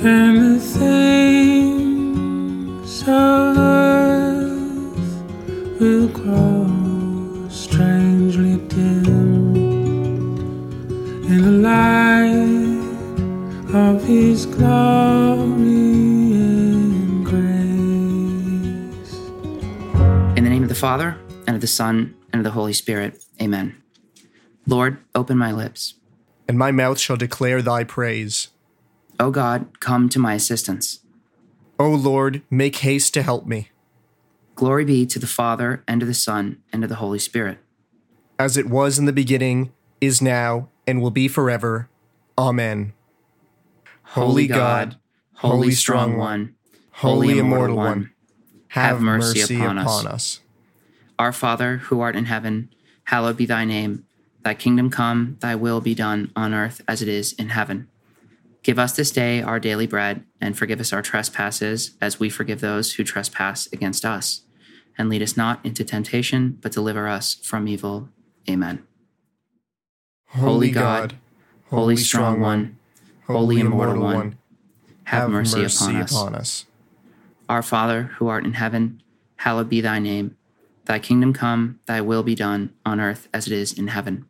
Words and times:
and 0.00 0.56
the 0.56 0.60
things 0.60 1.82
of 3.02 3.56
earth 3.58 5.20
will 5.80 6.08
grow 6.08 7.48
strangely 7.48 8.56
dim 8.68 9.56
in 11.26 11.42
the 11.42 11.50
light 11.50 12.78
of 13.74 14.04
His 14.04 14.46
glory 14.46 15.66
and 16.32 17.24
grace. 17.26 17.44
In 20.36 20.44
the 20.44 20.50
name 20.50 20.62
of 20.62 20.68
the 20.68 20.74
Father, 20.74 21.16
and 21.46 21.54
of 21.56 21.60
the 21.60 21.66
Son, 21.66 22.14
and 22.32 22.40
of 22.40 22.44
the 22.44 22.50
Holy 22.52 22.72
Spirit. 22.72 23.22
Amen. 23.42 23.82
Lord, 24.66 24.98
open 25.14 25.38
my 25.38 25.52
lips. 25.52 25.94
and 26.46 26.58
my 26.58 26.70
mouth 26.70 26.98
shall 26.98 27.16
declare 27.16 27.60
thy 27.62 27.84
praise. 27.84 28.48
O 29.20 29.30
God, 29.30 29.80
come 29.80 30.08
to 30.10 30.18
my 30.18 30.34
assistance. 30.34 31.00
O 31.78 31.90
Lord, 31.90 32.42
make 32.50 32.76
haste 32.76 33.14
to 33.14 33.22
help 33.22 33.46
me, 33.46 33.70
Glory 34.54 34.84
be 34.84 35.06
to 35.06 35.20
the 35.20 35.26
Father, 35.28 35.84
and 35.86 36.00
to 36.00 36.06
the 36.06 36.14
Son, 36.14 36.58
and 36.72 36.82
to 36.82 36.88
the 36.88 36.96
Holy 36.96 37.18
Spirit. 37.20 37.58
as 38.40 38.56
it 38.56 38.66
was 38.68 38.98
in 38.98 39.04
the 39.04 39.12
beginning, 39.12 39.72
is 40.00 40.20
now, 40.22 40.68
and 40.86 41.00
will 41.02 41.10
be 41.10 41.28
forever. 41.28 41.88
Amen. 42.36 42.92
Holy 44.02 44.46
God, 44.46 44.96
Holy 45.34 45.70
Strong 45.72 46.16
One, 46.16 46.54
Holy 46.92 47.38
Immortal 47.38 47.76
One, 47.76 48.10
have 48.68 49.00
mercy 49.00 49.40
upon 49.40 49.78
us. 49.78 50.40
Our 51.18 51.32
Father, 51.32 51.78
who 51.78 52.00
art 52.00 52.14
in 52.16 52.26
heaven, 52.26 52.70
hallowed 53.04 53.36
be 53.36 53.46
thy 53.46 53.64
name. 53.64 54.04
Thy 54.44 54.54
kingdom 54.54 54.88
come, 54.90 55.36
thy 55.40 55.54
will 55.56 55.80
be 55.80 55.94
done 55.94 56.30
on 56.36 56.54
earth 56.54 56.80
as 56.86 57.02
it 57.02 57.08
is 57.08 57.32
in 57.34 57.50
heaven. 57.50 57.88
Give 58.62 58.78
us 58.78 58.92
this 58.94 59.10
day 59.10 59.40
our 59.40 59.60
daily 59.60 59.86
bread, 59.86 60.24
and 60.40 60.56
forgive 60.58 60.80
us 60.80 60.92
our 60.92 61.02
trespasses, 61.02 61.96
as 62.00 62.20
we 62.20 62.28
forgive 62.28 62.60
those 62.60 62.94
who 62.94 63.04
trespass 63.04 63.66
against 63.72 64.04
us. 64.04 64.42
And 64.96 65.08
lead 65.08 65.22
us 65.22 65.36
not 65.36 65.64
into 65.64 65.84
temptation, 65.84 66.58
but 66.60 66.72
deliver 66.72 67.08
us 67.08 67.34
from 67.42 67.68
evil. 67.68 68.08
Amen. 68.48 68.82
Holy 70.30 70.70
God, 70.70 71.14
Holy 71.70 71.96
Strong 71.96 72.40
One, 72.40 72.78
Holy 73.26 73.60
Immortal 73.60 74.02
One, 74.02 74.38
have 75.04 75.30
mercy 75.30 75.64
upon 75.64 76.34
us. 76.34 76.66
Our 77.48 77.62
Father, 77.62 78.14
who 78.18 78.28
art 78.28 78.44
in 78.44 78.54
heaven, 78.54 79.02
hallowed 79.36 79.70
be 79.70 79.80
thy 79.80 79.98
name. 79.98 80.36
Thy 80.84 80.98
kingdom 80.98 81.32
come, 81.32 81.80
thy 81.86 82.00
will 82.00 82.22
be 82.22 82.34
done, 82.34 82.74
on 82.84 83.00
earth 83.00 83.28
as 83.32 83.46
it 83.46 83.52
is 83.52 83.72
in 83.72 83.88
heaven. 83.88 84.26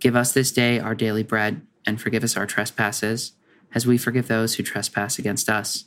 Give 0.00 0.14
us 0.14 0.32
this 0.32 0.52
day 0.52 0.78
our 0.78 0.94
daily 0.94 1.22
bread, 1.22 1.62
and 1.84 2.00
forgive 2.00 2.22
us 2.22 2.36
our 2.36 2.46
trespasses, 2.46 3.32
as 3.74 3.86
we 3.86 3.98
forgive 3.98 4.28
those 4.28 4.54
who 4.54 4.62
trespass 4.62 5.18
against 5.18 5.48
us. 5.48 5.84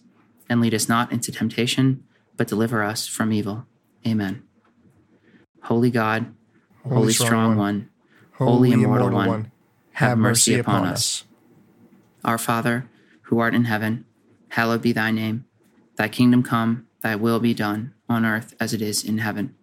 And 0.49 0.61
lead 0.61 0.73
us 0.73 0.89
not 0.89 1.11
into 1.11 1.31
temptation, 1.31 2.03
but 2.37 2.47
deliver 2.47 2.83
us 2.83 3.07
from 3.07 3.31
evil. 3.31 3.65
Amen. 4.05 4.43
Holy 5.63 5.91
God, 5.91 6.33
Holy, 6.87 7.13
Strong 7.13 7.57
One, 7.57 7.89
Holy 8.33 8.71
Immortal 8.71 9.11
One, 9.11 9.51
have 9.93 10.17
mercy 10.17 10.57
upon 10.57 10.85
us. 10.85 11.23
Our 12.23 12.37
Father, 12.37 12.89
who 13.23 13.39
art 13.39 13.53
in 13.55 13.65
heaven, 13.65 14.05
hallowed 14.49 14.81
be 14.81 14.91
thy 14.91 15.11
name. 15.11 15.45
Thy 15.95 16.07
kingdom 16.07 16.43
come, 16.43 16.87
thy 17.01 17.15
will 17.15 17.39
be 17.39 17.53
done, 17.53 17.93
on 18.09 18.25
earth 18.25 18.55
as 18.59 18.73
it 18.73 18.81
is 18.81 19.03
in 19.03 19.19
heaven. 19.19 19.55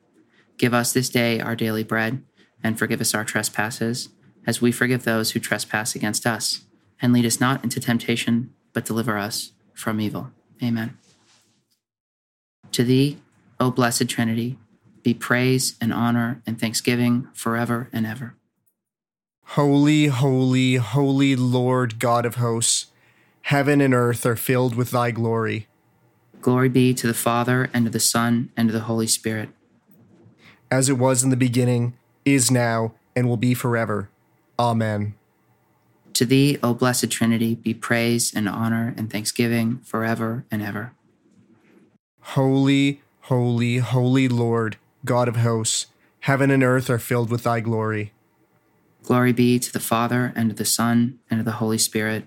Give 0.56 0.72
us 0.72 0.92
this 0.92 1.08
day 1.08 1.40
our 1.40 1.56
daily 1.56 1.84
bread, 1.84 2.22
and 2.62 2.78
forgive 2.78 3.00
us 3.00 3.14
our 3.14 3.24
trespasses, 3.24 4.08
as 4.46 4.62
we 4.62 4.72
forgive 4.72 5.04
those 5.04 5.32
who 5.32 5.40
trespass 5.40 5.94
against 5.94 6.26
us. 6.26 6.64
And 7.00 7.12
lead 7.12 7.26
us 7.26 7.40
not 7.40 7.62
into 7.62 7.80
temptation, 7.80 8.52
but 8.72 8.84
deliver 8.84 9.16
us 9.16 9.52
from 9.74 10.00
evil. 10.00 10.30
Amen. 10.62 10.98
To 12.72 12.84
thee, 12.84 13.18
O 13.60 13.70
blessed 13.70 14.08
Trinity, 14.08 14.58
be 15.02 15.14
praise 15.14 15.76
and 15.80 15.92
honor 15.92 16.42
and 16.46 16.60
thanksgiving 16.60 17.28
forever 17.32 17.88
and 17.92 18.06
ever. 18.06 18.34
Holy, 19.52 20.06
holy, 20.06 20.74
holy 20.74 21.34
Lord 21.34 21.98
God 21.98 22.26
of 22.26 22.34
hosts, 22.34 22.86
heaven 23.42 23.80
and 23.80 23.94
earth 23.94 24.26
are 24.26 24.36
filled 24.36 24.74
with 24.74 24.90
thy 24.90 25.10
glory. 25.10 25.68
Glory 26.42 26.68
be 26.68 26.92
to 26.94 27.06
the 27.06 27.14
Father, 27.14 27.70
and 27.72 27.86
to 27.86 27.90
the 27.90 27.98
Son, 27.98 28.50
and 28.56 28.68
to 28.68 28.72
the 28.72 28.80
Holy 28.80 29.06
Spirit. 29.06 29.48
as 30.70 30.88
it 30.88 30.98
was 30.98 31.24
in 31.24 31.30
the 31.30 31.36
beginning, 31.36 31.94
is 32.24 32.50
now, 32.50 32.92
and 33.16 33.26
will 33.26 33.38
be 33.38 33.54
forever. 33.54 34.10
Amen. 34.58 35.14
To 36.18 36.26
thee, 36.26 36.58
O 36.64 36.74
blessed 36.74 37.12
Trinity, 37.12 37.54
be 37.54 37.72
praise 37.72 38.34
and 38.34 38.48
honor 38.48 38.92
and 38.96 39.08
thanksgiving 39.08 39.78
forever 39.84 40.44
and 40.50 40.60
ever. 40.60 40.92
Holy, 42.34 43.02
holy, 43.20 43.76
holy 43.76 44.26
Lord, 44.26 44.78
God 45.04 45.28
of 45.28 45.36
hosts, 45.36 45.86
heaven 46.22 46.50
and 46.50 46.64
earth 46.64 46.90
are 46.90 46.98
filled 46.98 47.30
with 47.30 47.44
thy 47.44 47.60
glory. 47.60 48.10
Glory 49.04 49.32
be 49.32 49.60
to 49.60 49.72
the 49.72 49.78
Father, 49.78 50.32
and 50.34 50.50
to 50.50 50.56
the 50.56 50.64
Son, 50.64 51.20
and 51.30 51.38
to 51.38 51.44
the 51.44 51.58
Holy 51.58 51.78
Spirit. 51.78 52.24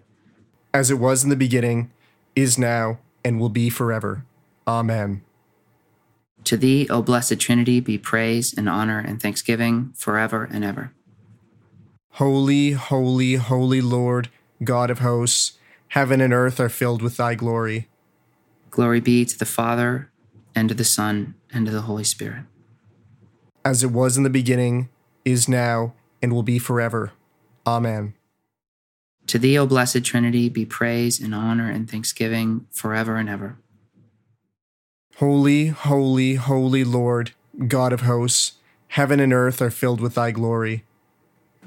As 0.73 0.89
it 0.89 0.97
was 0.97 1.25
in 1.25 1.29
the 1.29 1.35
beginning, 1.35 1.91
is 2.33 2.57
now, 2.57 2.99
and 3.25 3.41
will 3.41 3.49
be 3.49 3.69
forever. 3.69 4.23
Amen. 4.65 5.21
To 6.45 6.55
thee, 6.55 6.87
O 6.89 7.01
blessed 7.01 7.41
Trinity, 7.41 7.81
be 7.81 7.97
praise 7.97 8.53
and 8.57 8.69
honor 8.69 8.99
and 8.99 9.21
thanksgiving 9.21 9.91
forever 9.97 10.47
and 10.49 10.63
ever. 10.63 10.93
Holy, 12.15 12.71
holy, 12.71 13.35
holy 13.35 13.81
Lord, 13.81 14.29
God 14.63 14.89
of 14.89 14.99
hosts, 14.99 15.53
heaven 15.89 16.19
and 16.19 16.33
earth 16.33 16.59
are 16.59 16.69
filled 16.69 17.01
with 17.01 17.17
thy 17.17 17.35
glory. 17.35 17.87
Glory 18.69 18.99
be 18.99 19.23
to 19.23 19.39
the 19.39 19.45
Father, 19.45 20.09
and 20.53 20.67
to 20.67 20.75
the 20.75 20.83
Son, 20.83 21.35
and 21.53 21.65
to 21.65 21.71
the 21.71 21.81
Holy 21.81 22.03
Spirit. 22.03 22.43
As 23.63 23.81
it 23.81 23.91
was 23.91 24.17
in 24.17 24.23
the 24.23 24.29
beginning, 24.29 24.89
is 25.23 25.47
now, 25.47 25.93
and 26.21 26.33
will 26.33 26.43
be 26.43 26.59
forever. 26.59 27.13
Amen. 27.65 28.13
To 29.27 29.39
thee, 29.39 29.57
O 29.57 29.65
blessed 29.65 30.03
Trinity, 30.03 30.49
be 30.49 30.65
praise 30.65 31.19
and 31.19 31.33
honor 31.33 31.69
and 31.69 31.89
thanksgiving 31.89 32.67
forever 32.71 33.15
and 33.15 33.29
ever. 33.29 33.57
Holy, 35.17 35.67
holy, 35.67 36.35
holy 36.35 36.83
Lord, 36.83 37.31
God 37.67 37.93
of 37.93 38.01
hosts, 38.01 38.53
heaven 38.89 39.19
and 39.19 39.31
earth 39.31 39.61
are 39.61 39.69
filled 39.69 40.01
with 40.01 40.15
thy 40.15 40.31
glory. 40.31 40.83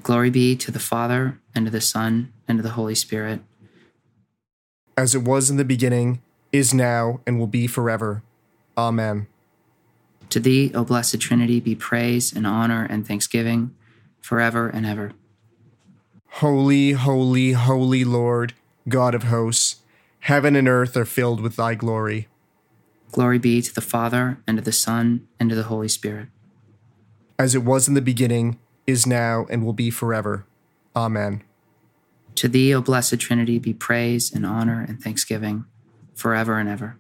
Glory 0.03 0.31
be 0.31 0.57
to 0.57 0.71
the 0.71 0.79
Father, 0.79 1.39
and 1.55 1.67
to 1.67 1.71
the 1.71 1.81
Son, 1.81 2.33
and 2.49 2.59
to 2.59 2.63
the 2.63 2.71
Holy 2.71 2.95
Spirit. 2.95 3.41
As 4.97 5.15
it 5.15 5.23
was 5.23 5.51
in 5.51 5.57
the 5.57 5.65
beginning, 5.65 6.21
is 6.53 6.73
now, 6.73 7.21
and 7.27 7.39
will 7.39 7.47
be 7.47 7.67
forever. 7.67 8.23
Amen. 8.77 9.27
To 10.31 10.41
thee, 10.41 10.73
O 10.75 10.85
blessed 10.85 11.21
Trinity, 11.21 11.61
be 11.61 11.75
praise 11.75 12.33
and 12.33 12.47
honor 12.47 12.87
and 12.89 13.07
thanksgiving 13.07 13.75
forever 14.21 14.69
and 14.69 14.87
ever. 14.87 15.13
Holy, 16.39 16.93
holy, 16.93 17.53
holy 17.53 18.05
Lord, 18.05 18.55
God 18.89 19.15
of 19.15 19.25
hosts, 19.25 19.83
heaven 20.21 20.57
and 20.57 20.67
earth 20.67 20.97
are 20.97 21.05
filled 21.05 21.41
with 21.41 21.57
thy 21.57 21.75
glory. 21.75 22.29
Glory 23.13 23.39
be 23.39 23.63
to 23.63 23.73
the 23.73 23.81
Father, 23.81 24.39
and 24.47 24.59
to 24.59 24.65
the 24.65 24.73
Son, 24.73 25.29
and 25.39 25.51
to 25.51 25.57
the 25.57 25.65
Holy 25.65 25.89
Spirit. 25.89 26.29
As 27.39 27.55
it 27.55 27.63
was 27.63 27.87
in 27.87 27.95
the 27.95 28.01
beginning, 28.01 28.59
is 28.87 29.07
now, 29.07 29.47
and 29.51 29.65
will 29.65 29.73
be 29.73 29.91
forever. 29.91 30.45
Amen. 30.95 31.43
To 32.37 32.49
thee, 32.49 32.75
O 32.75 32.81
blessed 32.81 33.19
Trinity, 33.19 33.59
be 33.59 33.73
praise 33.73 34.33
and 34.33 34.45
honor 34.45 34.85
and 34.87 35.01
thanksgiving 35.03 35.65
forever 36.15 36.59
and 36.59 36.69
ever. 36.69 36.97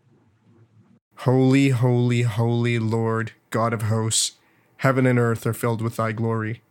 Holy, 1.19 1.71
holy, 1.71 2.23
holy 2.23 2.79
Lord, 2.79 3.33
God 3.51 3.73
of 3.73 3.83
hosts, 3.83 4.33
heaven 4.79 5.07
and 5.07 5.19
earth 5.19 5.47
are 5.47 5.55
filled 5.55 5.81
with 5.81 5.97
thy 5.97 6.13
glory. 6.13 6.63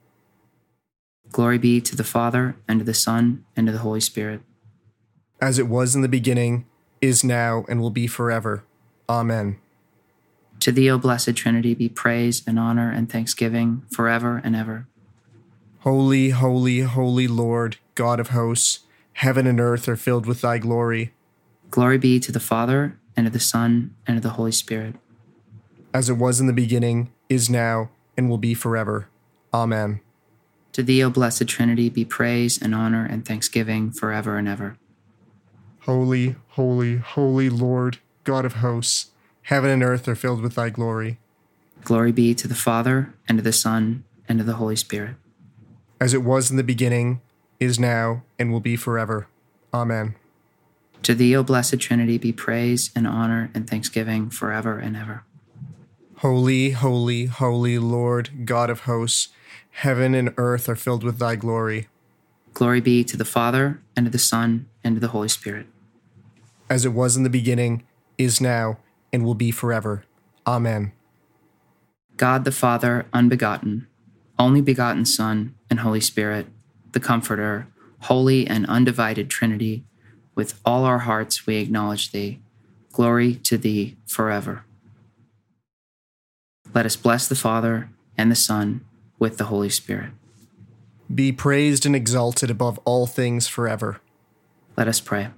Glory 1.31 1.57
be 1.57 1.81
to 1.81 1.95
the 1.95 2.03
Father, 2.03 2.55
and 2.67 2.79
to 2.79 2.85
the 2.85 2.93
Son, 2.93 3.43
and 3.55 3.67
to 3.67 3.73
the 3.73 3.79
Holy 3.79 4.01
Spirit. 4.01 4.41
As 5.41 5.57
it 5.57 5.67
was 5.67 5.95
in 5.95 6.01
the 6.01 6.07
beginning, 6.07 6.65
is 7.01 7.23
now, 7.23 7.65
and 7.67 7.81
will 7.81 7.89
be 7.89 8.07
forever. 8.07 8.63
Amen. 9.09 9.57
To 10.59 10.71
thee, 10.71 10.89
O 10.89 10.97
blessed 10.97 11.35
Trinity, 11.35 11.73
be 11.73 11.89
praise 11.89 12.43
and 12.47 12.59
honor 12.59 12.91
and 12.91 13.11
thanksgiving 13.11 13.83
forever 13.89 14.41
and 14.43 14.55
ever. 14.55 14.87
Holy, 15.83 16.29
holy, 16.29 16.79
holy 16.79 17.27
Lord, 17.27 17.75
God 17.93 18.21
of 18.21 18.29
hosts, 18.29 18.85
heaven 19.15 19.45
and 19.45 19.59
earth 19.59 19.89
are 19.89 19.97
filled 19.97 20.25
with 20.25 20.39
thy 20.39 20.57
glory. 20.57 21.11
Glory 21.71 21.97
be 21.97 22.21
to 22.21 22.31
the 22.31 22.39
Father, 22.39 22.97
and 23.17 23.25
to 23.25 23.29
the 23.29 23.37
Son, 23.37 23.93
and 24.07 24.15
to 24.15 24.21
the 24.21 24.35
Holy 24.35 24.53
Spirit. 24.53 24.95
As 25.93 26.09
it 26.09 26.13
was 26.13 26.39
in 26.39 26.47
the 26.47 26.53
beginning, 26.53 27.11
is 27.27 27.49
now, 27.49 27.89
and 28.15 28.29
will 28.29 28.37
be 28.37 28.53
forever. 28.53 29.09
Amen. 29.53 29.99
To 30.71 30.83
thee, 30.83 31.03
O 31.03 31.09
blessed 31.09 31.49
Trinity, 31.49 31.89
be 31.89 32.05
praise 32.05 32.61
and 32.61 32.73
honor 32.73 33.05
and 33.05 33.25
thanksgiving 33.25 33.91
forever 33.91 34.37
and 34.37 34.47
ever. 34.47 34.77
Holy, 35.81 36.37
holy, 36.51 36.95
holy 36.95 37.49
Lord, 37.49 37.97
God 38.23 38.45
of 38.45 38.53
hosts, 38.53 39.11
heaven 39.41 39.69
and 39.69 39.83
earth 39.83 40.07
are 40.07 40.15
filled 40.15 40.39
with 40.39 40.55
thy 40.55 40.69
glory. 40.69 41.19
Glory 41.83 42.13
be 42.13 42.33
to 42.35 42.47
the 42.47 42.55
Father, 42.55 43.13
and 43.27 43.39
to 43.39 43.43
the 43.43 43.51
Son, 43.51 44.05
and 44.29 44.39
to 44.39 44.45
the 44.45 44.53
Holy 44.53 44.77
Spirit. 44.77 45.15
As 46.03 46.13
it 46.13 46.21
was 46.21 46.51
in 46.51 46.57
the 46.57 46.65
beginning, 46.65 47.21
is 47.61 47.79
now, 47.79 48.23
and 48.37 48.51
will 48.51 48.59
be 48.59 48.75
forever. 48.75 49.29
Amen. 49.73 50.15
To 51.03 51.15
thee, 51.15 51.33
O 51.33 51.43
blessed 51.43 51.79
Trinity, 51.79 52.17
be 52.17 52.33
praise 52.33 52.91
and 52.93 53.07
honor 53.07 53.49
and 53.53 53.69
thanksgiving 53.69 54.29
forever 54.29 54.77
and 54.77 54.97
ever. 54.97 55.23
Holy, 56.17 56.71
holy, 56.71 57.27
holy 57.27 57.79
Lord, 57.79 58.43
God 58.43 58.69
of 58.69 58.81
hosts, 58.81 59.29
heaven 59.71 60.13
and 60.13 60.33
earth 60.35 60.67
are 60.67 60.75
filled 60.75 61.05
with 61.05 61.19
thy 61.19 61.37
glory. 61.37 61.87
Glory 62.53 62.81
be 62.81 63.05
to 63.05 63.15
the 63.15 63.23
Father, 63.23 63.79
and 63.95 64.05
to 64.05 64.11
the 64.11 64.19
Son, 64.19 64.65
and 64.83 64.97
to 64.97 64.99
the 64.99 65.13
Holy 65.15 65.29
Spirit. 65.29 65.67
As 66.69 66.83
it 66.83 66.91
was 66.91 67.15
in 67.15 67.23
the 67.23 67.29
beginning, 67.29 67.85
is 68.17 68.41
now, 68.41 68.77
and 69.13 69.23
will 69.23 69.35
be 69.35 69.51
forever. 69.51 70.03
Amen. 70.45 70.91
God 72.17 72.43
the 72.43 72.51
Father, 72.51 73.05
unbegotten, 73.13 73.87
only 74.37 74.59
begotten 74.59 75.05
Son, 75.05 75.55
and 75.73 75.79
Holy 75.79 76.01
Spirit, 76.01 76.45
the 76.91 76.99
Comforter, 76.99 77.65
holy 78.01 78.45
and 78.45 78.63
undivided 78.67 79.27
Trinity, 79.27 79.83
with 80.35 80.61
all 80.63 80.83
our 80.83 80.99
hearts 80.99 81.47
we 81.47 81.55
acknowledge 81.55 82.11
thee. 82.11 82.39
Glory 82.91 83.33
to 83.37 83.57
thee 83.57 83.97
forever. 84.05 84.65
Let 86.75 86.85
us 86.85 86.95
bless 86.95 87.27
the 87.27 87.33
Father 87.33 87.89
and 88.15 88.29
the 88.29 88.35
Son 88.35 88.85
with 89.17 89.39
the 89.39 89.45
Holy 89.45 89.71
Spirit. 89.71 90.11
Be 91.11 91.31
praised 91.31 91.87
and 91.87 91.95
exalted 91.95 92.51
above 92.51 92.79
all 92.85 93.07
things 93.07 93.47
forever. 93.47 93.99
Let 94.77 94.87
us 94.87 94.99
pray. 94.99 95.29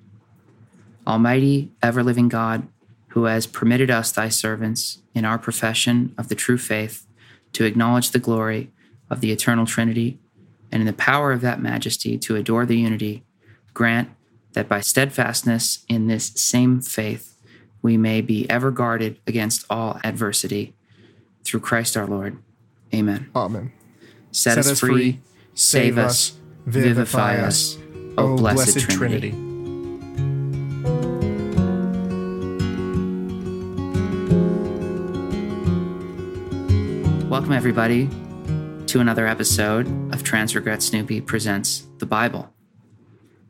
Almighty, 1.07 1.71
ever 1.81 2.03
living 2.03 2.27
God, 2.27 2.67
who 3.09 3.23
has 3.23 3.47
permitted 3.47 3.89
us, 3.89 4.11
thy 4.11 4.27
servants, 4.27 4.99
in 5.13 5.23
our 5.23 5.37
profession 5.37 6.13
of 6.17 6.27
the 6.27 6.35
true 6.35 6.57
faith, 6.57 7.07
to 7.53 7.63
acknowledge 7.63 8.11
the 8.11 8.19
glory 8.19 8.73
of 9.09 9.21
the 9.21 9.31
eternal 9.31 9.65
Trinity, 9.65 10.19
and 10.75 10.81
in 10.81 10.87
the 10.87 10.91
power 10.91 11.31
of 11.31 11.39
that 11.39 11.61
majesty 11.61 12.17
to 12.17 12.35
adore 12.35 12.65
the 12.65 12.77
unity, 12.77 13.23
grant 13.73 14.09
that 14.51 14.67
by 14.67 14.81
steadfastness 14.81 15.85
in 15.87 16.07
this 16.07 16.33
same 16.35 16.81
faith 16.81 17.37
we 17.81 17.95
may 17.95 18.19
be 18.19 18.45
ever 18.49 18.71
guarded 18.71 19.17
against 19.25 19.65
all 19.69 20.01
adversity. 20.03 20.75
Through 21.45 21.61
Christ 21.61 21.95
our 21.95 22.05
Lord. 22.05 22.39
Amen. 22.93 23.29
Amen. 23.33 23.71
Set, 24.31 24.57
us 24.57 24.77
free, 24.77 25.21
save 25.53 25.97
us, 25.97 26.37
vivify 26.65 27.37
us, 27.37 27.77
O 28.17 28.35
blessed, 28.35 28.89
Trinity. 28.89 29.31
Welcome, 37.29 37.53
everybody, 37.53 38.09
to 38.87 38.99
another 38.99 39.25
episode 39.25 39.87
of 40.13 40.23
Trans 40.23 40.55
Regret 40.55 40.83
Snoopy 40.83 41.21
Presents 41.21 41.87
the 41.97 42.05
Bible. 42.05 42.53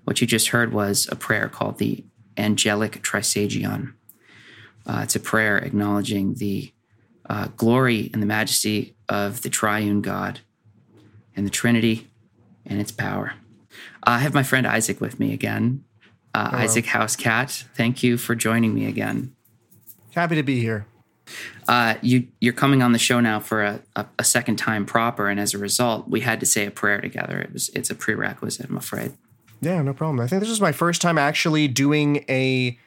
What 0.06 0.22
you 0.22 0.28
just 0.28 0.50
heard 0.50 0.72
was 0.72 1.10
a 1.12 1.16
prayer 1.16 1.50
called 1.50 1.78
the 1.78 2.06
Angelic 2.38 3.04
Trisagion. 3.04 3.94
Uh, 4.86 5.02
it's 5.04 5.16
a 5.16 5.20
prayer 5.20 5.58
acknowledging 5.58 6.36
the 6.36 6.72
uh, 7.30 7.50
glory 7.58 8.10
and 8.14 8.22
the 8.22 8.28
majesty 8.28 8.96
of 9.10 9.42
the 9.42 9.50
triune 9.50 10.02
God 10.02 10.40
and 11.36 11.46
the 11.46 11.52
Trinity 11.52 12.10
and 12.66 12.80
its 12.80 12.92
power. 12.92 13.34
I 14.04 14.20
have 14.20 14.34
my 14.34 14.44
friend 14.44 14.66
Isaac 14.66 15.02
with 15.02 15.20
me 15.20 15.34
again. 15.34 15.84
Uh, 16.34 16.50
Isaac 16.54 16.86
Housecat, 16.86 17.66
thank 17.76 18.04
you 18.04 18.18
for 18.18 18.36
joining 18.36 18.74
me 18.74 18.86
again. 18.86 19.36
Happy 20.14 20.36
to 20.36 20.44
be 20.44 20.62
here. 20.62 20.88
Uh, 21.68 21.96
you, 22.02 22.28
you're 22.40 22.54
coming 22.54 22.84
on 22.84 22.92
the 22.92 23.00
show 23.00 23.20
now 23.20 23.40
for 23.40 23.64
a, 23.64 23.82
a, 23.96 24.06
a, 24.20 24.24
second 24.24 24.58
time 24.58 24.86
proper, 24.86 25.30
and 25.30 25.40
as 25.40 25.54
a 25.54 25.58
result, 25.58 26.08
we 26.08 26.22
had 26.22 26.40
to 26.40 26.46
say 26.46 26.66
a 26.66 26.72
prayer 26.72 27.02
together. 27.02 27.40
It 27.40 27.52
was 27.54 27.70
it's 27.70 27.90
a 27.90 27.96
prerequisite, 27.96 28.70
I'm 28.70 28.78
afraid. 28.78 29.14
Yeah, 29.62 29.82
no 29.82 29.94
problem. 29.94 30.20
I 30.20 30.28
think 30.28 30.42
this 30.42 30.50
is 30.50 30.62
my 30.62 30.72
first 30.72 31.02
time 31.02 31.18
actually 31.18 31.68
doing 31.68 32.24
a 32.30 32.78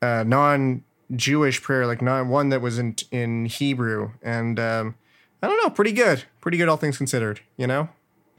uh, 0.00 0.22
non-Jewish 0.24 1.60
prayer, 1.62 1.86
like 1.86 2.02
not 2.02 2.26
one 2.26 2.50
that 2.50 2.60
was 2.60 2.78
in 2.78 2.94
in 3.10 3.46
Hebrew, 3.46 4.12
and 4.22 4.60
um, 4.60 4.94
I 5.42 5.48
don't 5.48 5.60
know, 5.64 5.70
pretty 5.70 5.92
good, 5.92 6.24
pretty 6.40 6.56
good, 6.56 6.68
all 6.68 6.76
things 6.76 6.98
considered. 6.98 7.40
You 7.56 7.66
know. 7.66 7.88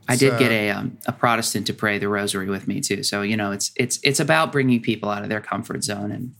I 0.07 0.15
did 0.15 0.37
get 0.39 0.51
a 0.51 0.71
um, 0.71 0.97
a 1.05 1.11
Protestant 1.11 1.67
to 1.67 1.73
pray 1.73 1.97
the 1.97 2.07
Rosary 2.07 2.47
with 2.47 2.67
me 2.67 2.81
too, 2.81 3.03
so 3.03 3.21
you 3.21 3.37
know 3.37 3.51
it's 3.51 3.71
it's 3.75 3.99
it's 4.03 4.19
about 4.19 4.51
bringing 4.51 4.81
people 4.81 5.09
out 5.09 5.23
of 5.23 5.29
their 5.29 5.41
comfort 5.41 5.83
zone 5.83 6.11
and 6.11 6.33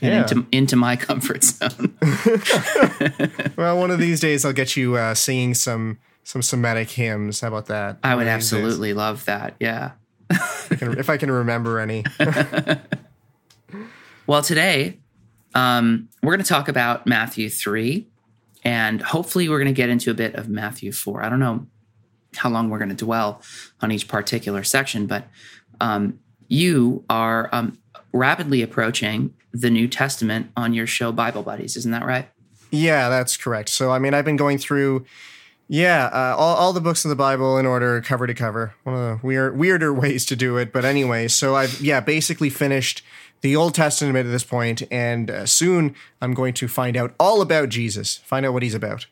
Yeah. 0.00 0.22
into 0.22 0.46
into 0.52 0.76
my 0.76 0.96
comfort 0.96 1.42
zone. 1.44 1.96
Well, 3.56 3.78
one 3.78 3.90
of 3.90 3.98
these 3.98 4.20
days 4.20 4.44
I'll 4.44 4.52
get 4.52 4.76
you 4.76 4.96
uh, 4.96 5.14
singing 5.14 5.54
some 5.54 5.98
some 6.22 6.42
Semitic 6.42 6.90
hymns. 6.90 7.40
How 7.40 7.48
about 7.48 7.66
that? 7.66 7.98
I 8.04 8.14
would 8.14 8.26
these 8.26 8.50
days. 8.50 8.52
absolutely 8.54 8.92
love 8.92 9.24
that. 9.24 9.54
Yeah. 9.58 9.92
If 10.30 10.72
I 10.72 10.76
can- 10.76 10.98
if 10.98 11.10
I 11.10 11.16
can 11.16 11.30
remember 11.30 11.78
any. 11.80 12.04
Well, 14.26 14.42
today 14.42 14.98
um, 15.54 16.08
we're 16.22 16.32
going 16.34 16.44
to 16.44 16.48
talk 16.48 16.68
about 16.68 17.06
Matthew 17.06 17.48
three, 17.48 18.06
and 18.62 19.00
hopefully 19.00 19.48
we're 19.48 19.58
going 19.58 19.74
to 19.74 19.76
get 19.76 19.88
into 19.88 20.10
a 20.10 20.14
bit 20.14 20.34
of 20.34 20.48
Matthew 20.50 20.92
four. 20.92 21.22
I 21.24 21.30
don't 21.30 21.38
know 21.40 21.66
how 22.36 22.50
long 22.50 22.68
we're 22.68 22.78
going 22.78 22.90
to 22.90 22.94
dwell 22.94 23.40
on 23.80 23.90
each 23.90 24.06
particular 24.06 24.62
section, 24.64 25.06
but 25.06 25.24
um, 25.80 26.18
you 26.48 27.04
are 27.08 27.48
um, 27.52 27.78
rapidly 28.12 28.62
approaching 28.62 29.34
the 29.52 29.70
New 29.70 29.88
Testament 29.88 30.50
on 30.56 30.74
your 30.74 30.86
show 30.86 31.12
Bible 31.12 31.42
Buddies, 31.42 31.76
isn't 31.76 31.90
that 31.90 32.04
right? 32.04 32.28
Yeah, 32.70 33.08
that's 33.08 33.36
correct. 33.36 33.68
So, 33.70 33.90
I 33.90 33.98
mean, 33.98 34.14
I've 34.14 34.24
been 34.24 34.36
going 34.36 34.58
through, 34.58 35.06
yeah, 35.68 36.06
uh, 36.12 36.34
all, 36.36 36.56
all 36.56 36.72
the 36.72 36.80
books 36.80 37.04
of 37.04 37.08
the 37.08 37.16
Bible 37.16 37.56
in 37.56 37.66
order, 37.66 38.00
cover 38.02 38.26
to 38.26 38.34
cover. 38.34 38.74
One 38.82 38.94
of 38.94 39.00
the 39.20 39.26
weird, 39.26 39.58
weirder 39.58 39.92
ways 40.00 40.24
to 40.26 40.36
do 40.36 40.56
it, 40.56 40.72
but 40.72 40.84
anyway. 40.84 41.28
So, 41.28 41.56
I've 41.56 41.80
yeah, 41.80 42.00
basically 42.00 42.50
finished 42.50 43.02
the 43.40 43.56
Old 43.56 43.74
Testament 43.74 44.16
at 44.16 44.30
this 44.30 44.44
point, 44.44 44.82
and 44.90 45.30
uh, 45.30 45.46
soon 45.46 45.94
I'm 46.20 46.34
going 46.34 46.54
to 46.54 46.68
find 46.68 46.96
out 46.96 47.14
all 47.18 47.40
about 47.40 47.68
Jesus, 47.68 48.16
find 48.18 48.44
out 48.44 48.52
what 48.52 48.62
he's 48.62 48.74
about. 48.74 49.06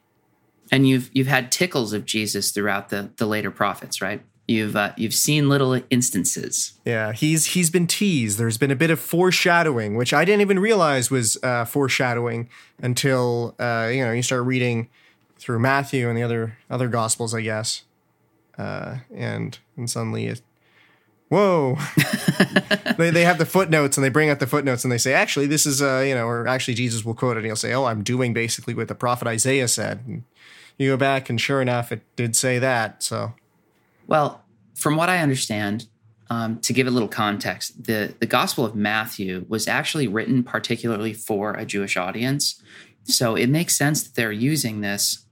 And 0.70 0.88
you've 0.88 1.10
you've 1.12 1.28
had 1.28 1.52
tickles 1.52 1.92
of 1.92 2.04
Jesus 2.04 2.50
throughout 2.50 2.88
the 2.88 3.10
the 3.16 3.26
later 3.26 3.52
prophets, 3.52 4.02
right? 4.02 4.20
You've 4.48 4.76
uh, 4.76 4.92
you've 4.96 5.14
seen 5.14 5.48
little 5.48 5.80
instances. 5.90 6.74
Yeah, 6.84 7.12
he's 7.12 7.46
he's 7.46 7.68
been 7.68 7.88
teased. 7.88 8.38
There's 8.38 8.58
been 8.58 8.70
a 8.70 8.76
bit 8.76 8.90
of 8.90 9.00
foreshadowing, 9.00 9.96
which 9.96 10.12
I 10.12 10.24
didn't 10.24 10.42
even 10.42 10.60
realize 10.60 11.10
was 11.10 11.36
uh, 11.42 11.64
foreshadowing 11.64 12.48
until 12.80 13.56
uh, 13.58 13.90
you 13.92 14.04
know 14.04 14.12
you 14.12 14.22
start 14.22 14.44
reading 14.44 14.88
through 15.36 15.58
Matthew 15.58 16.08
and 16.08 16.16
the 16.16 16.22
other 16.22 16.58
other 16.70 16.86
Gospels, 16.86 17.34
I 17.34 17.40
guess. 17.40 17.82
Uh, 18.56 18.98
and 19.12 19.58
and 19.76 19.90
suddenly 19.90 20.26
it, 20.26 20.42
whoa, 21.28 21.76
they 22.98 23.10
they 23.10 23.24
have 23.24 23.38
the 23.38 23.46
footnotes 23.46 23.96
and 23.96 24.04
they 24.04 24.10
bring 24.10 24.30
out 24.30 24.38
the 24.38 24.46
footnotes 24.46 24.84
and 24.84 24.92
they 24.92 24.98
say 24.98 25.12
actually 25.12 25.46
this 25.46 25.66
is 25.66 25.82
uh 25.82 26.04
you 26.06 26.14
know 26.14 26.26
or 26.26 26.46
actually 26.46 26.74
Jesus 26.74 27.04
will 27.04 27.14
quote 27.14 27.36
it 27.36 27.40
and 27.40 27.46
he'll 27.46 27.56
say 27.56 27.74
oh 27.74 27.84
I'm 27.84 28.02
doing 28.02 28.32
basically 28.32 28.74
what 28.74 28.86
the 28.86 28.94
prophet 28.94 29.26
Isaiah 29.26 29.68
said. 29.68 30.04
And 30.06 30.22
you 30.78 30.90
go 30.90 30.96
back 30.96 31.28
and 31.28 31.40
sure 31.40 31.60
enough 31.60 31.90
it 31.90 32.02
did 32.14 32.36
say 32.36 32.60
that. 32.60 33.02
So 33.02 33.34
Well, 34.06 34.44
from 34.74 34.96
what 34.96 35.08
I 35.08 35.18
understand, 35.18 35.86
um, 36.28 36.58
to 36.60 36.72
give 36.72 36.86
a 36.86 36.90
little 36.90 37.08
context, 37.08 37.84
the 37.84 38.14
the 38.18 38.26
Gospel 38.26 38.64
of 38.64 38.74
Matthew 38.74 39.44
was 39.48 39.68
actually 39.68 40.08
written 40.08 40.42
particularly 40.42 41.12
for 41.12 41.54
a 41.54 41.64
Jewish 41.64 41.96
audience, 41.96 42.60
so 43.04 43.36
it 43.36 43.48
makes 43.48 43.76
sense 43.76 44.02
that 44.02 44.14
they're 44.14 44.32
using 44.32 44.80
this 44.80 45.24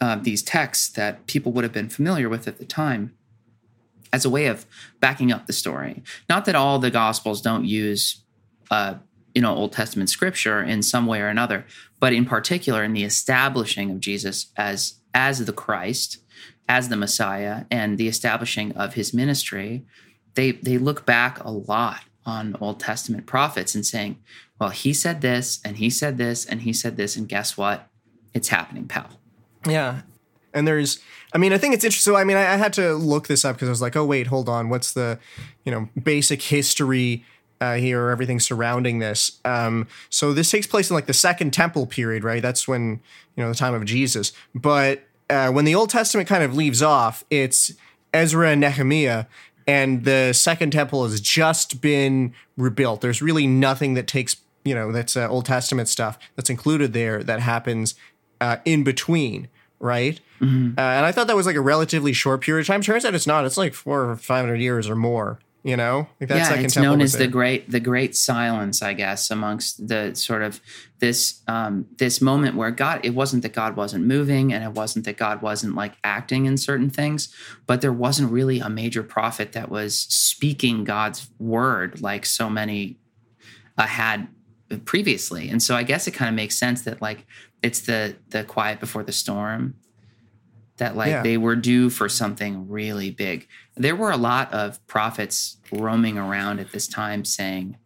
uh, 0.00 0.16
these 0.16 0.42
texts 0.42 0.88
that 0.90 1.26
people 1.26 1.52
would 1.52 1.64
have 1.64 1.72
been 1.72 1.88
familiar 1.88 2.28
with 2.28 2.46
at 2.46 2.58
the 2.58 2.64
time 2.64 3.14
as 4.12 4.24
a 4.24 4.30
way 4.30 4.46
of 4.46 4.66
backing 5.00 5.32
up 5.32 5.46
the 5.46 5.52
story. 5.52 6.02
Not 6.28 6.44
that 6.44 6.54
all 6.54 6.78
the 6.78 6.90
Gospels 6.90 7.40
don't 7.40 7.64
use, 7.64 8.22
uh, 8.70 8.94
you 9.34 9.42
know, 9.42 9.54
Old 9.54 9.72
Testament 9.72 10.10
scripture 10.10 10.62
in 10.62 10.82
some 10.82 11.06
way 11.06 11.20
or 11.20 11.28
another, 11.28 11.64
but 12.00 12.12
in 12.12 12.24
particular 12.24 12.84
in 12.84 12.92
the 12.92 13.04
establishing 13.04 13.90
of 13.90 14.00
Jesus 14.00 14.52
as 14.56 15.00
as 15.14 15.44
the 15.44 15.52
Christ, 15.52 16.18
as 16.68 16.88
the 16.88 16.96
Messiah, 16.96 17.64
and 17.70 17.98
the 17.98 18.08
establishing 18.08 18.72
of 18.72 18.94
his 18.94 19.12
ministry, 19.12 19.84
they 20.34 20.52
they 20.52 20.78
look 20.78 21.04
back 21.06 21.42
a 21.44 21.50
lot 21.50 22.00
on 22.26 22.56
Old 22.60 22.80
Testament 22.80 23.26
prophets 23.26 23.74
and 23.74 23.84
saying, 23.84 24.18
"Well, 24.58 24.70
he 24.70 24.92
said 24.92 25.20
this, 25.20 25.60
and 25.64 25.76
he 25.76 25.90
said 25.90 26.18
this, 26.18 26.44
and 26.44 26.62
he 26.62 26.72
said 26.72 26.96
this, 26.96 27.16
and 27.16 27.28
guess 27.28 27.56
what? 27.56 27.88
It's 28.32 28.48
happening, 28.48 28.86
pal." 28.86 29.10
Yeah. 29.66 30.02
And 30.52 30.68
there's, 30.68 31.00
I 31.32 31.38
mean, 31.38 31.52
I 31.52 31.58
think 31.58 31.74
it's 31.74 31.84
interesting. 31.84 32.12
So, 32.12 32.16
I 32.16 32.24
mean, 32.24 32.36
I, 32.36 32.54
I 32.54 32.56
had 32.56 32.72
to 32.74 32.94
look 32.94 33.26
this 33.26 33.44
up 33.44 33.56
because 33.56 33.68
I 33.68 33.72
was 33.72 33.82
like, 33.82 33.96
oh, 33.96 34.04
wait, 34.04 34.28
hold 34.28 34.48
on. 34.48 34.68
What's 34.68 34.92
the, 34.92 35.18
you 35.64 35.72
know, 35.72 35.88
basic 36.00 36.40
history 36.42 37.24
uh, 37.60 37.74
here, 37.74 38.08
everything 38.08 38.38
surrounding 38.38 39.00
this? 39.00 39.40
Um, 39.44 39.88
so, 40.10 40.32
this 40.32 40.50
takes 40.50 40.68
place 40.68 40.90
in 40.90 40.94
like 40.94 41.06
the 41.06 41.12
Second 41.12 41.52
Temple 41.52 41.86
period, 41.86 42.22
right? 42.22 42.40
That's 42.40 42.68
when, 42.68 43.00
you 43.36 43.42
know, 43.42 43.48
the 43.48 43.56
time 43.56 43.74
of 43.74 43.84
Jesus. 43.84 44.32
But 44.54 45.02
uh, 45.30 45.50
when 45.50 45.64
the 45.64 45.74
Old 45.74 45.90
Testament 45.90 46.28
kind 46.28 46.42
of 46.42 46.54
leaves 46.54 46.82
off, 46.82 47.24
it's 47.30 47.72
Ezra 48.12 48.50
and 48.50 48.60
Nehemiah. 48.60 49.26
And 49.66 50.04
the 50.04 50.32
Second 50.34 50.72
Temple 50.72 51.04
has 51.08 51.20
just 51.20 51.80
been 51.80 52.34
rebuilt. 52.56 53.00
There's 53.00 53.22
really 53.22 53.46
nothing 53.46 53.94
that 53.94 54.06
takes, 54.06 54.36
you 54.64 54.74
know, 54.74 54.92
that's 54.92 55.16
uh, 55.16 55.26
Old 55.26 55.46
Testament 55.46 55.88
stuff 55.88 56.18
that's 56.36 56.50
included 56.50 56.92
there 56.92 57.22
that 57.22 57.40
happens 57.40 57.94
uh, 58.42 58.58
in 58.66 58.84
between, 58.84 59.48
right? 59.80 60.20
Uh, 60.78 60.82
and 60.82 61.06
I 61.06 61.12
thought 61.12 61.28
that 61.28 61.36
was 61.36 61.46
like 61.46 61.56
a 61.56 61.62
relatively 61.62 62.12
short 62.12 62.42
period 62.42 62.62
of 62.62 62.66
time. 62.66 62.82
Turns 62.82 63.06
out 63.06 63.14
it's 63.14 63.26
not. 63.26 63.46
It's 63.46 63.56
like 63.56 63.72
four 63.72 64.10
or 64.10 64.16
five 64.16 64.44
hundred 64.44 64.60
years 64.60 64.90
or 64.90 64.96
more. 64.96 65.38
You 65.66 65.78
know, 65.78 66.08
like 66.20 66.28
yeah, 66.28 66.44
Second 66.44 66.64
it's 66.66 66.76
known 66.76 67.00
as 67.00 67.14
the 67.14 67.26
great 67.26 67.70
the 67.70 67.80
great 67.80 68.14
silence, 68.14 68.82
I 68.82 68.92
guess, 68.92 69.30
amongst 69.30 69.88
the 69.88 70.14
sort 70.14 70.42
of 70.42 70.60
this 70.98 71.40
um, 71.48 71.86
this 71.96 72.20
moment 72.20 72.54
where 72.54 72.70
God. 72.70 73.00
It 73.02 73.14
wasn't 73.14 73.42
that 73.44 73.54
God 73.54 73.74
wasn't 73.74 74.04
moving, 74.04 74.52
and 74.52 74.62
it 74.62 74.72
wasn't 74.72 75.06
that 75.06 75.16
God 75.16 75.40
wasn't 75.40 75.74
like 75.74 75.94
acting 76.04 76.44
in 76.44 76.58
certain 76.58 76.90
things, 76.90 77.34
but 77.66 77.80
there 77.80 77.94
wasn't 77.94 78.30
really 78.30 78.60
a 78.60 78.68
major 78.68 79.02
prophet 79.02 79.52
that 79.52 79.70
was 79.70 79.98
speaking 79.98 80.84
God's 80.84 81.30
word 81.38 82.02
like 82.02 82.26
so 82.26 82.50
many 82.50 82.98
uh, 83.78 83.86
had 83.86 84.28
previously. 84.84 85.48
And 85.48 85.62
so 85.62 85.74
I 85.74 85.82
guess 85.82 86.06
it 86.06 86.10
kind 86.12 86.28
of 86.28 86.34
makes 86.34 86.56
sense 86.56 86.82
that 86.82 87.00
like 87.00 87.26
it's 87.62 87.80
the 87.80 88.16
the 88.28 88.44
quiet 88.44 88.80
before 88.80 89.02
the 89.02 89.12
storm 89.12 89.76
that 90.76 90.96
like 90.96 91.08
Yeah. 91.08 91.22
they 91.22 91.38
were 91.38 91.56
due 91.56 91.88
for 91.88 92.08
something 92.08 92.68
really 92.68 93.10
big. 93.10 93.46
There 93.76 93.96
were 93.96 94.10
a 94.10 94.16
lot 94.16 94.52
of 94.52 94.84
prophets 94.86 95.56
roaming 95.72 96.16
around 96.16 96.60
at 96.60 96.72
this 96.72 96.86
time 96.86 97.24
saying, 97.24 97.76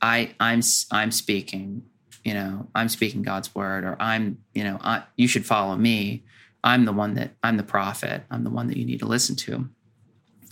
"I 0.00 0.34
I'm 0.38 0.60
I'm 0.90 1.10
speaking, 1.10 1.82
you 2.24 2.34
know, 2.34 2.68
I'm 2.74 2.88
speaking 2.88 3.22
God's 3.22 3.54
word, 3.54 3.84
or 3.84 3.96
I'm 4.00 4.38
you 4.54 4.64
know, 4.64 4.78
I, 4.80 5.02
you 5.16 5.26
should 5.28 5.46
follow 5.46 5.76
me. 5.76 6.24
I'm 6.62 6.84
the 6.84 6.92
one 6.92 7.14
that 7.14 7.32
I'm 7.42 7.56
the 7.56 7.64
prophet. 7.64 8.22
I'm 8.30 8.44
the 8.44 8.50
one 8.50 8.68
that 8.68 8.76
you 8.76 8.84
need 8.84 9.00
to 9.00 9.06
listen 9.06 9.36
to." 9.36 9.68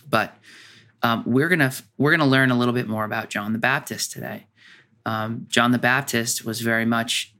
But 0.08 0.36
um, 1.02 1.24
we're 1.26 1.48
gonna 1.48 1.72
we're 1.98 2.10
gonna 2.10 2.26
learn 2.26 2.50
a 2.50 2.58
little 2.58 2.74
bit 2.74 2.88
more 2.88 3.04
about 3.04 3.30
John 3.30 3.52
the 3.52 3.58
Baptist 3.58 4.12
today. 4.12 4.46
Um, 5.04 5.46
John 5.48 5.72
the 5.72 5.78
Baptist 5.78 6.44
was 6.44 6.60
very 6.60 6.84
much 6.84 7.34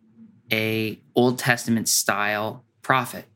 a 0.51 1.01
Old 1.15 1.39
Testament 1.39 1.89
style 1.89 2.65
prophet. 2.83 3.27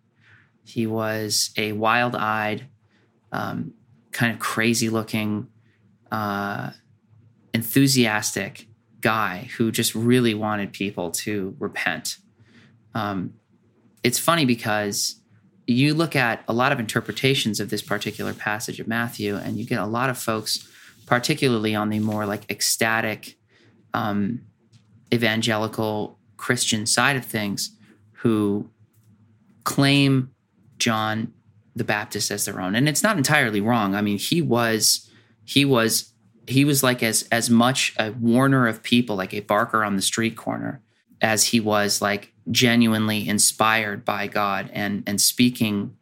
He 0.65 0.87
was 0.87 1.51
a 1.57 1.73
wild-eyed, 1.73 2.67
um, 3.31 3.75
kind 4.17 4.33
of 4.33 4.39
crazy-looking, 4.39 5.47
uh, 6.11 6.71
enthusiastic 7.53 8.67
guy 9.03 9.49
who 9.57 9.71
just 9.71 9.95
really 9.95 10.33
wanted 10.33 10.73
people 10.73 11.11
to 11.11 11.55
repent. 11.59 12.17
Um, 12.95 13.35
it's 14.03 14.19
funny 14.19 14.47
because 14.47 15.21
you 15.67 15.93
look 15.93 16.17
at 16.17 16.43
a 16.49 16.55
lot 16.55 16.73
of 16.73 16.81
interpretations 16.81 17.61
of 17.61 17.69
this 17.69 17.83
particular 17.83 18.33
passage 18.33 18.81
of 18.81 18.89
Matthew, 18.89 19.37
and 19.37 19.59
you 19.59 19.67
get 19.67 19.81
a 19.81 19.87
lot 19.87 20.09
of 20.09 20.17
folks, 20.17 20.67
particularly 21.05 21.75
on 21.75 21.91
the 21.91 21.99
more 21.99 22.25
like 22.25 22.51
ecstatic, 22.51 23.37
um, 23.93 24.41
evangelical 25.13 26.19
Christian 26.39 26.87
side 26.87 27.17
of 27.17 27.25
things, 27.25 27.77
who 28.23 28.71
claim 29.65 30.31
John 30.79 31.35
the 31.77 31.85
Baptist 31.85 32.31
as 32.31 32.47
their 32.47 32.61
own, 32.61 32.75
and 32.75 32.89
it's 32.89 33.03
not 33.03 33.19
entirely 33.19 33.61
wrong. 33.61 33.95
I 33.95 34.01
mean, 34.01 34.19
he 34.19 34.41
was 34.43 35.09
he 35.45 35.65
was 35.65 36.13
he 36.47 36.65
was 36.65 36.83
like 36.83 37.03
as 37.03 37.29
as 37.31 37.51
much 37.51 37.95
a 37.99 38.13
warner 38.13 38.67
of 38.67 38.83
people, 38.83 39.15
like 39.15 39.35
a 39.35 39.41
barker 39.41 39.85
on 39.85 39.95
the 39.95 40.03
street 40.03 40.37
corner, 40.37 40.81
as 41.21 41.45
he 41.45 41.61
was 41.61 42.01
like 42.01 42.33
genuinely 42.51 43.29
inspired 43.29 44.05
by 44.05 44.27
God 44.27 44.71
and 44.73 45.03
and 45.07 45.21
speaking, 45.21 45.95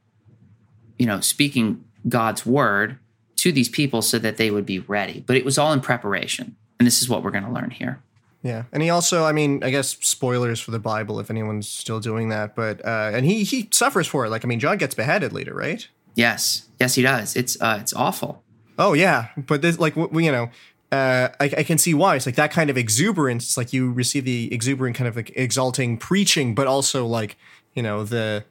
you 0.99 1.07
know, 1.07 1.21
speaking 1.21 1.85
God's 2.09 2.47
word 2.47 2.99
to 3.37 3.50
these 3.50 3.69
people 3.69 4.00
so 4.00 4.19
that 4.21 4.37
they 4.37 4.50
would 4.50 4.64
be 4.64 4.78
ready. 4.78 5.25
But 5.26 5.37
it 5.37 5.45
was 5.45 5.59
all 5.59 5.73
in 5.73 5.81
preparation, 5.81 6.54
and 6.78 6.87
this 6.87 7.02
is 7.02 7.09
what 7.09 7.25
we're 7.25 7.33
going 7.33 7.45
to 7.45 7.50
learn 7.50 7.71
here. 7.71 8.00
Yeah, 8.45 8.65
and 8.73 8.83
he 8.83 8.91
also, 8.91 9.25
I 9.25 9.33
mean, 9.33 9.65
I 9.65 9.71
guess 9.71 9.97
spoilers 10.03 10.61
for 10.61 10.71
the 10.71 10.79
Bible 10.79 11.19
if 11.19 11.31
anyone's 11.31 11.67
still 11.67 11.99
doing 11.99 12.29
that, 12.29 12.55
but 12.55 12.85
uh, 12.85 13.11
and 13.15 13.25
he 13.25 13.43
he 13.43 13.71
suffers 13.73 14.07
for 14.07 14.27
it. 14.27 14.31
Like, 14.31 14.45
I 14.45 14.49
mean, 14.49 14.61
John 14.61 14.77
gets 14.77 14.95
beheaded 14.95 15.33
later, 15.33 15.55
right? 15.55 15.89
Yes, 16.15 16.69
yes, 16.79 16.95
he 16.95 17.01
does. 17.01 17.37
It's 17.37 17.59
uh, 17.61 17.79
it's 17.81 17.95
awful. 17.95 18.45
Oh 18.79 18.93
yeah, 18.93 19.29
but 19.39 19.63
this 19.63 19.79
like 19.79 19.95
w- 19.95 20.27
you 20.27 20.31
know, 20.31 20.51
uh, 20.93 21.31
I, 21.41 21.45
I 21.59 21.63
can 21.63 21.79
see 21.79 21.95
why. 21.95 22.17
It's 22.17 22.27
like 22.27 22.35
that 22.35 22.51
kind 22.51 22.69
of 22.69 22.77
exuberance. 22.77 23.45
It's 23.45 23.57
like 23.57 23.73
you 23.73 23.91
receive 23.91 24.27
the 24.27 24.53
exuberant 24.53 24.95
kind 24.95 25.09
of 25.09 25.17
like 25.17 25.33
exalting 25.35 25.97
preaching, 25.97 26.55
but 26.55 26.67
also 26.67 27.07
like 27.07 27.39
you 27.73 27.83
know 27.83 28.05
the. 28.05 28.45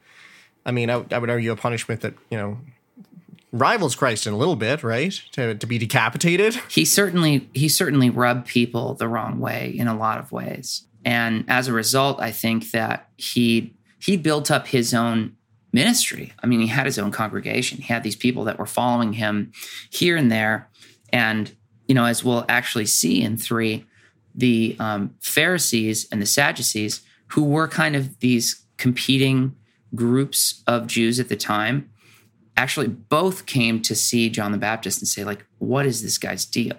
I 0.66 0.72
mean, 0.72 0.90
I, 0.90 1.04
I 1.12 1.18
would 1.18 1.30
argue 1.30 1.52
a 1.52 1.56
punishment 1.56 2.00
that 2.00 2.14
you 2.30 2.36
know 2.36 2.58
rivals 3.54 3.94
Christ 3.94 4.26
in 4.26 4.32
a 4.32 4.36
little 4.36 4.56
bit, 4.56 4.82
right? 4.82 5.12
To 5.32 5.54
to 5.54 5.66
be 5.66 5.78
decapitated. 5.78 6.54
he 6.68 6.84
certainly 6.84 7.48
he 7.54 7.68
certainly 7.68 8.10
rubbed 8.10 8.46
people 8.46 8.94
the 8.94 9.08
wrong 9.08 9.38
way 9.40 9.72
in 9.76 9.86
a 9.88 9.96
lot 9.96 10.18
of 10.18 10.32
ways 10.32 10.86
and 11.04 11.44
as 11.48 11.68
a 11.68 11.72
result 11.72 12.18
i 12.20 12.30
think 12.30 12.70
that 12.70 13.08
he 13.16 13.74
he 13.98 14.16
built 14.16 14.50
up 14.50 14.66
his 14.68 14.94
own 14.94 15.36
ministry 15.72 16.32
i 16.42 16.46
mean 16.46 16.60
he 16.60 16.66
had 16.66 16.86
his 16.86 16.98
own 16.98 17.10
congregation 17.10 17.78
he 17.78 17.92
had 17.92 18.02
these 18.02 18.16
people 18.16 18.44
that 18.44 18.58
were 18.58 18.66
following 18.66 19.12
him 19.14 19.52
here 19.90 20.16
and 20.16 20.32
there 20.32 20.68
and 21.12 21.54
you 21.86 21.94
know 21.94 22.04
as 22.06 22.24
we'll 22.24 22.44
actually 22.48 22.86
see 22.86 23.22
in 23.22 23.36
three 23.36 23.84
the 24.34 24.76
um, 24.80 25.14
pharisees 25.20 26.08
and 26.10 26.20
the 26.22 26.26
sadducees 26.26 27.02
who 27.28 27.44
were 27.44 27.68
kind 27.68 27.94
of 27.94 28.18
these 28.20 28.64
competing 28.78 29.54
groups 29.94 30.62
of 30.66 30.86
jews 30.86 31.20
at 31.20 31.28
the 31.28 31.36
time 31.36 31.90
actually 32.56 32.88
both 32.88 33.46
came 33.46 33.82
to 33.82 33.94
see 33.94 34.30
John 34.30 34.52
the 34.52 34.58
Baptist 34.58 35.00
and 35.00 35.08
say, 35.08 35.24
like, 35.24 35.44
what 35.58 35.86
is 35.86 36.02
this 36.02 36.18
guy's 36.18 36.44
deal? 36.44 36.76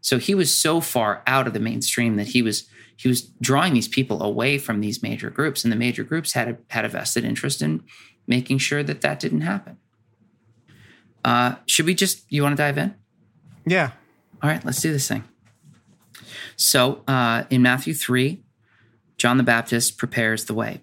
So 0.00 0.18
he 0.18 0.34
was 0.34 0.54
so 0.54 0.80
far 0.80 1.22
out 1.26 1.46
of 1.46 1.52
the 1.52 1.60
mainstream 1.60 2.16
that 2.16 2.28
he 2.28 2.42
was 2.42 2.68
he 2.96 3.08
was 3.08 3.22
drawing 3.40 3.72
these 3.72 3.88
people 3.88 4.22
away 4.22 4.58
from 4.58 4.80
these 4.80 5.02
major 5.02 5.30
groups, 5.30 5.64
and 5.64 5.72
the 5.72 5.76
major 5.76 6.04
groups 6.04 6.34
had 6.34 6.48
a, 6.48 6.58
had 6.68 6.84
a 6.84 6.88
vested 6.88 7.24
interest 7.24 7.62
in 7.62 7.82
making 8.26 8.58
sure 8.58 8.82
that 8.82 9.00
that 9.00 9.18
didn't 9.18 9.40
happen. 9.40 9.78
Uh, 11.24 11.54
should 11.64 11.86
we 11.86 11.94
just? 11.94 12.30
You 12.30 12.42
want 12.42 12.56
to 12.56 12.62
dive 12.62 12.76
in? 12.76 12.94
Yeah. 13.66 13.92
All 14.42 14.50
right, 14.50 14.62
let's 14.64 14.80
do 14.80 14.92
this 14.92 15.08
thing. 15.08 15.24
So 16.56 17.02
uh, 17.08 17.44
in 17.48 17.62
Matthew 17.62 17.94
3, 17.94 18.42
John 19.16 19.38
the 19.38 19.42
Baptist 19.42 19.96
prepares 19.96 20.44
the 20.44 20.54
way. 20.54 20.82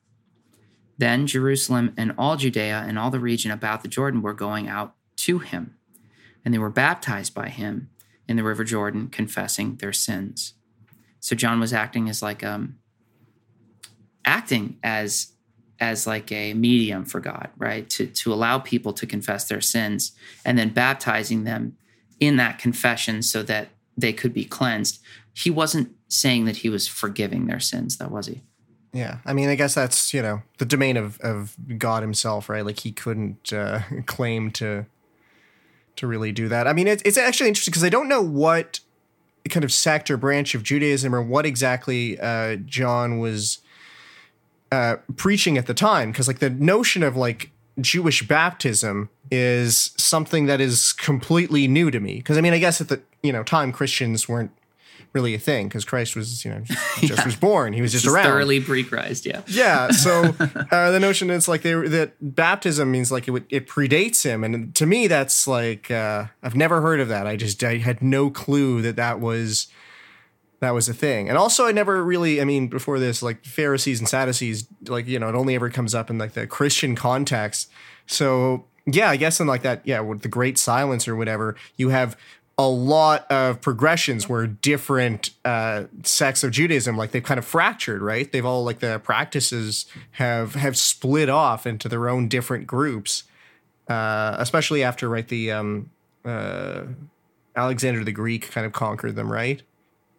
Then 1.01 1.25
Jerusalem 1.25 1.95
and 1.97 2.13
all 2.15 2.37
Judea 2.37 2.85
and 2.87 2.99
all 2.99 3.09
the 3.09 3.19
region 3.19 3.49
about 3.49 3.81
the 3.81 3.87
Jordan 3.87 4.21
were 4.21 4.35
going 4.35 4.67
out 4.69 4.93
to 5.15 5.39
him, 5.39 5.75
and 6.45 6.53
they 6.53 6.59
were 6.59 6.69
baptized 6.69 7.33
by 7.33 7.49
him 7.49 7.89
in 8.27 8.37
the 8.37 8.43
river 8.43 8.63
Jordan, 8.63 9.07
confessing 9.07 9.77
their 9.77 9.93
sins. 9.93 10.53
So 11.19 11.35
John 11.35 11.59
was 11.59 11.73
acting 11.73 12.07
as 12.07 12.21
like 12.21 12.43
um 12.43 12.77
acting 14.25 14.77
as 14.83 15.31
as 15.79 16.05
like 16.05 16.31
a 16.31 16.53
medium 16.53 17.03
for 17.05 17.19
God, 17.19 17.49
right? 17.57 17.89
To 17.89 18.05
to 18.05 18.31
allow 18.31 18.59
people 18.59 18.93
to 18.93 19.07
confess 19.07 19.45
their 19.45 19.59
sins 19.59 20.11
and 20.45 20.55
then 20.55 20.69
baptizing 20.69 21.45
them 21.45 21.77
in 22.19 22.35
that 22.35 22.59
confession 22.59 23.23
so 23.23 23.41
that 23.41 23.69
they 23.97 24.13
could 24.13 24.35
be 24.35 24.45
cleansed. 24.45 24.99
He 25.33 25.49
wasn't 25.49 25.95
saying 26.09 26.45
that 26.45 26.57
he 26.57 26.69
was 26.69 26.87
forgiving 26.87 27.47
their 27.47 27.59
sins, 27.59 27.97
though, 27.97 28.09
was 28.09 28.27
he? 28.27 28.43
Yeah, 28.93 29.19
I 29.25 29.33
mean, 29.33 29.47
I 29.47 29.55
guess 29.55 29.73
that's 29.73 30.13
you 30.13 30.21
know 30.21 30.41
the 30.57 30.65
domain 30.65 30.97
of 30.97 31.19
of 31.21 31.55
God 31.77 32.03
Himself, 32.03 32.49
right? 32.49 32.65
Like 32.65 32.79
He 32.79 32.91
couldn't 32.91 33.53
uh, 33.53 33.81
claim 34.05 34.51
to 34.51 34.85
to 35.95 36.07
really 36.07 36.31
do 36.31 36.47
that. 36.49 36.67
I 36.67 36.73
mean, 36.73 36.87
it's 36.87 37.01
it's 37.03 37.17
actually 37.17 37.47
interesting 37.47 37.71
because 37.71 37.83
I 37.83 37.89
don't 37.89 38.09
know 38.09 38.21
what 38.21 38.79
kind 39.49 39.63
of 39.63 39.71
sect 39.71 40.11
or 40.11 40.17
branch 40.17 40.53
of 40.53 40.63
Judaism 40.63 41.15
or 41.15 41.21
what 41.21 41.45
exactly 41.45 42.19
uh, 42.19 42.57
John 42.57 43.17
was 43.17 43.59
uh, 44.71 44.97
preaching 45.15 45.57
at 45.57 45.67
the 45.67 45.73
time, 45.73 46.11
because 46.11 46.27
like 46.27 46.39
the 46.39 46.49
notion 46.49 47.03
of 47.03 47.15
like 47.15 47.51
Jewish 47.79 48.27
baptism 48.27 49.09
is 49.31 49.91
something 49.97 50.45
that 50.45 50.59
is 50.59 50.93
completely 50.93 51.67
new 51.67 51.91
to 51.91 51.99
me. 51.99 52.15
Because 52.15 52.37
I 52.37 52.41
mean, 52.41 52.53
I 52.53 52.59
guess 52.59 52.81
at 52.81 52.89
the 52.89 53.01
you 53.23 53.31
know 53.31 53.43
time 53.43 53.71
Christians 53.71 54.27
weren't 54.27 54.51
really 55.13 55.35
a 55.35 55.39
thing 55.39 55.67
because 55.67 55.83
Christ 55.83 56.15
was 56.15 56.45
you 56.45 56.51
know 56.51 56.61
just, 56.65 57.01
just 57.01 57.25
was 57.25 57.35
born. 57.35 57.73
He 57.73 57.81
was 57.81 57.91
just, 57.91 58.05
Just 58.05 58.15
around. 58.15 58.25
thoroughly 58.25 58.61
pre-Christ, 58.61 59.25
yeah. 59.25 59.41
Yeah, 59.47 59.89
so 59.91 60.35
uh, 60.71 60.91
the 60.91 60.99
notion 60.99 61.29
is 61.29 61.47
like 61.47 61.61
they 61.63 61.73
that 61.73 62.13
baptism 62.21 62.91
means 62.91 63.11
like 63.11 63.27
it 63.27 63.31
would, 63.31 63.45
it 63.49 63.67
predates 63.67 64.23
him, 64.23 64.43
and 64.43 64.73
to 64.75 64.85
me 64.85 65.07
that's 65.07 65.47
like 65.47 65.91
uh, 65.91 66.25
I've 66.41 66.55
never 66.55 66.81
heard 66.81 66.99
of 66.99 67.07
that. 67.09 67.27
I 67.27 67.35
just 67.35 67.63
I 67.63 67.77
had 67.77 68.01
no 68.01 68.29
clue 68.29 68.81
that 68.81 68.95
that 68.95 69.19
was 69.19 69.67
that 70.59 70.71
was 70.71 70.87
a 70.87 70.93
thing, 70.93 71.27
and 71.27 71.37
also 71.37 71.65
I 71.65 71.71
never 71.71 72.03
really 72.03 72.39
I 72.39 72.45
mean 72.45 72.67
before 72.67 72.99
this 72.99 73.21
like 73.21 73.43
Pharisees 73.45 73.99
and 73.99 74.07
Sadducees 74.07 74.67
like 74.87 75.07
you 75.07 75.19
know 75.19 75.27
it 75.29 75.35
only 75.35 75.55
ever 75.55 75.69
comes 75.69 75.93
up 75.95 76.09
in 76.09 76.17
like 76.17 76.33
the 76.33 76.47
Christian 76.47 76.95
context. 76.95 77.69
So 78.05 78.65
yeah, 78.85 79.09
I 79.09 79.15
guess 79.17 79.39
in 79.39 79.45
like 79.45 79.61
that, 79.61 79.81
yeah, 79.85 79.99
with 79.99 80.21
the 80.21 80.27
Great 80.27 80.57
Silence 80.57 81.07
or 81.07 81.15
whatever, 81.15 81.55
you 81.77 81.89
have 81.89 82.17
a 82.61 82.69
lot 82.69 83.25
of 83.31 83.59
progressions 83.59 84.29
where 84.29 84.45
different 84.45 85.31
uh, 85.43 85.85
sects 86.03 86.43
of 86.43 86.51
Judaism, 86.51 86.95
like 86.95 87.09
they've 87.09 87.23
kind 87.23 87.39
of 87.39 87.45
fractured, 87.45 88.03
right? 88.03 88.31
They've 88.31 88.45
all 88.45 88.63
like 88.63 88.79
the 88.79 88.99
practices 89.03 89.87
have 90.11 90.53
have 90.53 90.77
split 90.77 91.27
off 91.27 91.65
into 91.65 91.89
their 91.89 92.07
own 92.07 92.27
different 92.27 92.67
groups, 92.67 93.23
uh, 93.87 94.35
especially 94.37 94.83
after 94.83 95.09
right 95.09 95.27
the 95.27 95.51
um, 95.51 95.89
uh, 96.23 96.83
Alexander 97.55 98.03
the 98.03 98.11
Greek 98.11 98.51
kind 98.51 98.67
of 98.67 98.73
conquered 98.73 99.15
them, 99.15 99.31
right? 99.31 99.63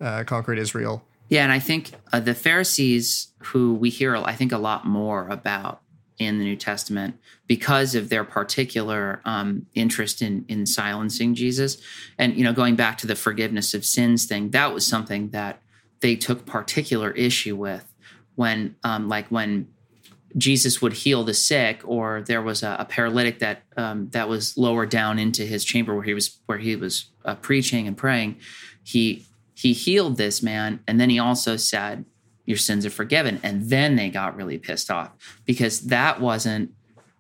Uh, 0.00 0.25
conquered 0.25 0.58
Israel. 0.58 1.04
Yeah, 1.28 1.44
and 1.44 1.52
I 1.52 1.61
think 1.61 1.92
uh, 2.12 2.18
the 2.18 2.34
Pharisees, 2.34 3.28
who 3.38 3.72
we 3.72 3.88
hear, 3.88 4.16
I 4.16 4.34
think, 4.34 4.50
a 4.50 4.58
lot 4.58 4.84
more 4.84 5.28
about 5.28 5.80
in 6.19 6.38
the 6.38 6.45
New 6.45 6.57
Testament 6.57 7.19
because 7.47 7.95
of 7.95 8.09
their 8.09 8.25
particular 8.25 9.21
um, 9.25 9.66
interest 9.75 10.23
in 10.23 10.45
in 10.49 10.66
silencing 10.66 11.35
Jesus, 11.35 11.83
and 12.19 12.37
you 12.37 12.45
know, 12.45 12.52
going 12.52 12.76
back 12.76 12.99
to 12.99 13.07
the 13.07 13.16
forgiveness 13.16 13.75
of 13.75 13.85
sins 13.85 14.25
thing, 14.26 14.50
that 14.50 14.73
was 14.73 14.87
something 14.87 15.31
that 15.31 15.62
they 16.00 16.16
took 16.16 16.45
particular 16.45 17.12
issue 17.12 17.57
with 17.57 17.92
when, 18.35 18.76
um, 18.85 19.09
like, 19.09 19.28
when 19.28 19.69
Jesus 20.37 20.81
would 20.83 20.92
heal 20.95 21.25
the 21.25 21.35
sick, 21.35 21.81
or 21.85 22.23
there 22.23 22.42
was 22.42 22.62
a, 22.62 22.76
a 22.78 22.85
paralytic 22.85 23.38
that 23.40 23.62
um, 23.76 24.09
that 24.11 24.28
was 24.28 24.57
lower 24.57 24.87
down 24.87 25.19
into 25.19 25.45
his 25.45 25.64
chamber 25.64 25.95
where 25.95 26.04
he 26.04 26.14
was 26.14 26.38
where 26.47 26.59
he 26.59 26.75
was 26.75 27.11
uh, 27.25 27.35
preaching 27.35 27.87
and 27.87 27.97
praying. 27.97 28.37
He 28.83 29.26
he 29.54 29.75
healed 29.75 30.16
this 30.16 30.42
man, 30.42 30.81
and 30.88 30.99
then 30.99 31.11
he 31.11 31.19
also 31.19 31.57
said, 31.57 32.07
your 32.44 32.56
sins 32.56 32.84
are 32.84 32.90
forgiven. 32.90 33.40
And 33.42 33.70
then 33.70 33.96
they 33.96 34.08
got 34.08 34.37
really 34.37 34.58
pissed 34.58 34.90
off 34.90 35.11
because 35.44 35.82
that 35.82 36.20
wasn't, 36.20 36.72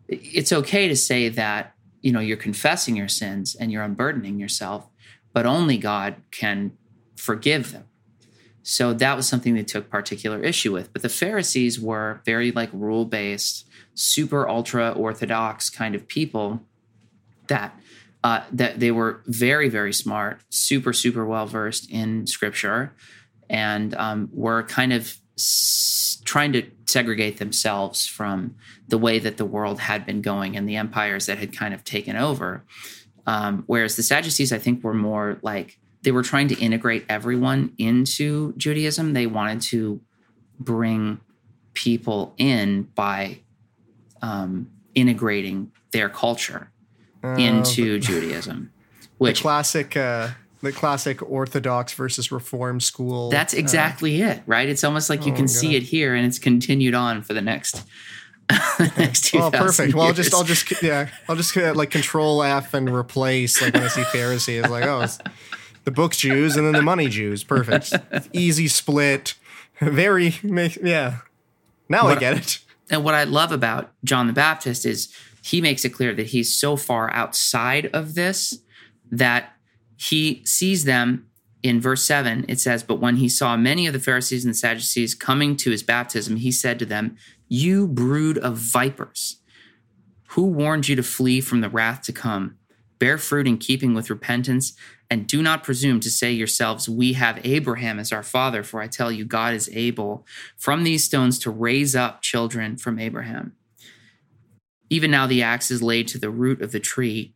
it's 0.08 0.52
okay 0.52 0.88
to 0.88 0.96
say 0.96 1.28
that, 1.28 1.74
you 2.00 2.12
know, 2.12 2.20
you're 2.20 2.36
confessing 2.36 2.96
your 2.96 3.08
sins 3.08 3.54
and 3.54 3.70
you're 3.70 3.84
unburdening 3.84 4.38
yourself, 4.38 4.88
but 5.32 5.46
only 5.46 5.78
God 5.78 6.16
can 6.30 6.72
forgive 7.16 7.72
them. 7.72 7.84
So 8.62 8.92
that 8.92 9.16
was 9.16 9.28
something 9.28 9.54
they 9.54 9.64
took 9.64 9.90
particular 9.90 10.40
issue 10.40 10.72
with. 10.72 10.92
But 10.92 11.02
the 11.02 11.08
Pharisees 11.08 11.80
were 11.80 12.20
very 12.24 12.52
like 12.52 12.70
rule 12.72 13.04
based, 13.04 13.68
super 13.94 14.48
ultra 14.48 14.92
orthodox 14.92 15.68
kind 15.68 15.94
of 15.94 16.06
people 16.08 16.60
that 17.48 17.78
uh, 18.24 18.44
that 18.52 18.78
they 18.78 18.92
were 18.92 19.20
very 19.26 19.68
very 19.68 19.92
smart, 19.92 20.40
super 20.48 20.92
super 20.92 21.26
well 21.26 21.46
versed 21.46 21.90
in 21.90 22.26
scripture, 22.26 22.94
and 23.52 23.94
um, 23.94 24.28
were 24.32 24.62
kind 24.64 24.92
of 24.92 25.18
s- 25.38 26.20
trying 26.24 26.52
to 26.54 26.62
segregate 26.86 27.36
themselves 27.38 28.06
from 28.06 28.56
the 28.88 28.98
way 28.98 29.18
that 29.20 29.36
the 29.36 29.44
world 29.44 29.78
had 29.80 30.04
been 30.04 30.22
going 30.22 30.56
and 30.56 30.68
the 30.68 30.76
empires 30.76 31.26
that 31.26 31.38
had 31.38 31.56
kind 31.56 31.72
of 31.74 31.84
taken 31.84 32.16
over. 32.16 32.64
Um, 33.26 33.62
whereas 33.66 33.94
the 33.96 34.02
Sadducees, 34.02 34.52
I 34.52 34.58
think, 34.58 34.82
were 34.82 34.94
more 34.94 35.38
like 35.42 35.78
they 36.02 36.10
were 36.10 36.24
trying 36.24 36.48
to 36.48 36.58
integrate 36.58 37.04
everyone 37.08 37.72
into 37.78 38.52
Judaism. 38.56 39.12
They 39.12 39.26
wanted 39.26 39.60
to 39.70 40.00
bring 40.58 41.20
people 41.74 42.34
in 42.36 42.88
by 42.94 43.38
um, 44.20 44.70
integrating 44.94 45.70
their 45.92 46.08
culture 46.08 46.70
Uh, 47.24 47.36
into 47.38 47.98
Judaism, 48.00 48.72
Which 49.18 49.18
the 49.18 49.24
which 49.24 49.40
classic, 49.42 49.96
uh, 49.96 50.28
the 50.62 50.72
classic 50.72 51.22
Orthodox 51.22 51.92
versus 51.92 52.30
Reform 52.30 52.80
school. 52.80 53.30
That's 53.30 53.54
uh, 53.54 53.58
exactly 53.58 54.22
it, 54.22 54.42
right? 54.46 54.68
It's 54.68 54.84
almost 54.84 55.10
like 55.10 55.26
you 55.26 55.32
Oh 55.32 55.36
can 55.36 55.48
see 55.48 55.76
it 55.76 55.82
here, 55.82 56.14
and 56.14 56.24
it's 56.24 56.38
continued 56.38 56.94
on 56.94 57.22
for 57.22 57.34
the 57.34 57.42
next 57.42 57.84
next 58.96 59.24
two 59.24 59.38
Oh, 59.38 59.50
perfect. 59.50 59.94
Well, 59.94 60.06
I'll 60.06 60.12
just, 60.12 60.32
I'll 60.34 60.44
just, 60.44 60.82
yeah, 60.82 61.08
I'll 61.28 61.36
just 61.36 61.56
uh, 61.56 61.74
like 61.74 61.90
Control 61.90 62.42
F 62.42 62.74
and 62.74 62.88
replace. 62.94 63.60
Like 63.60 63.74
when 63.74 63.82
I 63.82 63.88
see 63.88 64.02
Pharisee, 64.02 64.60
it's 64.60 64.70
like, 64.70 64.84
oh, 64.84 65.00
it's 65.02 65.18
the 65.84 65.90
book 65.90 66.12
Jews 66.12 66.56
and 66.56 66.66
then 66.66 66.74
the 66.74 66.82
money 66.82 67.08
Jews. 67.08 67.44
Perfect. 67.44 67.92
Easy 68.32 68.68
split. 68.68 69.34
Very, 69.80 70.34
yeah. 70.42 71.18
Now 71.88 72.06
I 72.06 72.14
get 72.16 72.36
it. 72.38 72.58
and 72.90 73.04
what 73.04 73.14
I 73.14 73.24
love 73.24 73.52
about 73.52 73.92
John 74.04 74.26
the 74.28 74.32
Baptist 74.32 74.86
is 74.86 75.12
he 75.42 75.60
makes 75.60 75.84
it 75.84 75.90
clear 75.90 76.14
that 76.14 76.26
he's 76.26 76.54
so 76.54 76.76
far 76.76 77.12
outside 77.12 77.86
of 77.86 78.14
this 78.14 78.58
that 79.10 79.56
he 79.96 80.42
sees 80.44 80.84
them 80.84 81.26
in 81.62 81.80
verse 81.80 82.02
7 82.02 82.44
it 82.48 82.58
says 82.60 82.82
but 82.82 83.00
when 83.00 83.16
he 83.16 83.28
saw 83.28 83.56
many 83.56 83.86
of 83.86 83.92
the 83.92 84.00
Pharisees 84.00 84.44
and 84.44 84.56
Sadducees 84.56 85.14
coming 85.14 85.56
to 85.56 85.70
his 85.70 85.82
baptism 85.82 86.36
he 86.36 86.50
said 86.52 86.78
to 86.78 86.86
them 86.86 87.16
you 87.48 87.86
brood 87.86 88.38
of 88.38 88.56
vipers 88.56 89.38
who 90.30 90.46
warned 90.46 90.88
you 90.88 90.96
to 90.96 91.02
flee 91.02 91.40
from 91.40 91.60
the 91.60 91.68
wrath 91.68 92.02
to 92.02 92.12
come 92.12 92.56
bear 92.98 93.18
fruit 93.18 93.46
in 93.46 93.58
keeping 93.58 93.94
with 93.94 94.10
repentance 94.10 94.74
and 95.10 95.26
do 95.26 95.42
not 95.42 95.62
presume 95.62 96.00
to 96.00 96.10
say 96.10 96.32
yourselves 96.32 96.88
we 96.88 97.12
have 97.12 97.40
Abraham 97.44 97.98
as 97.98 98.12
our 98.12 98.22
father 98.22 98.62
for 98.62 98.80
I 98.80 98.86
tell 98.86 99.12
you 99.12 99.24
God 99.24 99.54
is 99.54 99.70
able 99.72 100.26
from 100.56 100.84
these 100.84 101.04
stones 101.04 101.38
to 101.40 101.50
raise 101.50 101.94
up 101.94 102.22
children 102.22 102.76
from 102.76 102.98
Abraham 102.98 103.54
even 104.92 105.10
now 105.10 105.26
the 105.26 105.42
axe 105.42 105.70
is 105.70 105.82
laid 105.82 106.06
to 106.08 106.18
the 106.18 106.28
root 106.28 106.60
of 106.60 106.70
the 106.70 106.78
tree. 106.78 107.32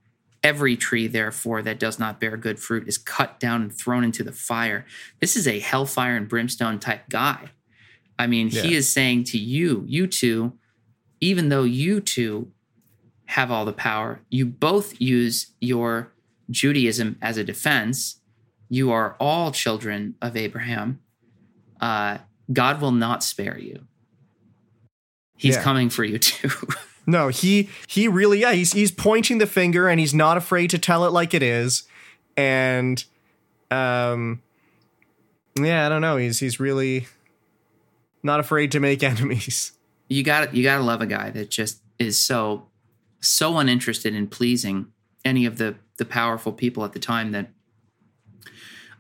Every 0.47 0.77
tree, 0.77 1.09
therefore, 1.09 1.61
that 1.63 1.81
does 1.81 1.99
not 1.99 2.21
bear 2.21 2.37
good 2.37 2.61
fruit 2.61 2.87
is 2.87 2.99
cut 2.99 3.41
down 3.41 3.63
and 3.63 3.75
thrown 3.77 4.05
into 4.05 4.23
the 4.23 4.31
fire. 4.31 4.87
This 5.21 5.35
is 5.35 5.49
a 5.49 5.59
hellfire 5.59 6.17
and 6.17 6.29
brimstone 6.29 6.79
type 6.79 7.09
guy. 7.09 7.51
I 8.17 8.29
mean, 8.29 8.49
he 8.49 8.75
is 8.77 8.89
saying 8.89 9.25
to 9.25 9.39
you, 9.39 9.83
you 9.89 10.07
two, 10.07 10.53
even 11.21 11.49
though 11.49 11.65
you 11.65 12.01
two 12.01 12.53
have 13.25 13.51
all 13.51 13.65
the 13.65 13.73
power, 13.73 14.21
you 14.31 14.47
both 14.47 15.01
use 15.01 15.49
your 15.61 16.13
Judaism 16.49 17.19
as 17.21 17.39
a 17.39 17.43
defense. 17.45 18.21
You 18.69 18.93
are 18.93 19.17
all 19.19 19.51
children 19.51 20.15
of 20.23 20.37
Abraham. 20.37 21.01
Uh, 21.81 22.19
God 22.53 22.81
will 22.81 22.93
not 22.93 23.25
spare 23.25 23.59
you. 23.59 23.81
He's 25.37 25.57
Yeah. 25.57 25.63
coming 25.65 25.91
for 25.91 26.05
you 26.05 26.19
too. 26.21 26.51
No, 27.07 27.29
he 27.29 27.69
he 27.87 28.09
really 28.09 28.41
yeah, 28.41 28.53
he's 28.53 28.73
he's 28.73 28.91
pointing 28.91 29.39
the 29.39 29.47
finger 29.47 29.89
and 29.89 30.01
he's 30.01 30.15
not 30.15 30.37
afraid 30.37 30.71
to 30.71 30.79
tell 30.79 31.05
it 31.05 31.13
like 31.13 31.35
it 31.35 31.43
is. 31.43 31.85
And 32.37 33.05
um 33.71 34.43
yeah, 35.59 35.87
I 35.87 35.89
don't 35.89 36.01
know. 36.03 36.17
He's 36.17 36.41
he's 36.41 36.59
really 36.61 37.07
not 38.23 38.41
afraid 38.41 38.73
to 38.73 38.81
make 38.81 39.03
enemies. 39.03 39.73
you 40.09 40.23
got 40.23 40.55
you 40.55 40.63
got 40.63 40.79
to 40.79 40.85
love 40.85 41.01
a 41.01 41.07
guy 41.07 41.31
that 41.31 41.51
just 41.51 41.81
is 41.99 42.19
so 42.19 42.67
so 43.21 43.57
uninterested 43.59 44.15
in 44.15 44.27
pleasing 44.27 44.87
any 45.25 45.47
of 45.47 45.59
the 45.59 45.77
the 45.99 46.05
powerful 46.05 46.53
people 46.53 46.85
at 46.85 46.93
the 46.93 46.99
time 46.99 47.33
that 47.33 47.51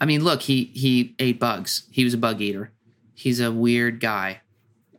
I 0.01 0.05
mean, 0.05 0.23
look, 0.25 0.42
he 0.42 0.64
he 0.75 1.14
ate 1.19 1.40
bugs. 1.40 1.85
He 1.90 2.05
was 2.05 2.14
a 2.14 2.19
bug 2.19 2.40
eater. 2.40 2.73
He's 3.14 3.40
a 3.40 3.51
weird 3.51 4.01
guy. 4.01 4.42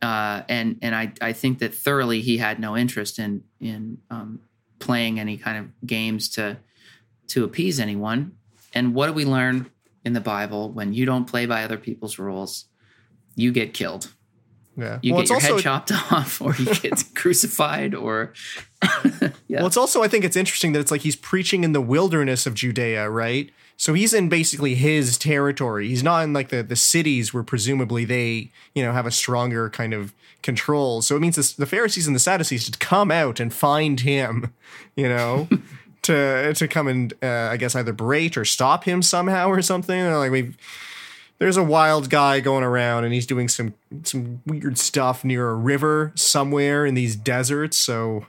Uh, 0.02 0.42
and 0.48 0.78
and 0.82 0.94
I, 0.94 1.12
I 1.20 1.32
think 1.32 1.58
that 1.58 1.74
thoroughly 1.74 2.20
he 2.20 2.38
had 2.38 2.60
no 2.60 2.76
interest 2.76 3.18
in 3.18 3.44
in 3.60 3.98
um, 4.10 4.40
playing 4.78 5.18
any 5.18 5.36
kind 5.36 5.58
of 5.58 5.86
games 5.86 6.28
to 6.30 6.58
to 7.28 7.44
appease 7.44 7.80
anyone. 7.80 8.32
And 8.74 8.94
what 8.94 9.06
do 9.06 9.12
we 9.12 9.24
learn 9.24 9.70
in 10.04 10.12
the 10.12 10.20
Bible? 10.20 10.70
When 10.70 10.92
you 10.92 11.04
don't 11.06 11.24
play 11.24 11.46
by 11.46 11.64
other 11.64 11.78
people's 11.78 12.18
rules, 12.18 12.66
you 13.34 13.52
get 13.52 13.74
killed. 13.74 14.12
Yeah. 14.76 15.00
You 15.02 15.14
well, 15.14 15.22
get 15.22 15.30
your 15.30 15.36
also 15.36 15.54
head 15.56 15.62
chopped 15.62 15.92
off, 16.12 16.40
or 16.40 16.54
you 16.54 16.72
get 16.74 17.02
crucified, 17.14 17.94
or 17.94 18.32
yeah. 19.48 19.58
well, 19.58 19.66
it's 19.66 19.76
also 19.76 20.02
I 20.02 20.08
think 20.08 20.24
it's 20.24 20.36
interesting 20.36 20.72
that 20.72 20.80
it's 20.80 20.90
like 20.90 21.00
he's 21.00 21.16
preaching 21.16 21.64
in 21.64 21.72
the 21.72 21.80
wilderness 21.80 22.46
of 22.46 22.54
Judea, 22.54 23.10
right? 23.10 23.50
So 23.78 23.94
he's 23.94 24.12
in 24.12 24.28
basically 24.28 24.74
his 24.74 25.16
territory. 25.16 25.88
He's 25.88 26.02
not 26.02 26.24
in 26.24 26.32
like 26.32 26.48
the 26.48 26.64
the 26.64 26.76
cities 26.76 27.32
where 27.32 27.44
presumably 27.44 28.04
they, 28.04 28.50
you 28.74 28.82
know, 28.82 28.92
have 28.92 29.06
a 29.06 29.10
stronger 29.12 29.70
kind 29.70 29.94
of 29.94 30.12
control. 30.42 31.00
So 31.00 31.14
it 31.16 31.20
means 31.20 31.36
this, 31.36 31.52
the 31.52 31.64
Pharisees 31.64 32.06
and 32.08 32.14
the 32.14 32.20
Sadducees 32.20 32.64
should 32.64 32.80
come 32.80 33.12
out 33.12 33.38
and 33.38 33.54
find 33.54 34.00
him, 34.00 34.52
you 34.96 35.08
know, 35.08 35.48
to 36.02 36.52
to 36.54 36.68
come 36.68 36.88
and 36.88 37.12
uh, 37.22 37.50
I 37.52 37.56
guess 37.56 37.76
either 37.76 37.92
berate 37.92 38.36
or 38.36 38.44
stop 38.44 38.82
him 38.82 39.00
somehow 39.00 39.48
or 39.48 39.62
something. 39.62 39.96
They're 39.96 40.18
like 40.18 40.32
we 40.32 40.54
there's 41.38 41.56
a 41.56 41.62
wild 41.62 42.10
guy 42.10 42.40
going 42.40 42.64
around 42.64 43.04
and 43.04 43.14
he's 43.14 43.26
doing 43.26 43.46
some 43.46 43.74
some 44.02 44.42
weird 44.44 44.76
stuff 44.76 45.24
near 45.24 45.50
a 45.50 45.54
river 45.54 46.10
somewhere 46.16 46.84
in 46.84 46.94
these 46.94 47.14
deserts. 47.14 47.78
So 47.78 48.26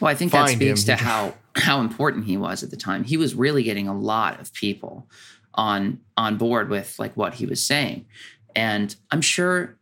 Well, 0.00 0.10
I 0.10 0.14
think 0.14 0.32
that 0.32 0.50
speaks 0.50 0.82
him. 0.82 0.98
to 0.98 1.02
how 1.02 1.34
how 1.56 1.80
important 1.80 2.26
he 2.26 2.36
was 2.36 2.62
at 2.62 2.70
the 2.70 2.76
time. 2.76 3.04
He 3.04 3.16
was 3.16 3.34
really 3.34 3.62
getting 3.62 3.88
a 3.88 3.96
lot 3.96 4.40
of 4.40 4.52
people 4.52 5.08
on 5.54 6.00
on 6.16 6.36
board 6.36 6.70
with 6.70 6.98
like 6.98 7.16
what 7.16 7.34
he 7.34 7.46
was 7.46 7.64
saying. 7.64 8.06
And 8.54 8.94
I'm 9.10 9.20
sure 9.20 9.76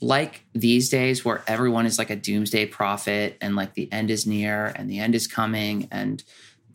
like 0.00 0.44
these 0.54 0.88
days 0.88 1.24
where 1.24 1.42
everyone 1.46 1.84
is 1.84 1.98
like 1.98 2.10
a 2.10 2.16
doomsday 2.16 2.66
prophet 2.66 3.36
and 3.40 3.54
like 3.54 3.74
the 3.74 3.90
end 3.92 4.10
is 4.10 4.26
near 4.26 4.66
and 4.66 4.88
the 4.88 4.98
end 4.98 5.14
is 5.14 5.26
coming 5.26 5.88
and 5.90 6.24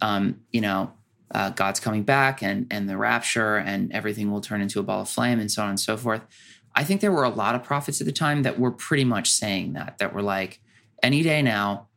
um 0.02 0.42
you 0.52 0.62
know 0.62 0.94
uh, 1.34 1.50
God's 1.50 1.80
coming 1.80 2.04
back 2.04 2.44
and 2.44 2.68
and 2.70 2.88
the 2.88 2.98
rapture 2.98 3.58
and 3.58 3.92
everything 3.92 4.32
will 4.32 4.42
turn 4.42 4.62
into 4.62 4.80
a 4.80 4.84
ball 4.84 5.02
of 5.02 5.10
flame 5.10 5.40
and 5.40 5.52
so 5.52 5.64
on 5.64 5.70
and 5.70 5.80
so 5.80 5.98
forth. 5.98 6.22
I 6.76 6.84
think 6.84 7.02
there 7.02 7.12
were 7.12 7.24
a 7.24 7.30
lot 7.30 7.56
of 7.56 7.64
prophets 7.64 8.00
at 8.00 8.06
the 8.06 8.14
time 8.14 8.44
that 8.44 8.60
were 8.60 8.72
pretty 8.72 9.06
much 9.06 9.32
saying 9.32 9.74
that 9.74 9.98
that 9.98 10.14
were 10.14 10.22
like 10.22 10.60
any 11.02 11.24
day 11.24 11.42
now 11.42 11.88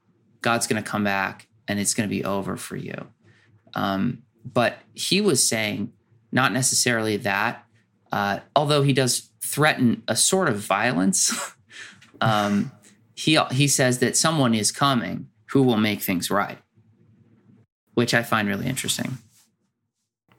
God's 0.40 0.66
going 0.66 0.82
to 0.82 0.88
come 0.88 1.04
back 1.04 1.47
and 1.68 1.78
it's 1.78 1.94
going 1.94 2.08
to 2.08 2.14
be 2.14 2.24
over 2.24 2.56
for 2.56 2.76
you. 2.76 3.06
Um, 3.74 4.22
but 4.44 4.78
he 4.94 5.20
was 5.20 5.46
saying 5.46 5.92
not 6.32 6.52
necessarily 6.52 7.18
that, 7.18 7.64
uh, 8.10 8.40
although 8.56 8.82
he 8.82 8.92
does 8.92 9.30
threaten 9.42 10.02
a 10.08 10.16
sort 10.16 10.48
of 10.48 10.58
violence. 10.58 11.32
um, 12.20 12.72
he 13.14 13.38
he 13.50 13.68
says 13.68 13.98
that 13.98 14.16
someone 14.16 14.54
is 14.54 14.72
coming 14.72 15.28
who 15.50 15.62
will 15.62 15.76
make 15.76 16.02
things 16.02 16.30
right, 16.30 16.58
which 17.94 18.14
I 18.14 18.22
find 18.22 18.48
really 18.48 18.66
interesting. 18.66 19.18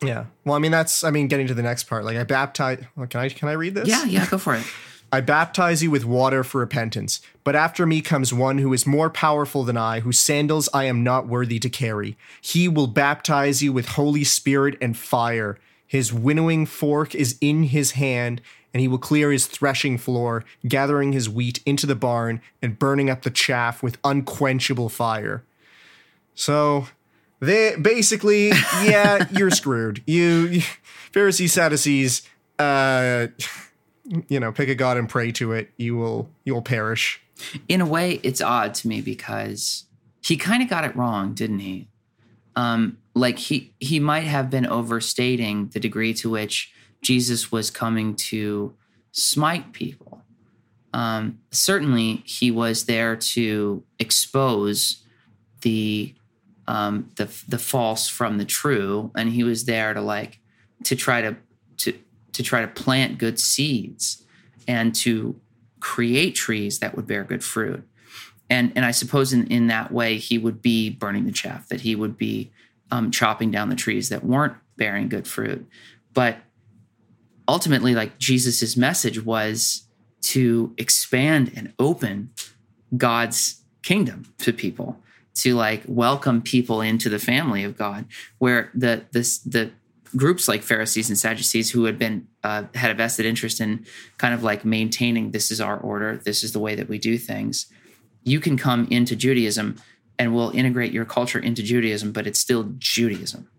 Yeah. 0.01 0.25
Well, 0.45 0.55
I 0.55 0.59
mean, 0.59 0.71
that's, 0.71 1.03
I 1.03 1.11
mean, 1.11 1.27
getting 1.27 1.47
to 1.47 1.53
the 1.53 1.63
next 1.63 1.85
part. 1.85 2.05
Like, 2.05 2.17
I 2.17 2.23
baptize, 2.23 2.83
well, 2.95 3.07
can 3.07 3.19
I, 3.19 3.29
can 3.29 3.49
I 3.49 3.53
read 3.53 3.73
this? 3.75 3.87
Yeah, 3.87 4.05
yeah, 4.05 4.25
go 4.29 4.37
for 4.37 4.55
it. 4.55 4.63
I 5.11 5.21
baptize 5.21 5.81
you 5.81 5.89
with 5.89 6.05
water 6.05 6.43
for 6.43 6.59
repentance, 6.59 7.19
but 7.43 7.55
after 7.55 7.85
me 7.85 8.01
comes 8.01 8.31
one 8.31 8.59
who 8.59 8.73
is 8.73 8.85
more 8.85 9.09
powerful 9.09 9.63
than 9.63 9.77
I, 9.77 10.01
whose 10.01 10.19
sandals 10.19 10.69
I 10.73 10.83
am 10.83 11.03
not 11.03 11.27
worthy 11.27 11.57
to 11.59 11.69
carry. 11.69 12.15
He 12.41 12.67
will 12.67 12.87
baptize 12.87 13.63
you 13.63 13.73
with 13.73 13.89
Holy 13.89 14.23
Spirit 14.23 14.77
and 14.79 14.95
fire. 14.95 15.57
His 15.87 16.13
winnowing 16.13 16.67
fork 16.67 17.15
is 17.15 17.37
in 17.41 17.63
his 17.63 17.91
hand, 17.91 18.41
and 18.71 18.81
he 18.81 18.87
will 18.87 18.99
clear 18.99 19.31
his 19.31 19.47
threshing 19.47 19.97
floor, 19.97 20.45
gathering 20.67 21.11
his 21.11 21.27
wheat 21.27 21.63
into 21.65 21.87
the 21.87 21.95
barn 21.95 22.39
and 22.61 22.77
burning 22.77 23.09
up 23.09 23.23
the 23.23 23.31
chaff 23.31 23.81
with 23.81 23.97
unquenchable 24.03 24.89
fire. 24.89 25.43
So, 26.35 26.87
they 27.39 27.75
basically, 27.81 28.49
yeah, 28.83 29.27
you're 29.31 29.49
screwed. 29.49 30.03
You, 30.05 30.47
you 30.47 30.61
Pharisees, 31.11 31.53
Sadducees, 31.53 32.21
uh, 32.59 33.27
you 34.27 34.39
know, 34.39 34.51
pick 34.51 34.69
a 34.69 34.75
god 34.75 34.97
and 34.97 35.07
pray 35.07 35.31
to 35.33 35.51
it. 35.53 35.69
You 35.77 35.95
will, 35.95 36.29
you 36.43 36.53
will 36.53 36.61
perish. 36.61 37.21
In 37.67 37.81
a 37.81 37.85
way, 37.85 38.19
it's 38.23 38.41
odd 38.41 38.73
to 38.75 38.87
me 38.87 39.01
because 39.01 39.85
he 40.21 40.37
kind 40.37 40.61
of 40.61 40.69
got 40.69 40.83
it 40.83 40.95
wrong, 40.95 41.33
didn't 41.33 41.59
he? 41.59 41.87
Um, 42.55 42.97
like 43.13 43.37
he 43.37 43.73
he 43.79 43.99
might 43.99 44.25
have 44.25 44.49
been 44.49 44.65
overstating 44.65 45.69
the 45.69 45.79
degree 45.79 46.13
to 46.15 46.29
which 46.29 46.73
Jesus 47.01 47.51
was 47.51 47.69
coming 47.69 48.15
to 48.15 48.73
smite 49.11 49.71
people. 49.71 50.21
Um, 50.93 51.39
certainly, 51.51 52.23
he 52.25 52.51
was 52.51 52.85
there 52.85 53.15
to 53.15 53.83
expose 53.99 55.03
the 55.61 56.13
um, 56.67 57.11
the 57.15 57.25
the 57.47 57.59
false 57.59 58.07
from 58.07 58.37
the 58.37 58.45
true, 58.45 59.11
and 59.15 59.29
he 59.29 59.43
was 59.43 59.65
there 59.65 59.93
to 59.93 60.01
like 60.01 60.39
to 60.83 60.95
try 60.95 61.21
to 61.21 61.37
to 61.77 61.93
to 62.39 62.43
try 62.43 62.62
to 62.62 62.67
plant 62.69 63.17
good 63.17 63.38
seeds 63.38 64.23
and 64.65 64.95
to 64.95 65.36
create 65.82 66.36
trees 66.36 66.80
that 66.80 66.95
would 66.95 67.06
bear 67.06 67.25
good 67.25 67.43
fruit. 67.43 67.86
And 68.49 68.71
and 68.78 68.86
I 68.86 68.91
suppose 68.91 69.34
in 69.34 69.45
in 69.47 69.67
that 69.67 69.91
way 69.91 70.17
he 70.17 70.38
would 70.38 70.62
be 70.62 70.89
burning 70.89 71.25
the 71.25 71.34
chaff, 71.34 71.67
that 71.67 71.82
he 71.82 71.97
would 71.97 72.17
be 72.17 72.49
um, 72.91 73.12
chopping 73.12 73.52
down 73.52 73.67
the 73.67 73.75
trees 73.75 74.08
that 74.08 74.23
weren't 74.23 74.56
bearing 74.78 75.10
good 75.10 75.28
fruit. 75.28 75.67
But 76.13 76.38
ultimately, 77.45 77.93
like 77.93 78.17
Jesus's 78.19 78.78
message 78.78 79.21
was 79.25 79.84
to 80.21 80.73
expand 80.78 81.52
and 81.58 81.73
open 81.78 82.30
God's 82.95 83.65
kingdom 83.82 84.34
to 84.38 84.54
people 84.54 84.97
to 85.41 85.56
like 85.56 85.84
welcome 85.88 86.41
people 86.41 86.80
into 86.80 87.10
the 87.10 87.19
family 87.19 87.65
of 87.65 87.78
God, 87.78 88.06
where 88.38 88.71
the 88.73 89.04
this 89.12 89.39
the 89.39 89.71
groups 90.15 90.47
like 90.47 90.63
Pharisees 90.63 91.09
and 91.09 91.17
Sadducees 91.17 91.71
who 91.71 91.85
had 91.85 91.97
been 91.97 92.27
uh, 92.43 92.63
had 92.75 92.91
a 92.91 92.93
vested 92.93 93.25
interest 93.25 93.61
in 93.61 93.85
kind 94.17 94.33
of 94.33 94.43
like 94.43 94.65
maintaining 94.65 95.31
this 95.31 95.51
is 95.51 95.61
our 95.61 95.77
order, 95.77 96.17
this 96.17 96.43
is 96.43 96.53
the 96.53 96.59
way 96.59 96.75
that 96.75 96.89
we 96.89 96.97
do 96.97 97.17
things. 97.17 97.67
You 98.23 98.39
can 98.39 98.57
come 98.57 98.87
into 98.89 99.15
Judaism 99.15 99.77
and 100.17 100.35
we'll 100.35 100.51
integrate 100.51 100.91
your 100.91 101.05
culture 101.05 101.39
into 101.39 101.63
Judaism, 101.63 102.11
but 102.11 102.27
it's 102.27 102.39
still 102.39 102.71
Judaism. 102.77 103.49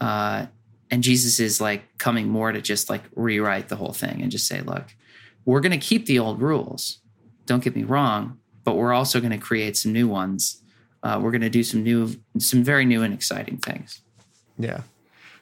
Uh, 0.00 0.46
and 0.90 1.02
Jesus 1.02 1.40
is 1.40 1.60
like 1.60 1.98
coming 1.98 2.28
more 2.28 2.52
to 2.52 2.60
just 2.60 2.90
like 2.90 3.02
rewrite 3.14 3.68
the 3.68 3.76
whole 3.76 3.92
thing 3.92 4.22
and 4.22 4.30
just 4.30 4.46
say, 4.46 4.60
look, 4.60 4.84
we're 5.44 5.60
going 5.60 5.78
to 5.78 5.78
keep 5.78 6.06
the 6.06 6.18
old 6.18 6.40
rules. 6.40 6.98
Don't 7.46 7.62
get 7.62 7.74
me 7.74 7.84
wrong, 7.84 8.38
but 8.64 8.76
we're 8.76 8.92
also 8.92 9.20
going 9.20 9.32
to 9.32 9.38
create 9.38 9.76
some 9.76 9.92
new 9.92 10.08
ones 10.08 10.62
uh, 11.02 11.18
we're 11.22 11.30
going 11.30 11.42
to 11.42 11.50
do 11.50 11.62
some 11.62 11.82
new, 11.82 12.14
some 12.38 12.64
very 12.64 12.84
new 12.84 13.02
and 13.02 13.14
exciting 13.14 13.58
things. 13.58 14.02
Yeah. 14.58 14.82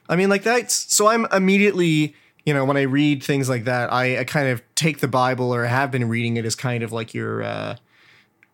I 0.09 0.15
mean, 0.15 0.29
like 0.29 0.43
that's 0.43 0.73
so 0.93 1.07
I'm 1.07 1.25
immediately, 1.31 2.15
you 2.45 2.53
know, 2.53 2.65
when 2.65 2.77
I 2.77 2.83
read 2.83 3.23
things 3.23 3.49
like 3.49 3.65
that, 3.65 3.91
I, 3.91 4.19
I 4.19 4.23
kind 4.23 4.47
of 4.47 4.61
take 4.75 4.99
the 4.99 5.07
Bible 5.07 5.53
or 5.53 5.65
have 5.65 5.91
been 5.91 6.07
reading 6.07 6.37
it 6.37 6.45
as 6.45 6.55
kind 6.55 6.83
of 6.83 6.91
like 6.91 7.13
your 7.13 7.43
uh, 7.43 7.75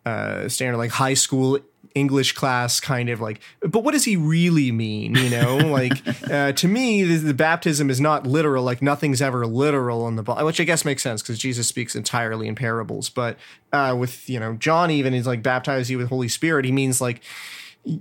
uh, 0.06 0.50
standard, 0.50 0.78
like 0.78 0.92
high 0.92 1.14
school 1.14 1.60
English 1.96 2.34
class 2.34 2.80
kind 2.80 3.10
of 3.10 3.22
like, 3.22 3.40
but 3.62 3.84
what 3.84 3.92
does 3.92 4.04
he 4.04 4.16
really 4.16 4.72
mean? 4.72 5.16
You 5.16 5.30
know, 5.30 5.58
like 5.68 5.94
uh, 6.30 6.52
to 6.54 6.68
me, 6.68 7.04
the, 7.04 7.18
the, 7.18 7.34
baptism 7.34 7.90
is 7.90 8.02
not 8.02 8.26
literal. 8.26 8.64
Like 8.64 8.82
nothing's 8.82 9.22
ever 9.22 9.46
literal 9.46 10.08
in 10.08 10.16
the 10.16 10.24
Bible, 10.24 10.46
which 10.46 10.60
I 10.60 10.64
guess 10.64 10.86
makes 10.86 11.04
sense 11.04 11.22
because 11.22 11.38
Jesus 11.38 11.68
speaks 11.68 11.96
entirely 11.96 12.48
in 12.48 12.56
parables. 12.56 13.10
But 13.10 13.38
uh, 13.72 13.96
with 13.98 14.28
you 14.30 14.40
know 14.40 14.56
John, 14.56 14.90
even 14.92 15.14
is 15.14 15.28
like 15.28 15.44
baptize 15.44 15.92
you 15.92 15.98
with 15.98 16.10
Holy 16.10 16.28
Spirit. 16.28 16.66
He 16.66 16.72
means 16.72 17.00
like 17.00 17.22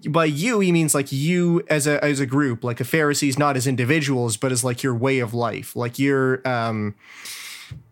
by 0.09 0.25
you 0.25 0.61
he 0.61 0.71
means 0.71 0.95
like 0.95 1.11
you 1.11 1.65
as 1.69 1.87
a 1.87 2.03
as 2.05 2.21
a 2.21 2.27
group, 2.27 2.63
like 2.63 2.81
a 2.81 2.85
Pharisees, 2.85 3.39
not 3.39 3.57
as 3.57 3.67
individuals, 3.67 4.37
but 4.37 4.53
as 4.53 4.63
like 4.63 4.83
your 4.83 4.95
way 4.95 5.19
of 5.19 5.35
life, 5.35 5.75
like 5.75 5.99
your 5.99 6.47
um 6.47 6.95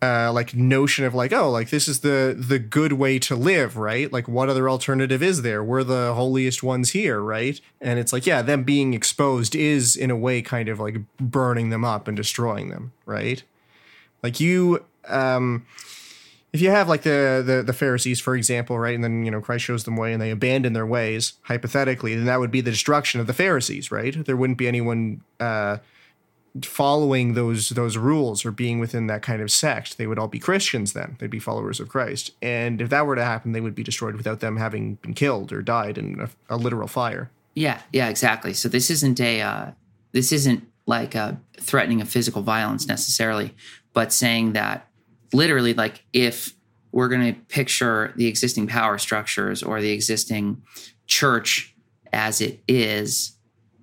uh, 0.03 0.31
like 0.33 0.55
notion 0.55 1.05
of 1.05 1.15
like 1.15 1.33
oh 1.33 1.51
like 1.51 1.71
this 1.71 1.89
is 1.89 2.01
the 2.01 2.37
the 2.39 2.59
good 2.59 2.93
way 2.93 3.19
to 3.19 3.35
live 3.35 3.77
right? 3.77 4.13
Like 4.13 4.29
what 4.29 4.49
other 4.49 4.69
alternative 4.69 5.23
is 5.23 5.43
there? 5.43 5.65
We're 5.65 5.85
the 5.85 6.15
holiest 6.15 6.63
ones 6.63 6.91
here 6.91 7.21
right? 7.21 7.61
And 7.81 7.99
it's 7.99 8.13
like 8.13 8.27
yeah 8.27 8.43
them 8.43 8.63
being 8.63 8.95
exposed 8.95 9.55
is 9.55 9.97
in 9.97 10.11
a 10.11 10.17
way 10.17 10.43
kind 10.43 10.69
of 10.69 10.79
like 10.81 10.99
burning 11.19 11.71
them 11.71 11.85
up 11.85 12.09
and 12.09 12.17
destroying 12.17 12.69
them 12.69 12.93
right? 13.07 13.43
Like 14.23 14.39
you 14.39 14.85
um 15.09 15.67
if 16.53 16.61
you 16.61 16.71
have 16.71 16.89
like 16.89 17.03
the, 17.03 17.43
the 17.45 17.63
the 17.63 17.73
Pharisees, 17.73 18.21
for 18.21 18.35
example, 18.35 18.79
right, 18.79 18.95
and 18.95 19.05
then 19.05 19.25
you 19.25 19.31
know 19.31 19.41
Christ 19.41 19.65
shows 19.65 19.85
them 19.85 19.97
way 19.97 20.13
and 20.13 20.21
they 20.21 20.31
abandon 20.31 20.73
their 20.73 20.87
ways, 20.87 21.35
hypothetically, 21.43 22.15
then 22.15 22.25
that 22.25 22.41
would 22.41 22.51
be 22.51 22.61
the 22.61 22.71
destruction 22.71 23.21
of 23.21 23.27
the 23.27 23.33
Pharisees, 23.33 23.91
right? 23.91 24.25
There 24.25 24.37
wouldn't 24.37 24.59
be 24.59 24.69
anyone 24.69 25.23
uh, 25.39 25.79
following 26.63 27.35
those 27.35 27.71
those 27.71 27.97
rules 27.97 28.45
or 28.45 28.51
being 28.51 28.81
within 28.81 29.07
that 29.07 29.23
kind 29.23 29.41
of 29.41 29.51
sect. 29.51 29.99
They 29.99 30.07
would 30.07 30.19
all 30.19 30.29
be 30.29 30.39
christians 30.39 30.93
then. 30.93 31.17
They'd 31.19 31.31
be 31.31 31.39
followers 31.39 31.79
of 31.79 31.89
christ. 31.89 32.33
And 32.43 32.81
if 32.81 32.89
that 32.91 33.07
were 33.07 33.15
to 33.15 33.25
happen 33.25 33.53
they 33.53 33.61
would 33.61 33.75
be 33.75 33.85
destroyed 33.85 34.17
without 34.17 34.41
them 34.41 34.57
having 34.57 34.97
been 34.97 35.15
killed 35.15 35.53
or 35.53 35.63
died 35.63 35.97
in 35.97 36.21
a, 36.21 36.55
a 36.55 36.57
literal 36.57 36.89
fire. 36.89 37.31
Yeah 37.55 37.81
yeah 37.93 38.09
exactly. 38.09 38.53
So 38.53 38.69
this 38.69 38.91
isn't 38.91 39.21
a 39.21 39.41
uh, 39.41 39.71
this 40.13 40.33
isn't 40.33 40.67
like 40.87 41.15
a 41.15 41.41
threatening 41.59 42.01
of 42.01 42.09
physical 42.09 42.43
violence 42.43 42.87
necessarily 42.89 43.55
but 43.93 44.13
saying 44.13 44.53
that 44.55 44.89
literally 45.33 45.75
like 45.75 46.05
if 46.13 46.55
we're 46.93 47.09
going 47.09 47.35
to 47.35 47.41
picture 47.43 48.13
the 48.17 48.27
existing 48.27 48.67
power 48.67 48.99
structures 48.99 49.63
or 49.63 49.81
the 49.81 49.91
existing 49.91 50.63
church 51.07 51.75
as 52.13 52.41
it 52.41 52.61
is 52.67 53.37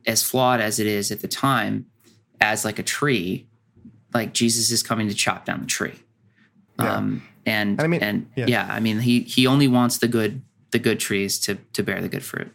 as 0.05 0.23
flawed 0.23 0.62
as 0.62 0.79
it 0.79 0.88
is 0.88 1.12
at 1.12 1.21
the 1.21 1.27
time 1.27 1.86
as 2.39 2.63
like 2.63 2.79
a 2.79 2.83
tree, 2.83 3.47
like 4.13 4.33
Jesus 4.33 4.71
is 4.71 4.83
coming 4.83 5.07
to 5.07 5.13
chop 5.13 5.45
down 5.45 5.62
the 5.62 5.67
tree. 5.67 5.95
Yeah. 6.79 6.95
Um, 6.95 7.23
and 7.45 7.81
I 7.81 7.88
mean, 7.88 8.01
and 8.03 8.29
yeah. 8.36 8.45
yeah, 8.47 8.67
I 8.69 8.79
mean, 8.79 8.99
he 8.99 9.21
he 9.21 9.47
only 9.47 9.67
wants 9.67 9.97
the 9.99 10.07
good 10.07 10.41
the 10.71 10.79
good 10.79 10.99
trees 10.99 11.39
to 11.39 11.55
to 11.73 11.83
bear 11.83 12.01
the 12.01 12.10
good 12.10 12.23
fruit. 12.23 12.51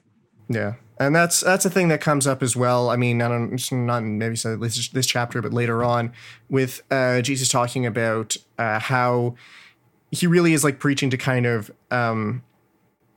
Yeah, 0.48 0.74
and 1.06 1.14
that's 1.14 1.40
that's 1.40 1.64
a 1.64 1.70
thing 1.70 1.88
that 1.88 2.00
comes 2.00 2.26
up 2.26 2.42
as 2.42 2.56
well. 2.56 2.90
I 2.90 2.96
mean, 2.96 3.22
I 3.22 3.28
don't 3.28 3.72
not 3.72 4.02
maybe 4.02 4.36
so 4.36 4.56
this 4.56 4.88
this 4.88 5.06
chapter, 5.06 5.42
but 5.42 5.52
later 5.52 5.82
on 5.82 6.12
with 6.48 6.82
uh, 6.90 7.20
Jesus 7.22 7.48
talking 7.48 7.86
about 7.86 8.36
uh, 8.58 8.78
how 8.78 9.34
he 10.10 10.26
really 10.26 10.52
is 10.52 10.64
like 10.64 10.78
preaching 10.78 11.10
to 11.10 11.16
kind 11.16 11.46
of 11.46 11.70
um, 11.90 12.42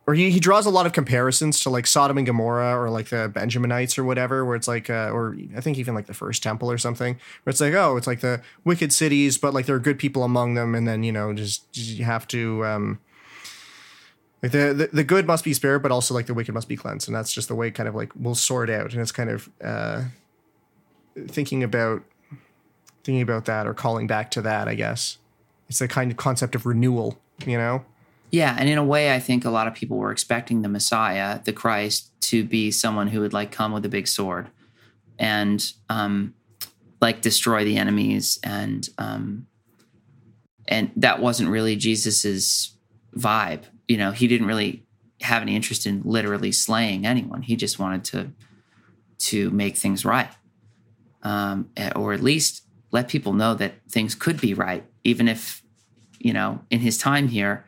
or 0.07 0.13
he, 0.13 0.29
he 0.29 0.39
draws 0.39 0.65
a 0.65 0.69
lot 0.69 0.85
of 0.85 0.93
comparisons 0.93 1.59
to 1.61 1.69
like 1.69 1.87
Sodom 1.87 2.17
and 2.17 2.27
Gomorrah 2.27 2.79
or 2.79 2.89
like 2.89 3.09
the 3.09 3.31
Benjaminites 3.33 3.97
or 3.97 4.03
whatever, 4.03 4.45
where 4.45 4.55
it's 4.55 4.67
like, 4.67 4.89
uh, 4.89 5.09
or 5.11 5.35
I 5.55 5.61
think 5.61 5.77
even 5.77 5.95
like 5.95 6.05
the 6.05 6.13
first 6.13 6.43
temple 6.43 6.69
or 6.69 6.77
something, 6.77 7.15
where 7.43 7.51
it's 7.51 7.61
like, 7.61 7.73
oh, 7.73 7.97
it's 7.97 8.05
like 8.05 8.19
the 8.19 8.41
wicked 8.63 8.93
cities, 8.93 9.37
but 9.37 9.53
like 9.53 9.65
there 9.65 9.75
are 9.75 9.79
good 9.79 9.97
people 9.97 10.23
among 10.23 10.53
them, 10.53 10.75
and 10.75 10.87
then 10.87 11.03
you 11.03 11.11
know 11.11 11.33
just, 11.33 11.65
you 11.75 12.05
have 12.05 12.27
to 12.29 12.63
um, 12.65 12.99
like 14.43 14.51
the, 14.51 14.73
the 14.73 14.89
the 14.93 15.03
good 15.03 15.25
must 15.25 15.43
be 15.43 15.53
spared, 15.53 15.81
but 15.81 15.91
also 15.91 16.13
like 16.13 16.27
the 16.27 16.33
wicked 16.33 16.53
must 16.53 16.67
be 16.67 16.75
cleansed, 16.75 17.07
and 17.07 17.15
that's 17.15 17.33
just 17.33 17.47
the 17.47 17.55
way 17.55 17.71
kind 17.71 17.89
of 17.89 17.95
like 17.95 18.11
we'll 18.15 18.35
sort 18.35 18.69
out, 18.69 18.93
and 18.93 19.01
it's 19.01 19.11
kind 19.11 19.29
of 19.29 19.49
uh, 19.63 20.03
thinking 21.27 21.63
about 21.63 22.03
thinking 23.03 23.21
about 23.21 23.45
that 23.45 23.67
or 23.67 23.73
calling 23.73 24.07
back 24.07 24.31
to 24.31 24.41
that, 24.41 24.67
I 24.67 24.75
guess. 24.75 25.17
It's 25.69 25.79
the 25.79 25.87
kind 25.87 26.11
of 26.11 26.17
concept 26.17 26.55
of 26.55 26.65
renewal, 26.65 27.19
you 27.45 27.57
know. 27.57 27.85
Yeah, 28.31 28.55
and 28.59 28.67
in 28.67 28.77
a 28.77 28.83
way, 28.83 29.13
I 29.13 29.19
think 29.19 29.45
a 29.45 29.49
lot 29.49 29.67
of 29.67 29.73
people 29.73 29.97
were 29.97 30.11
expecting 30.11 30.61
the 30.61 30.69
Messiah, 30.69 31.39
the 31.43 31.53
Christ, 31.53 32.11
to 32.21 32.43
be 32.43 32.71
someone 32.71 33.07
who 33.07 33.21
would 33.21 33.33
like 33.33 33.51
come 33.51 33.71
with 33.71 33.85
a 33.85 33.89
big 33.89 34.07
sword 34.07 34.49
and 35.17 35.71
um, 35.89 36.33
like 36.99 37.21
destroy 37.21 37.63
the 37.63 37.77
enemies, 37.77 38.39
and 38.43 38.89
um, 38.97 39.47
and 40.67 40.91
that 40.95 41.21
wasn't 41.21 41.49
really 41.49 41.75
Jesus's 41.75 42.75
vibe. 43.15 43.63
You 43.87 43.97
know, 43.97 44.11
he 44.11 44.27
didn't 44.27 44.47
really 44.47 44.83
have 45.21 45.41
any 45.41 45.55
interest 45.55 45.85
in 45.85 46.01
literally 46.03 46.51
slaying 46.51 47.05
anyone. 47.05 47.41
He 47.41 47.55
just 47.55 47.79
wanted 47.79 48.03
to 48.05 48.31
to 49.17 49.49
make 49.51 49.77
things 49.77 50.03
right, 50.03 50.29
um, 51.23 51.69
eh, 51.77 51.91
or 51.95 52.13
at 52.13 52.21
least 52.21 52.63
let 52.91 53.07
people 53.07 53.33
know 53.33 53.53
that 53.53 53.75
things 53.89 54.13
could 54.13 54.41
be 54.41 54.53
right, 54.53 54.83
even 55.03 55.27
if 55.27 55.63
you 56.19 56.33
know 56.33 56.61
in 56.69 56.79
his 56.79 56.97
time 56.97 57.27
here, 57.27 57.65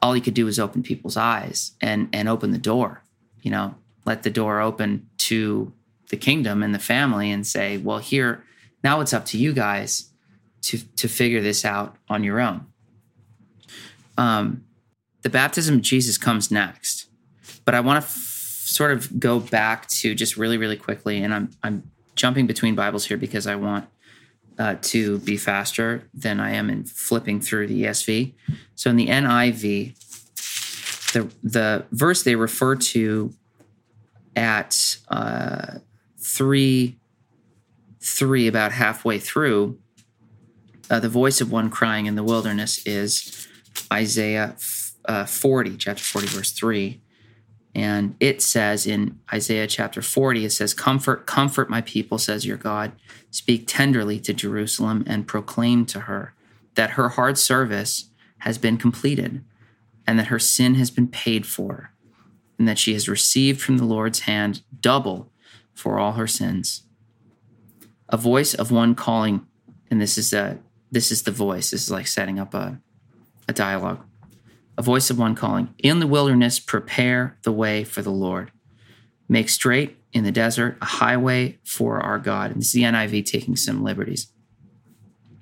all 0.00 0.12
he 0.12 0.20
could 0.20 0.34
do 0.34 0.44
was 0.44 0.58
open 0.58 0.82
people's 0.82 1.16
eyes 1.16 1.72
and 1.80 2.08
and 2.12 2.28
open 2.28 2.50
the 2.52 2.58
door. 2.58 3.02
You 3.42 3.50
know, 3.50 3.74
let 4.04 4.22
the 4.22 4.30
door 4.30 4.60
open 4.60 5.08
to 5.18 5.72
the 6.08 6.16
kingdom 6.16 6.62
and 6.62 6.74
the 6.74 6.78
family, 6.78 7.30
and 7.30 7.46
say, 7.46 7.78
well, 7.78 7.98
here 7.98 8.44
now 8.84 9.00
it's 9.00 9.12
up 9.12 9.24
to 9.26 9.38
you 9.38 9.52
guys 9.52 10.10
to 10.62 10.78
to 10.96 11.08
figure 11.08 11.42
this 11.42 11.64
out 11.64 11.96
on 12.08 12.22
your 12.22 12.40
own. 12.40 12.66
Um, 14.18 14.65
the 15.22 15.30
baptism 15.30 15.76
of 15.76 15.82
Jesus 15.82 16.18
comes 16.18 16.50
next, 16.50 17.06
but 17.64 17.74
I 17.74 17.80
want 17.80 18.02
to 18.02 18.06
f- 18.06 18.14
sort 18.14 18.92
of 18.92 19.18
go 19.18 19.40
back 19.40 19.88
to 19.88 20.14
just 20.14 20.36
really, 20.36 20.58
really 20.58 20.76
quickly, 20.76 21.22
and 21.22 21.34
I'm 21.34 21.50
I'm 21.62 21.90
jumping 22.14 22.46
between 22.46 22.74
Bibles 22.74 23.06
here 23.06 23.16
because 23.16 23.46
I 23.46 23.56
want 23.56 23.86
uh, 24.58 24.76
to 24.80 25.18
be 25.18 25.36
faster 25.36 26.08
than 26.14 26.40
I 26.40 26.52
am 26.52 26.70
in 26.70 26.84
flipping 26.84 27.40
through 27.40 27.66
the 27.66 27.84
ESV. 27.84 28.32
So 28.74 28.90
in 28.90 28.96
the 28.96 29.08
NIV, 29.08 29.94
the 31.12 31.30
the 31.42 31.84
verse 31.92 32.22
they 32.22 32.36
refer 32.36 32.76
to 32.76 33.32
at 34.34 34.98
uh, 35.08 35.78
three 36.18 36.98
three 38.00 38.46
about 38.46 38.72
halfway 38.72 39.18
through, 39.18 39.78
uh, 40.88 41.00
the 41.00 41.08
voice 41.08 41.40
of 41.40 41.50
one 41.50 41.70
crying 41.70 42.06
in 42.06 42.14
the 42.14 42.22
wilderness 42.22 42.86
is 42.86 43.48
Isaiah 43.92 44.54
uh, 45.06 45.24
40, 45.26 45.76
chapter 45.76 46.02
40, 46.02 46.26
verse 46.28 46.52
3. 46.52 47.00
And 47.74 48.16
it 48.20 48.40
says 48.40 48.86
in 48.86 49.18
Isaiah 49.32 49.66
chapter 49.66 50.00
40, 50.00 50.46
it 50.46 50.50
says, 50.50 50.72
Comfort, 50.72 51.26
comfort 51.26 51.68
my 51.68 51.82
people, 51.82 52.18
says 52.18 52.46
your 52.46 52.56
God. 52.56 52.92
Speak 53.30 53.66
tenderly 53.66 54.18
to 54.20 54.32
Jerusalem 54.32 55.04
and 55.06 55.26
proclaim 55.26 55.84
to 55.86 56.00
her 56.00 56.34
that 56.74 56.90
her 56.90 57.10
hard 57.10 57.36
service 57.38 58.10
has 58.38 58.56
been 58.56 58.78
completed 58.78 59.44
and 60.06 60.18
that 60.18 60.28
her 60.28 60.38
sin 60.38 60.74
has 60.76 60.90
been 60.90 61.08
paid 61.08 61.46
for 61.46 61.92
and 62.58 62.66
that 62.66 62.78
she 62.78 62.94
has 62.94 63.08
received 63.08 63.60
from 63.60 63.76
the 63.76 63.84
Lord's 63.84 64.20
hand 64.20 64.62
double 64.80 65.30
for 65.74 65.98
all 65.98 66.12
her 66.12 66.26
sins 66.26 66.86
a 68.08 68.16
voice 68.16 68.54
of 68.54 68.70
one 68.70 68.94
calling, 68.94 69.46
and 69.90 70.00
this 70.00 70.18
is 70.18 70.32
a 70.32 70.58
this 70.90 71.10
is 71.10 71.22
the 71.22 71.30
voice. 71.30 71.70
This 71.70 71.82
is 71.82 71.90
like 71.90 72.06
setting 72.06 72.38
up 72.38 72.54
a 72.54 72.80
a 73.48 73.52
dialogue. 73.52 74.04
A 74.78 74.82
voice 74.82 75.08
of 75.08 75.18
one 75.18 75.34
calling, 75.34 75.74
in 75.78 76.00
the 76.00 76.06
wilderness, 76.06 76.60
prepare 76.60 77.38
the 77.42 77.52
way 77.52 77.82
for 77.82 78.02
the 78.02 78.10
Lord. 78.10 78.52
Make 79.28 79.48
straight 79.48 79.96
in 80.12 80.24
the 80.24 80.32
desert 80.32 80.76
a 80.80 80.86
highway 80.86 81.58
for 81.64 81.98
our 81.98 82.18
God. 82.18 82.50
And 82.50 82.60
this 82.60 82.68
is 82.68 82.72
the 82.72 82.82
NIV 82.82 83.24
taking 83.24 83.56
some 83.56 83.82
liberties. 83.82 84.32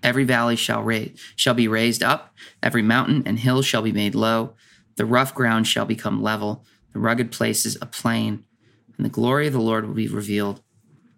Every 0.02 0.24
valley 0.24 0.56
shall 0.56 0.82
raise, 0.82 1.18
shall 1.34 1.54
be 1.54 1.66
raised 1.66 2.02
up, 2.02 2.34
every 2.62 2.82
mountain 2.82 3.22
and 3.24 3.38
hill 3.38 3.62
shall 3.62 3.82
be 3.82 3.92
made 3.92 4.14
low. 4.14 4.54
The 4.96 5.06
rough 5.06 5.34
ground 5.34 5.66
shall 5.66 5.86
become 5.86 6.22
level, 6.22 6.64
the 6.92 6.98
rugged 6.98 7.32
places 7.32 7.76
a 7.80 7.86
plain, 7.86 8.44
and 8.96 9.04
the 9.04 9.10
glory 9.10 9.46
of 9.46 9.52
the 9.52 9.60
Lord 9.60 9.86
will 9.86 9.94
be 9.94 10.06
revealed, 10.06 10.62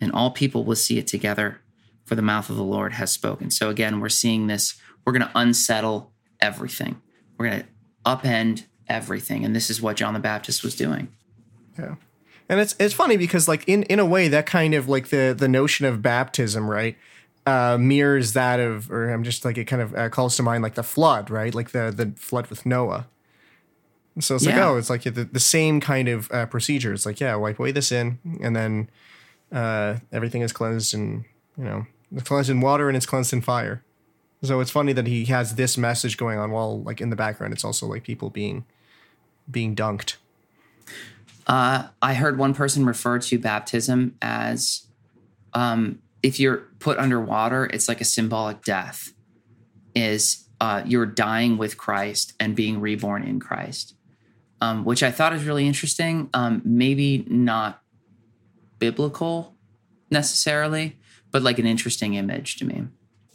and 0.01 0.13
all 0.13 0.31
people 0.31 0.65
will 0.65 0.77
see 0.77 0.99
it 0.99 1.07
together, 1.07 1.61
for 2.05 2.15
the 2.15 2.23
mouth 2.23 2.49
of 2.49 2.57
the 2.57 2.63
Lord 2.63 2.95
has 2.95 3.11
spoken. 3.11 3.51
So 3.51 3.69
again, 3.69 4.01
we're 4.01 4.09
seeing 4.09 4.47
this. 4.47 4.81
We're 5.05 5.13
going 5.13 5.29
to 5.29 5.39
unsettle 5.39 6.13
everything. 6.41 7.03
We're 7.37 7.51
going 7.51 7.63
to 7.63 7.69
upend 8.07 8.65
everything, 8.89 9.45
and 9.45 9.55
this 9.55 9.69
is 9.69 9.83
what 9.83 9.97
John 9.97 10.15
the 10.15 10.21
Baptist 10.21 10.63
was 10.63 10.75
doing. 10.75 11.09
Yeah. 11.79 11.97
And 12.49 12.61
it's 12.61 12.77
it's 12.79 12.95
funny 12.95 13.17
because 13.17 13.49
like 13.49 13.65
in 13.67 13.83
in 13.85 13.99
a 13.99 14.07
way 14.07 14.29
that 14.29 14.47
kind 14.47 14.75
of 14.75 14.89
like 14.89 15.09
the 15.09 15.35
the 15.37 15.49
notion 15.49 15.85
of 15.85 16.01
baptism, 16.01 16.71
right? 16.71 16.97
Uh, 17.45 17.77
mirrors 17.79 18.33
that 18.33 18.59
of, 18.59 18.91
or 18.91 19.09
I'm 19.13 19.23
just 19.23 19.45
like 19.45 19.57
it 19.59 19.67
kind 19.67 19.83
of 19.83 19.95
uh, 19.95 20.09
calls 20.09 20.37
to 20.37 20.43
mind 20.43 20.63
like 20.63 20.75
the 20.75 20.83
flood, 20.83 21.31
right? 21.31 21.55
Like 21.55 21.71
the 21.71 21.93
the 21.95 22.13
flood 22.17 22.47
with 22.47 22.65
Noah. 22.65 23.09
So 24.19 24.37
it's 24.37 24.47
like 24.47 24.55
oh, 24.57 24.77
it's 24.77 24.89
like 24.89 25.03
the, 25.03 25.11
the 25.25 25.41
same 25.41 25.81
kind 25.81 26.09
of 26.09 26.31
uh, 26.31 26.47
procedure. 26.47 26.93
It's 26.93 27.05
like 27.05 27.21
yeah, 27.21 27.35
wipe 27.35 27.59
away 27.59 27.73
the 27.73 27.83
sin, 27.83 28.19
and 28.41 28.57
then 28.57 28.89
uh, 29.53 29.97
everything 30.13 30.43
is 30.43 30.53
cleansed 30.53 30.95
and 30.95 31.25
you 31.59 31.65
know 31.65 31.87
it's 32.13 32.29
cleansed 32.29 32.51
in 32.51 32.61
water 32.61 32.89
and 32.89 32.97
it's 32.97 33.07
cleansed 33.07 33.33
in 33.33 33.43
fire. 33.43 33.83
So 34.47 34.61
it's 34.61 34.71
funny 34.71 34.93
that 34.93 35.07
he 35.07 35.25
has 35.27 35.57
this 35.57 35.77
message 35.77 36.17
going 36.17 36.39
on 36.39 36.51
while 36.51 36.83
like 36.83 37.01
in 37.01 37.11
the 37.11 37.17
background 37.17 37.53
it's 37.53 37.65
also 37.65 37.87
like 37.87 38.03
people 38.05 38.31
being 38.31 38.65
being 39.51 39.75
dunked. 39.75 40.17
Uh, 41.47 41.89
I 42.03 42.15
heard 42.15 42.39
one 42.39 42.55
person 42.55 42.85
refer 42.85 43.19
to 43.21 43.39
baptism 43.39 44.17
as 44.21 44.87
um, 45.55 46.01
if 46.23 46.41
you're 46.41 46.69
put 46.81 46.99
underwater, 46.99 47.67
it's 47.67 47.89
like 47.89 48.01
a 48.01 48.05
symbolic 48.05 48.63
death. 48.65 49.13
Is 49.95 50.45
uh, 50.61 50.83
you're 50.85 51.07
dying 51.07 51.57
with 51.57 51.79
Christ 51.79 52.35
and 52.39 52.55
being 52.55 52.81
reborn 52.81 53.23
in 53.23 53.41
Christ, 53.41 53.95
um, 54.61 54.85
which 54.85 55.03
I 55.03 55.11
thought 55.11 55.33
is 55.33 55.45
really 55.45 55.67
interesting. 55.67 56.29
Um, 56.35 56.63
maybe 56.65 57.25
not 57.29 57.83
biblical 58.79 59.55
necessarily, 60.11 60.99
but 61.31 61.43
like 61.43 61.59
an 61.59 61.67
interesting 61.67 62.15
image 62.15 62.57
to 62.57 62.65
me. 62.65 62.85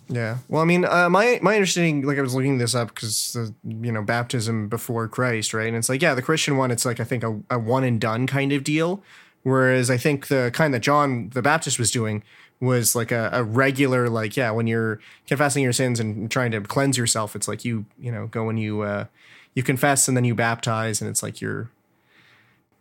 Yeah. 0.08 0.38
Well, 0.50 0.62
I 0.62 0.66
mean, 0.66 0.86
uh, 0.86 1.10
my 1.10 1.40
my 1.42 1.56
understanding, 1.56 2.02
like 2.06 2.18
I 2.18 2.22
was 2.22 2.36
looking 2.36 2.58
this 2.58 2.76
up 2.76 2.94
because 2.94 3.34
the 3.34 3.54
you 3.86 3.92
know 3.92 4.02
baptism 4.04 4.68
before 4.68 5.08
Christ, 5.08 5.54
right? 5.54 5.68
And 5.68 5.78
it's 5.78 5.90
like, 5.90 6.02
yeah, 6.02 6.14
the 6.14 6.22
Christian 6.22 6.58
one, 6.58 6.70
it's 6.72 6.86
like 6.86 7.00
I 7.00 7.04
think 7.06 7.24
a, 7.24 7.40
a 7.50 7.58
one 7.58 7.84
and 7.84 8.00
done 8.00 8.28
kind 8.28 8.52
of 8.52 8.64
deal, 8.64 9.02
whereas 9.44 9.90
I 9.90 9.98
think 9.98 10.28
the 10.28 10.52
kind 10.54 10.74
that 10.74 10.82
John 10.82 11.30
the 11.30 11.42
Baptist 11.42 11.80
was 11.80 11.92
doing 11.92 12.24
was 12.60 12.96
like 12.96 13.12
a, 13.12 13.30
a 13.34 13.44
regular, 13.44 14.10
like 14.10 14.36
yeah, 14.36 14.52
when 14.52 14.68
you're 14.68 15.00
confessing 15.28 15.64
your 15.64 15.74
sins 15.74 16.00
and 16.00 16.30
trying 16.30 16.52
to 16.52 16.62
cleanse 16.62 16.98
yourself, 16.98 17.36
it's 17.36 17.48
like 17.48 17.64
you 17.64 17.86
you 18.00 18.12
know 18.12 18.28
go 18.28 18.50
and 18.50 18.60
you 18.60 18.82
uh, 18.82 19.06
you 19.54 19.64
confess 19.64 20.08
and 20.08 20.18
then 20.18 20.26
you 20.26 20.36
baptize, 20.36 21.02
and 21.02 21.10
it's 21.10 21.24
like 21.24 21.40
you're, 21.40 21.70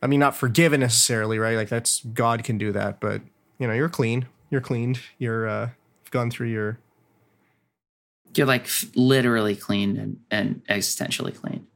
I 0.03 0.09
mean, 0.09 0.21
not 0.21 0.37
forgiven 0.37 0.81
necessarily, 0.81 1.39
right? 1.39 1.57
Like 1.57 1.69
that's 1.69 2.01
God 2.13 2.43
can 2.43 2.59
do 2.59 2.73
that, 2.73 2.99
but 2.99 3.23
you 3.59 3.69
know 3.69 3.73
you're 3.73 3.89
clean, 3.89 4.27
you're 4.51 4.61
cleaned, 4.61 5.01
you're 5.19 5.49
uh, 5.49 5.69
gone 6.11 6.31
through 6.31 6.49
your 6.49 6.79
You're 8.37 8.47
like 8.47 8.69
literally 8.95 9.57
clean 9.57 9.97
and, 9.97 10.21
and 10.31 10.63
existentially 10.69 11.35
clean. 11.35 11.67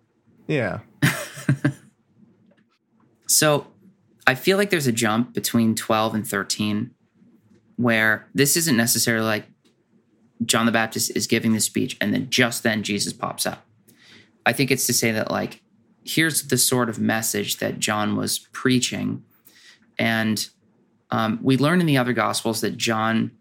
yeah. 0.47 0.81
So 3.27 3.67
I 4.27 4.37
feel 4.37 4.57
like 4.57 4.71
there's 4.71 4.87
a 4.87 4.93
jump 4.93 5.35
between 5.35 5.75
12 5.75 6.15
and 6.15 6.27
13 6.27 6.93
where 7.77 8.29
this 8.33 8.57
isn't 8.57 8.77
necessarily 8.77 9.27
like 9.27 9.47
John 10.45 10.67
the 10.67 10.73
Baptist 10.73 11.11
is 11.17 11.27
giving 11.27 11.53
the 11.53 11.61
speech 11.61 11.97
and 12.01 12.15
then 12.15 12.31
just 12.31 12.63
then 12.63 12.85
Jesus 12.85 13.13
pops 13.13 13.45
up. 13.45 13.67
I 14.47 14.53
think 14.53 14.71
it's 14.71 14.87
to 14.87 14.93
say 14.93 15.11
that, 15.11 15.31
like, 15.31 15.63
here's 16.05 16.43
the 16.49 16.59
sort 16.59 16.89
of 16.89 17.01
message 17.01 17.57
that 17.57 17.81
John 17.81 18.15
was 18.15 18.39
preaching. 18.53 19.25
And 19.99 20.47
um, 21.11 21.41
we 21.43 21.57
learn 21.57 21.81
in 21.81 21.87
the 21.87 21.97
other 21.97 22.13
Gospels 22.13 22.61
that 22.61 22.77
John 22.77 23.33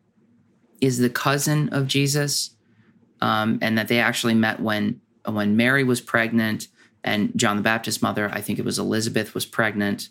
is 0.82 0.98
the 0.98 1.10
cousin 1.10 1.70
of 1.70 1.88
Jesus 1.88 2.56
um, 3.24 3.58
and 3.62 3.78
that 3.78 3.88
they 3.88 4.00
actually 4.00 4.34
met 4.34 4.60
when 4.60 5.00
when 5.26 5.56
Mary 5.56 5.86
was 5.86 6.02
pregnant 6.02 6.68
and 7.06 7.32
John 7.38 7.56
the 7.56 7.64
Baptist's 7.64 8.02
mother, 8.02 8.30
I 8.34 8.42
think 8.42 8.60
it 8.60 8.66
was 8.66 8.78
Elizabeth, 8.78 9.34
was 9.34 9.46
pregnant. 9.46 10.10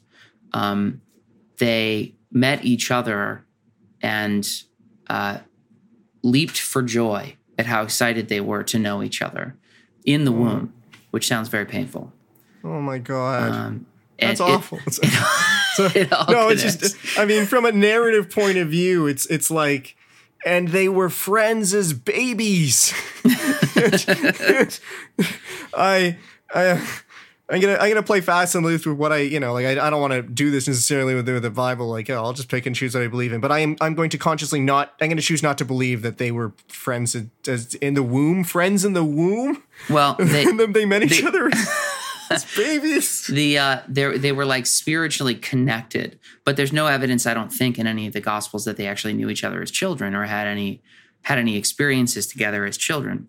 Um, 0.55 1.03
they 1.59 2.15
met 2.31 2.65
each 2.65 2.91
other 2.91 3.45
and 4.01 4.49
uh, 5.11 5.39
leaped 6.23 6.59
for 6.59 6.83
joy 6.83 7.37
at 7.59 7.67
how 7.67 7.83
excited 7.83 8.29
they 8.29 8.41
were 8.41 8.63
to 8.65 8.79
know 8.79 9.03
each 9.03 9.21
other 9.21 9.57
in 10.07 10.25
the 10.25 10.33
womb, 10.33 10.73
which 11.11 11.29
sounds 11.29 11.49
very 11.49 11.67
painful. 11.67 12.11
Oh 12.65 12.81
my 12.81 12.97
god. 12.97 13.53
Um, 13.53 13.87
That's 14.19 14.41
it- 14.41 14.45
awful. 14.45 14.81
So- 14.91 15.03
it 15.95 16.11
all 16.13 16.27
no, 16.33 16.49
it's 16.49 16.63
just 16.63 16.97
I 17.19 17.27
mean 17.27 17.45
from 17.45 17.67
a 17.67 17.73
narrative 17.73 18.31
point 18.31 18.57
of 18.57 18.69
view, 18.69 19.07
it's 19.07 19.27
it's 19.27 19.51
like 19.51 19.97
and 20.45 20.69
they 20.69 20.89
were 20.89 21.09
friends 21.09 21.75
as 21.75 21.93
babies. 21.93 22.93
I 25.75 26.17
I 26.55 26.99
I'm 27.51 27.61
gonna 27.61 27.75
I'm 27.75 27.89
gonna 27.91 28.03
play 28.03 28.21
fast 28.21 28.55
and 28.55 28.65
loose 28.65 28.87
with 28.87 28.97
what 28.97 29.13
I 29.13 29.19
you 29.19 29.41
know 29.41 29.53
like 29.53 29.67
I, 29.67 29.73
I 29.87 29.91
don't 29.91 30.01
want 30.01 30.13
to 30.13 30.23
do 30.23 30.51
this 30.51 30.67
necessarily 30.67 31.15
with 31.15 31.27
the, 31.27 31.35
with 31.35 31.43
the 31.43 31.51
Bible 31.51 31.89
like 31.89 32.09
oh, 32.11 32.15
I'll 32.15 32.33
just 32.33 32.49
pick 32.49 32.67
and 32.67 32.75
choose 32.75 32.95
what 32.95 33.03
I 33.03 33.09
believe 33.09 33.33
in. 33.33 33.41
But 33.41 33.53
I 33.53 33.61
am 33.61 33.77
I'm 33.81 33.95
going 33.95 34.11
to 34.11 34.19
consciously 34.19 34.61
not 34.61 34.95
I'm 35.01 35.09
going 35.09 35.17
to 35.17 35.23
choose 35.23 35.43
not 35.43 35.59
to 35.59 35.65
believe 35.65 36.03
that 36.03 36.19
they 36.19 36.31
were 36.31 36.53
friends 36.69 37.15
in, 37.15 37.31
as 37.47 37.75
in 37.77 37.95
the 37.95 38.03
womb 38.03 38.45
friends 38.45 38.85
in 38.85 38.93
the 38.93 39.05
womb. 39.05 39.63
Well, 39.91 40.15
they, 40.19 40.45
they 40.45 40.85
met 40.87 41.03
each 41.03 41.21
they- 41.21 41.27
other 41.27 41.51
babies 42.57 43.27
the 43.31 43.59
uh 43.59 43.79
they 43.89 44.19
they 44.19 44.33
were 44.33 44.45
like 44.45 44.67
spiritually 44.67 45.35
connected 45.35 46.19
but 46.45 46.57
there's 46.57 46.73
no 46.73 46.87
evidence 46.87 47.27
i 47.27 47.35
don't 47.35 47.53
think 47.53 47.79
in 47.79 47.87
any 47.87 48.07
of 48.07 48.13
the 48.13 48.21
gospels 48.21 48.65
that 48.65 48.77
they 48.77 48.87
actually 48.87 49.13
knew 49.15 49.29
each 49.31 49.45
other 49.45 49.63
as 49.63 49.71
children 49.71 50.15
or 50.15 50.25
had 50.25 50.47
any 50.47 50.81
had 51.23 51.39
any 51.39 51.57
experiences 51.57 52.27
together 52.27 52.65
as 52.65 52.77
children 52.77 53.29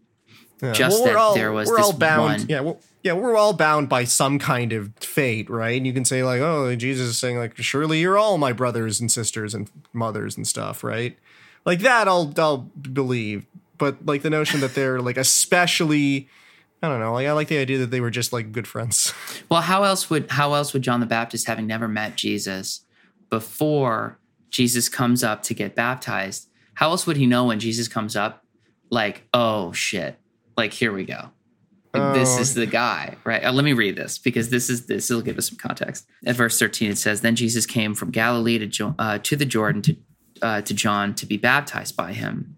Yeah. 0.62 0.72
just 0.74 1.02
we're 1.02 1.10
that 1.10 1.16
all, 1.18 1.36
there 1.36 1.52
was 1.52 1.68
we're 1.70 1.78
this 1.78 1.86
all 1.88 1.94
bound 1.94 2.24
one- 2.42 2.46
yeah 2.50 2.62
well, 2.62 2.80
yeah, 3.06 3.12
we're 3.12 3.36
all 3.36 3.52
bound 3.52 3.90
by 3.90 4.06
some 4.06 4.40
kind 4.40 4.72
of 4.72 4.90
fate, 5.02 5.50
right? 5.50 5.76
And 5.76 5.86
you 5.86 5.92
can 5.92 6.06
say 6.06 6.24
like, 6.24 6.40
oh, 6.40 6.74
Jesus 6.74 7.10
is 7.10 7.18
saying 7.18 7.38
like, 7.38 7.58
surely 7.58 8.00
you're 8.00 8.18
all 8.18 8.38
my 8.38 8.54
brothers 8.54 9.02
and 9.02 9.12
sisters 9.12 9.54
and 9.54 9.70
mothers 9.92 10.38
and 10.38 10.48
stuff, 10.48 10.86
right? 10.86 11.18
Like 11.66 11.80
that, 11.80 12.08
I'll 12.08 12.34
I'll 12.38 12.60
believe. 12.60 13.46
But 13.78 14.06
like 14.06 14.22
the 14.22 14.30
notion 14.30 14.62
that 14.62 14.74
they're 14.74 15.02
like 15.02 15.18
especially, 15.18 16.30
I 16.84 16.90
don't 16.90 17.00
know. 17.00 17.14
Like 17.14 17.28
I 17.28 17.32
like 17.32 17.48
the 17.48 17.58
idea 17.58 17.78
that 17.80 17.92
they 17.92 18.02
were 18.02 18.10
just 18.12 18.34
like 18.34 18.52
good 18.52 18.68
friends. 18.68 19.14
Well, 19.50 19.62
how 19.62 19.84
else 19.84 20.10
would 20.10 20.32
how 20.32 20.54
else 20.54 20.74
would 20.74 20.82
John 20.82 21.00
the 21.00 21.06
Baptist, 21.06 21.48
having 21.48 21.68
never 21.68 21.88
met 21.88 22.16
Jesus 22.16 22.86
before 23.30 24.20
Jesus 24.50 24.90
comes 24.90 25.24
up 25.24 25.44
to 25.44 25.54
get 25.54 25.76
baptized, 25.76 26.50
how 26.76 26.90
else 26.90 27.06
would 27.08 27.18
he 27.18 27.26
know 27.28 27.46
when 27.46 27.60
Jesus 27.60 27.88
comes 27.88 28.16
up, 28.16 28.44
like, 28.90 29.24
oh 29.34 29.72
shit, 29.74 30.18
like 30.58 30.74
here 30.74 30.92
we 30.94 31.04
go. 31.04 31.30
Like, 31.94 32.14
This 32.16 32.38
Oh. 32.38 32.42
is 32.42 32.54
the 32.56 32.66
guy, 32.66 33.16
right? 33.24 33.44
Uh, 33.44 33.52
let 33.52 33.64
me 33.66 33.74
read 33.74 33.96
this 33.96 34.18
because 34.18 34.50
this 34.50 34.70
is 34.70 34.88
this 34.88 35.10
will 35.10 35.22
give 35.22 35.38
us 35.38 35.50
some 35.50 35.58
context. 35.58 36.08
At 36.26 36.36
verse 36.36 36.58
thirteen, 36.58 36.92
it 36.92 36.98
says, 36.98 37.22
"Then 37.22 37.36
Jesus 37.36 37.66
came 37.68 37.94
from 37.94 38.10
Galilee 38.12 38.58
to 38.60 38.66
jo- 38.68 38.96
uh, 38.98 39.20
to 39.20 39.36
the 39.36 39.46
Jordan 39.46 39.82
to 39.84 39.96
uh, 40.42 40.62
to 40.62 40.74
John 40.74 41.14
to 41.16 41.26
be 41.28 41.38
baptized 41.38 41.96
by 41.96 42.14
him. 42.14 42.58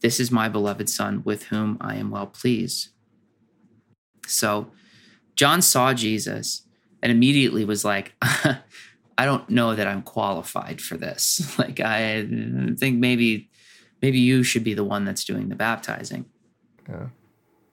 This 0.00 0.20
is 0.20 0.30
my 0.30 0.48
beloved 0.48 0.88
Son, 0.88 1.22
with 1.24 1.44
whom 1.44 1.78
I 1.80 1.96
am 1.96 2.10
well 2.10 2.26
pleased. 2.26 2.88
So 4.26 4.70
John 5.36 5.62
saw 5.62 5.94
Jesus 5.94 6.62
and 7.02 7.10
immediately 7.10 7.64
was 7.64 7.84
like, 7.84 8.14
I 8.22 9.24
don't 9.24 9.48
know 9.48 9.74
that 9.74 9.86
I'm 9.86 10.02
qualified 10.02 10.80
for 10.80 10.96
this. 10.96 11.54
Like, 11.58 11.80
I 11.80 12.26
think 12.78 12.98
maybe. 12.98 13.50
Maybe 14.02 14.18
you 14.18 14.42
should 14.42 14.64
be 14.64 14.74
the 14.74 14.84
one 14.84 15.06
that's 15.06 15.24
doing 15.24 15.48
the 15.48 15.54
baptizing. 15.54 16.26
Yeah. 16.86 17.06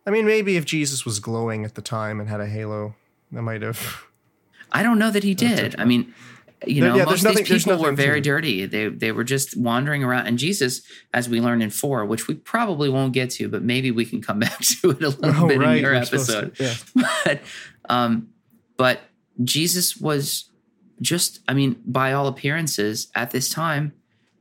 I 0.05 0.11
mean, 0.11 0.25
maybe 0.25 0.55
if 0.55 0.63
Jesus 0.63 1.03
was 1.03 1.19
glowing 1.19 1.65
at 1.65 1.75
the 1.75 1.81
time 1.81 2.21
and 2.21 2.29
had 2.29 2.39
a 2.39 2.47
halo, 2.47 2.95
that 3.33 3.41
might 3.41 3.61
have. 3.61 4.03
I 4.71 4.81
don't 4.81 4.97
know 4.97 5.11
that 5.11 5.23
he 5.23 5.35
did. 5.35 5.75
I 5.77 5.83
mean, 5.83 6.13
you 6.67 6.81
know, 6.81 6.95
yeah, 6.95 7.05
most 7.05 7.25
of 7.25 7.35
these 7.35 7.47
people 7.47 7.77
were 7.77 7.91
very 7.91 8.21
dirty. 8.21 8.65
They 8.65 8.87
they 8.87 9.11
were 9.11 9.23
just 9.23 9.57
wandering 9.57 10.03
around. 10.03 10.27
And 10.27 10.37
Jesus, 10.37 10.81
as 11.13 11.27
we 11.27 11.41
learned 11.41 11.63
in 11.63 11.69
four, 11.71 12.05
which 12.05 12.27
we 12.27 12.35
probably 12.35 12.87
won't 12.89 13.13
get 13.13 13.29
to, 13.31 13.49
but 13.49 13.63
maybe 13.63 13.89
we 13.91 14.05
can 14.05 14.21
come 14.21 14.39
back 14.45 14.59
to 14.59 14.91
it 14.91 15.01
a 15.03 15.09
little 15.09 15.47
bit 15.47 15.61
in 15.61 15.77
your 15.77 15.95
Oh, 15.95 15.99
we're 15.99 16.05
supposed 16.05 16.29
to- 16.29 16.37
episode. 16.37 16.81
yeah. 16.95 17.07
but 17.25 17.41
um, 17.89 18.29
but 18.77 19.01
Jesus 19.43 19.97
was 19.97 20.49
just, 21.01 21.39
I 21.47 21.53
mean, 21.55 21.81
by 21.85 22.13
all 22.13 22.27
appearances, 22.27 23.07
at 23.15 23.31
this 23.31 23.49
time, 23.49 23.93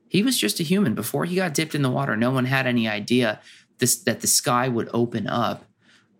he 0.08 0.22
was 0.22 0.36
just 0.38 0.60
a 0.60 0.62
human. 0.62 0.94
Before 0.94 1.24
he 1.24 1.36
got 1.36 1.54
dipped 1.54 1.74
in 1.74 1.80
the 1.82 1.90
water, 1.90 2.16
no 2.16 2.30
one 2.30 2.44
had 2.44 2.66
any 2.66 2.86
idea 2.86 3.40
this 3.78 3.96
that 4.02 4.20
the 4.20 4.26
sky 4.26 4.68
would 4.68 4.90
open 4.92 5.26
up 5.26 5.64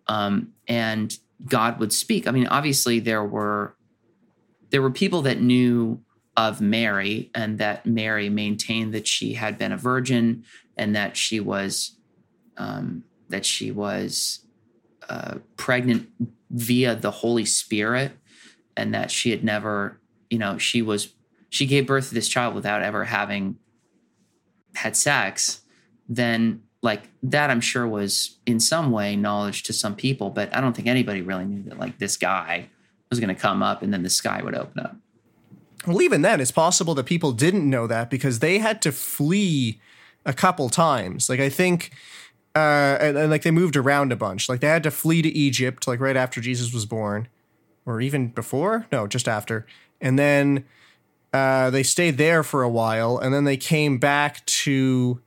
um, 0.07 0.53
and 0.67 1.19
God 1.47 1.79
would 1.79 1.93
speak. 1.93 2.27
I 2.27 2.31
mean, 2.31 2.47
obviously 2.47 3.01
there 3.01 3.25
were 3.25 3.75
there 4.71 4.83
were 4.83 4.91
people 4.91 5.23
that 5.23 5.41
knew 5.41 6.01
of 6.37 6.61
Mary 6.61 7.31
and 7.35 7.59
that 7.59 7.85
Mary 7.85 8.29
maintained 8.29 8.95
that 8.95 9.07
she 9.07 9.35
had 9.35 9.59
been 9.59 9.73
a 9.73 9.77
virgin 9.77 10.45
and 10.77 10.95
that 10.97 11.17
she 11.17 11.41
was 11.41 11.97
um, 12.57 13.05
that 13.29 13.45
she 13.45 13.71
was 13.71 14.47
uh, 15.09 15.37
pregnant 15.57 16.09
via 16.51 16.95
the 16.95 17.11
Holy 17.11 17.45
Spirit 17.45 18.13
and 18.77 18.95
that 18.95 19.11
she 19.11 19.31
had 19.31 19.43
never, 19.43 20.01
you 20.29 20.39
know, 20.39 20.59
she 20.59 20.83
was 20.83 21.15
she 21.49 21.67
gave 21.67 21.87
birth 21.87 22.09
to 22.09 22.15
this 22.15 22.29
child 22.29 22.55
without 22.55 22.83
ever 22.83 23.05
having 23.05 23.57
had 24.77 24.97
sex, 24.97 25.63
then 26.09 26.63
like 26.83 27.11
that 27.23 27.51
I'm 27.51 27.61
sure 27.61 27.87
was 27.87 28.39
in 28.47 28.61
some 28.61 28.91
way 28.93 29.17
knowledge 29.17 29.65
to 29.65 29.73
some 29.73 29.97
people, 29.97 30.31
but 30.31 30.55
I 30.57 30.61
don't 30.61 30.75
think 30.75 30.89
anybody 30.89 31.23
really 31.23 31.45
knew 31.45 31.63
that 31.65 31.79
like 31.79 31.99
this 31.99 32.17
guy 32.17 32.71
was 33.11 33.21
going 33.21 33.35
to 33.35 33.41
come 33.41 33.63
up 33.63 33.83
and 33.83 33.93
then 33.93 34.03
the 34.03 34.11
sky 34.11 34.41
would 34.43 34.55
open 34.55 34.81
up. 34.81 34.97
Well, 35.87 36.03
even 36.03 36.23
then, 36.23 36.41
it's 36.41 36.51
possible 36.51 36.95
that 36.95 37.05
people 37.05 37.33
didn't 37.33 37.69
know 37.69 37.87
that 37.87 38.11
because 38.11 38.39
they 38.39 38.59
had 38.59 38.83
to 38.83 38.93
flee 38.93 39.81
a 40.27 40.33
couple 40.33 40.69
times. 40.69 41.29
Like 41.29 41.41
I 41.41 41.49
think, 41.49 41.91
uh, 42.55 42.99
and, 43.01 43.17
and 43.17 43.31
like 43.31 43.43
they 43.43 43.51
moved 43.51 43.77
around 43.77 44.13
a 44.13 44.17
bunch. 44.17 44.49
Like 44.49 44.61
they 44.61 44.67
had 44.69 44.83
to 44.83 44.91
flee 44.91 45.23
to 45.23 45.29
Egypt, 45.31 45.89
like 45.89 46.01
right 46.01 46.17
after 46.17 46.41
Jesus 46.41 46.73
was 46.73 46.85
born, 46.85 47.29
or 47.87 48.01
even 48.01 48.29
before. 48.29 48.87
No, 48.93 49.07
just 49.07 49.27
after. 49.27 49.67
And 50.01 50.19
then 50.19 50.65
uh, 51.33 51.71
they 51.71 51.83
stayed 51.83 52.19
there 52.19 52.43
for 52.43 52.63
a 52.63 52.69
while, 52.69 53.17
and 53.19 53.33
then 53.33 53.45
they 53.45 53.57
came 53.57 53.99
back 53.99 54.45
to 54.47 55.21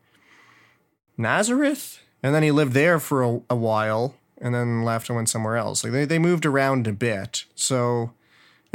Nazareth, 1.18 2.00
and 2.22 2.36
then 2.36 2.44
he 2.44 2.52
lived 2.52 2.74
there 2.74 3.00
for 3.00 3.24
a, 3.24 3.42
a 3.50 3.56
while, 3.56 4.16
and 4.40 4.54
then 4.54 4.84
left 4.84 5.10
and 5.10 5.16
went 5.16 5.30
somewhere 5.30 5.58
else. 5.58 5.84
Like 5.84 5.94
they 5.94 6.06
they 6.06 6.20
moved 6.20 6.46
around 6.46 6.88
a 6.88 6.94
bit. 6.94 7.46
So. 7.56 8.14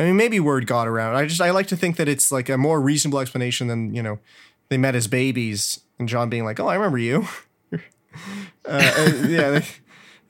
I 0.01 0.05
mean, 0.05 0.17
maybe 0.17 0.39
word 0.39 0.69
got 0.69 0.87
around. 0.87 1.17
I 1.17 1.27
just 1.27 1.41
I 1.41 1.51
like 1.51 1.67
to 1.67 1.77
think 1.77 1.97
that 1.97 2.07
it's 2.07 2.31
like 2.31 2.49
a 2.49 2.57
more 2.57 2.81
reasonable 2.81 3.19
explanation 3.19 3.67
than 3.67 3.93
you 3.93 4.01
know 4.01 4.21
they 4.69 4.79
met 4.79 4.95
as 4.95 5.09
babies 5.09 5.81
and 5.99 6.09
John 6.09 6.31
being 6.31 6.45
like, 6.45 6.61
"Oh, 6.61 6.69
I 6.69 6.77
remember 6.77 6.99
you." 6.99 7.27
uh, 7.73 7.79
uh, 8.65 9.13
yeah, 9.27 9.61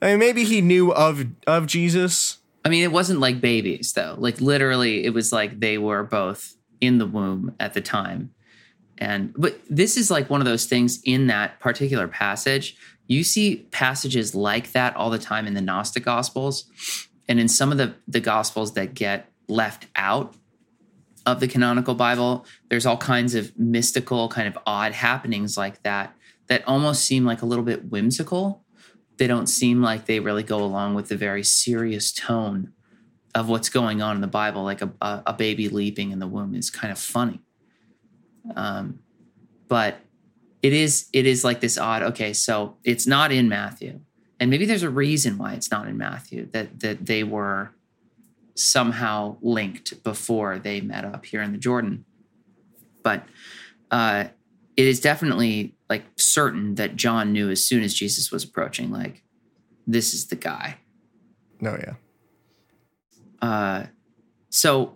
I 0.01 0.07
mean, 0.07 0.19
maybe 0.19 0.43
he 0.43 0.61
knew 0.61 0.91
of 0.93 1.25
of 1.45 1.67
Jesus. 1.67 2.37
I 2.65 2.69
mean, 2.69 2.83
it 2.83 2.91
wasn't 2.91 3.19
like 3.19 3.41
babies 3.41 3.93
though. 3.93 4.15
Like 4.17 4.41
literally, 4.41 5.05
it 5.05 5.13
was 5.13 5.31
like 5.31 5.59
they 5.59 5.77
were 5.77 6.03
both 6.03 6.55
in 6.81 6.97
the 6.97 7.05
womb 7.05 7.55
at 7.59 7.73
the 7.73 7.81
time. 7.81 8.33
And 8.97 9.33
but 9.37 9.59
this 9.69 9.97
is 9.97 10.11
like 10.11 10.29
one 10.29 10.41
of 10.41 10.45
those 10.45 10.65
things 10.65 10.99
in 11.03 11.27
that 11.27 11.59
particular 11.59 12.07
passage. 12.07 12.75
You 13.09 13.25
see 13.25 13.67
passages 13.71 14.33
like 14.33 14.71
that 14.71 14.95
all 14.95 15.09
the 15.09 15.19
time 15.19 15.45
in 15.47 15.53
the 15.53 15.61
Gnostic 15.61 16.05
Gospels, 16.05 16.63
and 17.27 17.41
in 17.41 17.49
some 17.49 17.73
of 17.73 17.77
the 17.77 17.95
the 18.07 18.21
Gospels 18.21 18.73
that 18.75 18.93
get 18.93 19.29
left 19.49 19.87
out 19.97 20.33
of 21.25 21.41
the 21.41 21.47
canonical 21.49 21.95
Bible. 21.95 22.45
There's 22.69 22.85
all 22.85 22.97
kinds 22.97 23.35
of 23.35 23.57
mystical, 23.59 24.29
kind 24.29 24.47
of 24.47 24.57
odd 24.65 24.93
happenings 24.93 25.57
like 25.57 25.83
that 25.83 26.15
that 26.47 26.65
almost 26.65 27.03
seem 27.03 27.25
like 27.25 27.41
a 27.41 27.45
little 27.45 27.65
bit 27.65 27.91
whimsical 27.91 28.63
they 29.19 29.27
don't 29.27 29.47
seem 29.47 29.81
like 29.81 30.05
they 30.05 30.19
really 30.21 30.43
go 30.43 30.63
along 30.63 30.95
with 30.95 31.09
the 31.09 31.17
very 31.17 31.43
serious 31.43 32.11
tone 32.11 32.71
of 33.35 33.49
what's 33.49 33.69
going 33.69 34.01
on 34.01 34.15
in 34.15 34.21
the 34.21 34.27
Bible. 34.27 34.63
Like 34.63 34.81
a, 34.81 34.91
a, 35.01 35.33
baby 35.33 35.67
leaping 35.67 36.11
in 36.11 36.19
the 36.19 36.25
womb 36.25 36.55
is 36.55 36.69
kind 36.69 36.89
of 36.89 36.97
funny. 36.97 37.41
Um, 38.55 38.99
but 39.67 39.99
it 40.61 40.73
is 40.73 41.07
it 41.13 41.25
is 41.25 41.43
like 41.43 41.61
this 41.61 41.77
odd. 41.77 42.03
Okay, 42.03 42.33
so 42.33 42.77
it's 42.83 43.07
not 43.07 43.31
in 43.31 43.49
Matthew, 43.49 43.99
and 44.39 44.49
maybe 44.49 44.65
there's 44.65 44.83
a 44.83 44.89
reason 44.89 45.37
why 45.37 45.53
it's 45.53 45.71
not 45.71 45.87
in 45.87 45.97
Matthew 45.97 46.47
that 46.51 46.79
that 46.81 47.05
they 47.05 47.23
were 47.23 47.71
somehow 48.55 49.37
linked 49.41 50.03
before 50.03 50.59
they 50.59 50.81
met 50.81 51.05
up 51.05 51.25
here 51.25 51.41
in 51.41 51.51
the 51.53 51.57
Jordan. 51.57 52.03
But 53.03 53.23
uh, 53.89 54.25
it 54.75 54.85
is 54.85 54.99
definitely 54.99 55.75
like 55.89 56.03
certain 56.17 56.75
that 56.75 56.95
John 56.95 57.31
knew 57.31 57.49
as 57.49 57.63
soon 57.63 57.83
as 57.83 57.93
Jesus 57.93 58.31
was 58.31 58.43
approaching, 58.43 58.91
like, 58.91 59.23
this 59.87 60.13
is 60.13 60.27
the 60.27 60.35
guy. 60.35 60.77
No, 61.61 61.77
yeah, 61.77 61.93
Uh, 63.41 63.85
so 64.49 64.95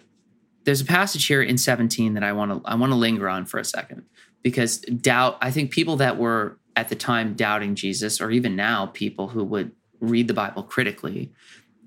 there's 0.66 0.82
a 0.82 0.86
passage 0.86 1.26
here 1.26 1.42
in 1.42 1.58
17 1.58 2.14
that 2.14 2.24
I 2.24 2.32
want 2.32 2.52
to 2.52 2.70
I 2.70 2.76
want 2.76 2.92
to 2.92 2.96
linger 2.96 3.28
on 3.28 3.46
for 3.46 3.60
a 3.60 3.66
second 3.66 4.04
because 4.44 4.80
doubt. 4.80 5.38
I 5.42 5.52
think 5.52 5.72
people 5.72 5.98
that 5.98 6.18
were 6.18 6.58
at 6.76 6.90
the 6.90 6.96
time 6.96 7.34
doubting 7.34 7.76
Jesus, 7.76 8.22
or 8.22 8.30
even 8.30 8.56
now 8.56 8.88
people 8.88 9.30
who 9.30 9.44
would 9.44 9.72
read 10.00 10.28
the 10.28 10.34
Bible 10.34 10.64
critically 10.64 11.32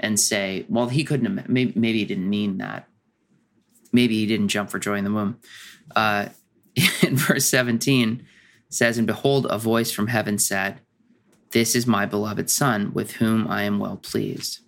and 0.00 0.18
say, 0.18 0.66
"Well, 0.68 0.88
he 0.88 1.04
couldn't 1.04 1.36
have. 1.36 1.48
Maybe, 1.48 1.72
maybe 1.78 1.98
he 1.98 2.04
didn't 2.04 2.28
mean 2.28 2.58
that. 2.58 2.88
Maybe 3.92 4.16
he 4.16 4.26
didn't 4.26 4.48
jump 4.48 4.70
for 4.70 4.78
joy 4.78 4.96
in 4.96 5.04
the 5.04 5.12
womb." 5.12 5.38
Uh, 5.94 6.30
in 7.02 7.16
verse 7.16 7.46
17 7.46 8.26
says, 8.68 8.98
"And 8.98 9.06
behold, 9.06 9.46
a 9.48 9.58
voice 9.58 9.92
from 9.92 10.08
heaven 10.08 10.38
said." 10.38 10.80
This 11.52 11.76
is 11.76 11.86
my 11.86 12.06
beloved 12.06 12.50
son 12.50 12.92
with 12.92 13.12
whom 13.12 13.46
I 13.48 13.62
am 13.62 13.78
well 13.78 13.96
pleased. 13.96 14.60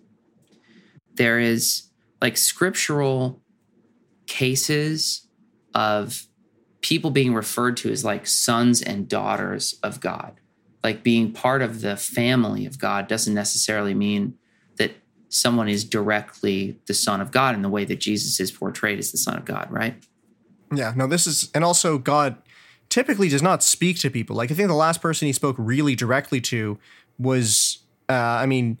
There 1.15 1.37
is 1.37 1.89
like 2.21 2.37
scriptural 2.37 3.41
cases 4.25 5.27
of 5.73 6.28
people 6.81 7.11
being 7.11 7.33
referred 7.33 7.77
to 7.77 7.91
as 7.91 8.05
like 8.05 8.25
sons 8.25 8.81
and 8.81 9.07
daughters 9.07 9.79
of 9.83 9.99
God. 9.99 10.39
Like 10.83 11.03
being 11.03 11.33
part 11.33 11.61
of 11.61 11.81
the 11.81 11.97
family 11.97 12.65
of 12.65 12.79
God 12.79 13.07
doesn't 13.07 13.33
necessarily 13.33 13.93
mean 13.93 14.35
that 14.77 14.93
someone 15.27 15.67
is 15.67 15.83
directly 15.83 16.79
the 16.87 16.93
Son 16.93 17.19
of 17.19 17.31
God 17.31 17.53
in 17.53 17.61
the 17.61 17.69
way 17.69 17.83
that 17.85 17.99
Jesus 17.99 18.39
is 18.39 18.51
portrayed 18.51 18.97
as 18.97 19.11
the 19.11 19.17
Son 19.17 19.37
of 19.37 19.43
God, 19.43 19.67
right? 19.69 19.95
Yeah, 20.73 20.93
no, 20.95 21.05
this 21.07 21.27
is, 21.27 21.51
and 21.53 21.65
also 21.65 21.97
God 21.97 22.37
typically 22.89 23.27
does 23.27 23.41
not 23.41 23.61
speak 23.61 23.99
to 23.99 24.09
people. 24.09 24.35
Like, 24.35 24.51
I 24.51 24.53
think 24.53 24.69
the 24.69 24.73
last 24.73 25.01
person 25.01 25.25
he 25.25 25.33
spoke 25.33 25.55
really 25.59 25.95
directly 25.95 26.39
to 26.41 26.79
was, 27.17 27.79
uh, 28.07 28.13
I 28.13 28.45
mean, 28.45 28.77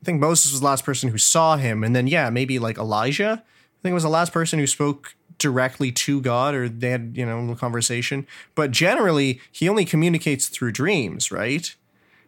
I 0.00 0.04
think 0.04 0.20
Moses 0.20 0.52
was 0.52 0.60
the 0.60 0.66
last 0.66 0.84
person 0.84 1.10
who 1.10 1.18
saw 1.18 1.56
him. 1.56 1.82
And 1.82 1.96
then, 1.96 2.06
yeah, 2.06 2.30
maybe 2.30 2.58
like 2.58 2.78
Elijah, 2.78 3.42
I 3.44 3.78
think 3.82 3.92
was 3.94 4.04
the 4.04 4.08
last 4.08 4.32
person 4.32 4.58
who 4.58 4.66
spoke 4.66 5.16
directly 5.38 5.90
to 5.92 6.20
God 6.20 6.54
or 6.54 6.68
they 6.68 6.90
had, 6.90 7.12
you 7.16 7.24
know, 7.24 7.50
a 7.50 7.56
conversation. 7.56 8.26
But 8.54 8.70
generally, 8.70 9.40
he 9.52 9.68
only 9.68 9.84
communicates 9.84 10.48
through 10.48 10.72
dreams, 10.72 11.30
right? 11.32 11.74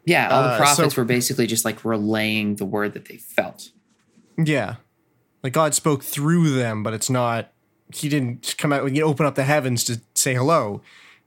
Yeah, 0.05 0.29
all 0.29 0.43
the 0.43 0.49
Uh, 0.51 0.57
prophets 0.59 0.95
so- 0.95 1.01
were 1.01 1.05
basically 1.05 1.47
just 1.47 1.65
like 1.65 1.85
relaying 1.85 2.57
the 2.57 2.65
word 2.65 2.95
that 2.95 3.07
they 3.07 3.17
felt. 3.17 3.71
Yeah. 4.43 4.77
Like 5.43 5.53
God 5.53 5.75
spoke 5.75 6.03
through 6.03 6.51
them, 6.51 6.83
but 6.83 6.95
it's 6.95 7.11
not 7.11 7.53
he 7.93 8.09
didn't 8.09 8.55
come 8.57 8.73
out 8.73 8.95
you 8.95 9.03
open 9.03 9.27
up 9.27 9.35
the 9.35 9.43
heavens 9.45 9.83
to 9.85 10.01
say 10.15 10.35
hello. 10.35 10.81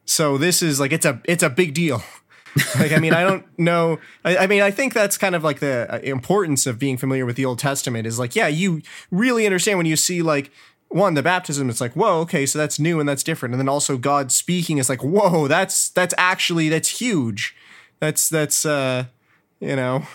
So 0.05 0.38
this 0.38 0.61
is 0.61 0.79
like 0.79 0.91
it's 0.93 1.05
a 1.05 1.21
it's 1.25 1.43
a 1.43 1.49
big 1.49 1.73
deal. 1.73 2.01
like 2.79 2.91
I 2.91 2.99
mean 2.99 3.13
I 3.13 3.23
don't 3.23 3.45
know 3.57 3.99
I, 4.23 4.38
I 4.38 4.47
mean 4.47 4.61
I 4.61 4.69
think 4.71 4.93
that's 4.93 5.17
kind 5.17 5.34
of 5.36 5.43
like 5.43 5.59
the 5.59 5.88
uh, 5.91 5.97
importance 5.99 6.65
of 6.67 6.77
being 6.79 6.97
familiar 6.97 7.25
with 7.25 7.36
the 7.36 7.45
Old 7.45 7.57
Testament 7.59 8.05
is 8.07 8.19
like 8.19 8.36
yeah 8.36 8.47
you 8.47 8.81
really 9.11 9.45
understand 9.45 9.77
when 9.79 9.88
you 9.88 9.95
see 9.95 10.21
like 10.21 10.51
one 10.93 11.15
the 11.15 11.23
baptism 11.23 11.69
it's 11.69 11.81
like 11.81 11.93
whoa 11.93 12.19
okay 12.19 12.45
so 12.45 12.59
that's 12.59 12.79
new 12.79 12.99
and 12.99 13.09
that's 13.09 13.23
different 13.23 13.53
and 13.53 13.59
then 13.59 13.69
also 13.69 13.97
God 13.97 14.31
speaking 14.31 14.77
is 14.77 14.89
like 14.89 15.03
whoa 15.03 15.47
that's 15.47 15.89
that's 15.89 16.13
actually 16.17 16.69
that's 16.69 16.99
huge 17.01 17.55
that's 17.99 18.29
that's 18.29 18.65
uh 18.65 19.05
you 19.59 19.75
know 19.75 20.05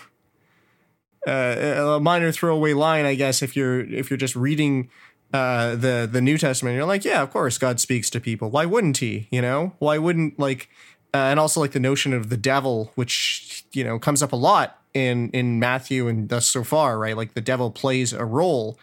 uh, 1.27 1.95
a 1.95 1.99
minor 1.99 2.31
throwaway 2.31 2.73
line, 2.73 3.05
I 3.05 3.15
guess, 3.15 3.41
if 3.41 3.55
you're 3.55 3.81
if 3.81 4.09
you're 4.09 4.17
just 4.17 4.35
reading 4.35 4.89
uh, 5.33 5.75
the 5.75 6.07
the 6.11 6.21
New 6.21 6.37
Testament, 6.37 6.75
you're 6.75 6.85
like, 6.85 7.05
yeah, 7.05 7.21
of 7.21 7.31
course, 7.31 7.57
God 7.57 7.79
speaks 7.79 8.09
to 8.11 8.19
people. 8.19 8.49
Why 8.49 8.65
wouldn't 8.65 8.97
He? 8.97 9.27
You 9.31 9.41
know, 9.41 9.73
why 9.79 9.97
wouldn't 9.97 10.39
like, 10.39 10.69
uh, 11.13 11.17
and 11.17 11.39
also 11.39 11.59
like 11.59 11.71
the 11.71 11.79
notion 11.79 12.13
of 12.13 12.29
the 12.29 12.37
devil, 12.37 12.91
which 12.95 13.65
you 13.71 13.83
know 13.83 13.99
comes 13.99 14.23
up 14.23 14.31
a 14.31 14.37
lot 14.37 14.79
in 14.93 15.29
in 15.31 15.59
Matthew 15.59 16.07
and 16.07 16.29
thus 16.29 16.47
so 16.47 16.63
far, 16.63 16.97
right? 16.97 17.17
Like 17.17 17.33
the 17.33 17.41
devil 17.41 17.71
plays 17.71 18.13
a 18.13 18.25
role. 18.25 18.79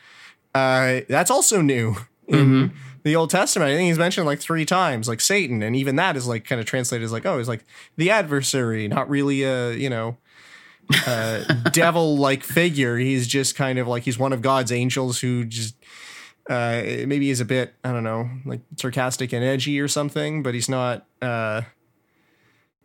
Uh, 0.56 1.02
that's 1.06 1.30
also 1.30 1.60
new 1.60 1.96
in 2.28 2.72
the 3.02 3.14
Old 3.14 3.28
Testament. 3.28 3.70
I 3.70 3.76
think 3.76 3.88
he's 3.88 3.98
mentioned 3.98 4.26
like 4.26 4.40
three 4.40 4.64
times, 4.64 5.06
like 5.06 5.20
Satan, 5.20 5.62
and 5.62 5.76
even 5.76 5.96
that 5.96 6.16
is 6.16 6.26
like 6.26 6.46
kind 6.46 6.60
of 6.60 6.66
translated 6.66 7.04
as 7.04 7.12
like, 7.12 7.26
oh, 7.26 7.36
he's 7.36 7.48
like 7.48 7.64
the 7.96 8.10
adversary, 8.10 8.88
not 8.88 9.10
really 9.10 9.42
a 9.42 9.72
you 9.72 9.90
know 9.90 10.16
uh, 11.06 11.44
devil 11.72 12.16
like 12.16 12.42
figure. 12.42 12.96
He's 12.96 13.26
just 13.26 13.54
kind 13.54 13.78
of 13.78 13.86
like 13.86 14.04
he's 14.04 14.18
one 14.18 14.32
of 14.32 14.40
God's 14.40 14.72
angels 14.72 15.20
who 15.20 15.44
just 15.44 15.76
uh, 16.48 16.80
maybe 17.06 17.28
is 17.28 17.40
a 17.40 17.44
bit 17.44 17.74
I 17.84 17.92
don't 17.92 18.04
know 18.04 18.30
like 18.46 18.60
sarcastic 18.76 19.34
and 19.34 19.44
edgy 19.44 19.78
or 19.78 19.88
something, 19.88 20.42
but 20.42 20.54
he's 20.54 20.70
not. 20.70 21.06
Uh, 21.20 21.62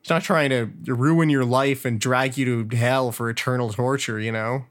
he's 0.01 0.09
not 0.09 0.23
trying 0.23 0.49
to 0.49 0.69
ruin 0.87 1.29
your 1.29 1.45
life 1.45 1.85
and 1.85 2.01
drag 2.01 2.37
you 2.37 2.65
to 2.65 2.75
hell 2.75 3.13
for 3.13 3.29
eternal 3.29 3.71
torture. 3.71 4.19
You 4.19 4.33
know. 4.33 4.65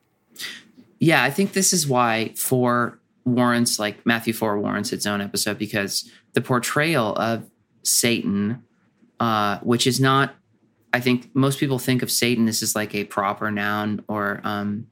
Yeah, 1.01 1.25
I 1.25 1.31
think 1.31 1.55
this 1.55 1.73
is 1.73 1.89
why 1.89 2.35
four 2.37 3.01
warrants, 3.25 3.79
like 3.79 4.05
Matthew 4.07 4.33
4 4.33 4.59
warrants 4.59 4.93
its 4.93 5.07
own 5.07 5.21
episode 5.21 5.59
because 5.59 6.11
the 6.35 6.41
portrayal 6.41 7.15
of 7.17 7.49
Satan, 7.83 8.63
uh, 9.19 9.59
which 9.59 9.87
is 9.87 10.01
not, 10.01 10.35
I 10.93 11.01
think 11.01 11.31
most 11.35 11.59
people 11.59 11.79
think 11.79 12.03
of 12.03 12.11
Satan 12.11 12.49
as 12.49 12.61
just 12.61 12.75
like 12.75 12.95
a 12.95 13.05
proper 13.05 13.51
noun 13.51 14.05
or 14.09 14.41
um, 14.45 14.89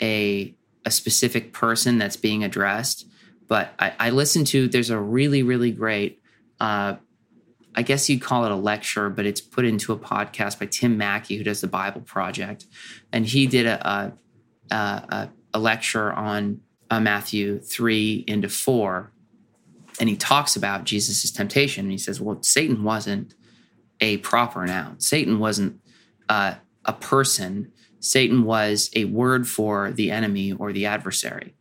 a, 0.00 0.54
a 0.84 0.90
specific 0.90 1.52
person 1.52 1.98
that's 1.98 2.16
being 2.16 2.44
addressed. 2.44 3.06
But 3.48 3.72
I, 3.78 3.92
I 3.98 4.10
listened 4.10 4.46
to, 4.48 4.68
there's 4.68 4.90
a 4.90 4.98
really, 4.98 5.42
really 5.42 5.72
great, 5.72 6.20
uh, 6.60 6.96
I 7.74 7.82
guess 7.82 8.08
you'd 8.08 8.20
call 8.20 8.44
it 8.44 8.52
a 8.52 8.56
lecture, 8.56 9.08
but 9.08 9.24
it's 9.24 9.40
put 9.40 9.64
into 9.64 9.92
a 9.92 9.98
podcast 9.98 10.60
by 10.60 10.66
Tim 10.66 10.98
Mackie, 10.98 11.38
who 11.38 11.44
does 11.44 11.62
the 11.62 11.66
Bible 11.66 12.02
Project. 12.02 12.66
And 13.12 13.26
he 13.26 13.46
did 13.46 13.66
a, 13.66 13.88
a 13.88 14.12
uh, 14.70 15.00
a, 15.08 15.28
a 15.54 15.58
lecture 15.58 16.12
on 16.12 16.60
uh, 16.90 17.00
Matthew 17.00 17.58
3 17.58 18.24
into 18.26 18.48
4, 18.48 19.12
and 20.00 20.08
he 20.08 20.16
talks 20.16 20.56
about 20.56 20.84
Jesus' 20.84 21.30
temptation. 21.30 21.86
And 21.86 21.92
he 21.92 21.98
says, 21.98 22.20
Well, 22.20 22.42
Satan 22.42 22.84
wasn't 22.84 23.34
a 24.00 24.18
proper 24.18 24.66
noun, 24.66 25.00
Satan 25.00 25.38
wasn't 25.38 25.80
uh, 26.28 26.54
a 26.84 26.92
person, 26.92 27.72
Satan 28.00 28.44
was 28.44 28.90
a 28.94 29.04
word 29.06 29.48
for 29.48 29.92
the 29.92 30.10
enemy 30.10 30.52
or 30.52 30.72
the 30.72 30.86
adversary. 30.86 31.54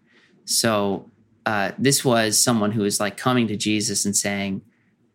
So 0.45 1.09
uh, 1.45 1.71
this 1.77 2.03
was 2.03 2.41
someone 2.41 2.71
who 2.71 2.81
was 2.81 2.99
like 2.99 3.17
coming 3.17 3.47
to 3.47 3.55
Jesus 3.55 4.05
and 4.05 4.15
saying, 4.15 4.61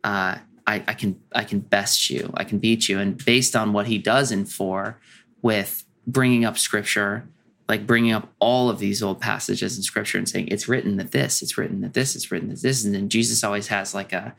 uh, 0.05 0.39
I, 0.67 0.83
I 0.89 0.95
can 0.95 1.21
I 1.33 1.45
can 1.45 1.61
best 1.61 2.11
you, 2.11 2.31
I 2.35 2.45
can 2.45 2.59
beat 2.59 2.89
you, 2.89 2.99
and 2.99 3.23
based 3.25 3.55
on 3.55 3.73
what 3.73 3.87
he 3.87 3.99
does 3.99 4.33
in 4.33 4.45
four, 4.47 4.99
with 5.43 5.85
bringing 6.07 6.45
up 6.45 6.59
scripture, 6.59 7.29
like 7.69 7.87
bringing 7.87 8.13
up 8.13 8.33
all 8.39 8.71
of 8.71 8.79
these 8.79 9.03
old 9.03 9.21
passages 9.21 9.77
in 9.77 9.83
scripture 9.83 10.19
and 10.19 10.29
saying 10.29 10.49
it's 10.49 10.69
written 10.69 10.97
that 10.97 11.11
this, 11.11 11.43
it's 11.43 11.59
written 11.59 11.81
that 11.81 11.95
this, 11.95 12.15
it's 12.15 12.31
written 12.31 12.49
that 12.49 12.63
this, 12.63 12.85
and 12.85 12.95
then 12.95 13.09
Jesus 13.09 13.43
always 13.43 13.69
has 13.69 13.95
like 13.95 14.13
a, 14.13 14.35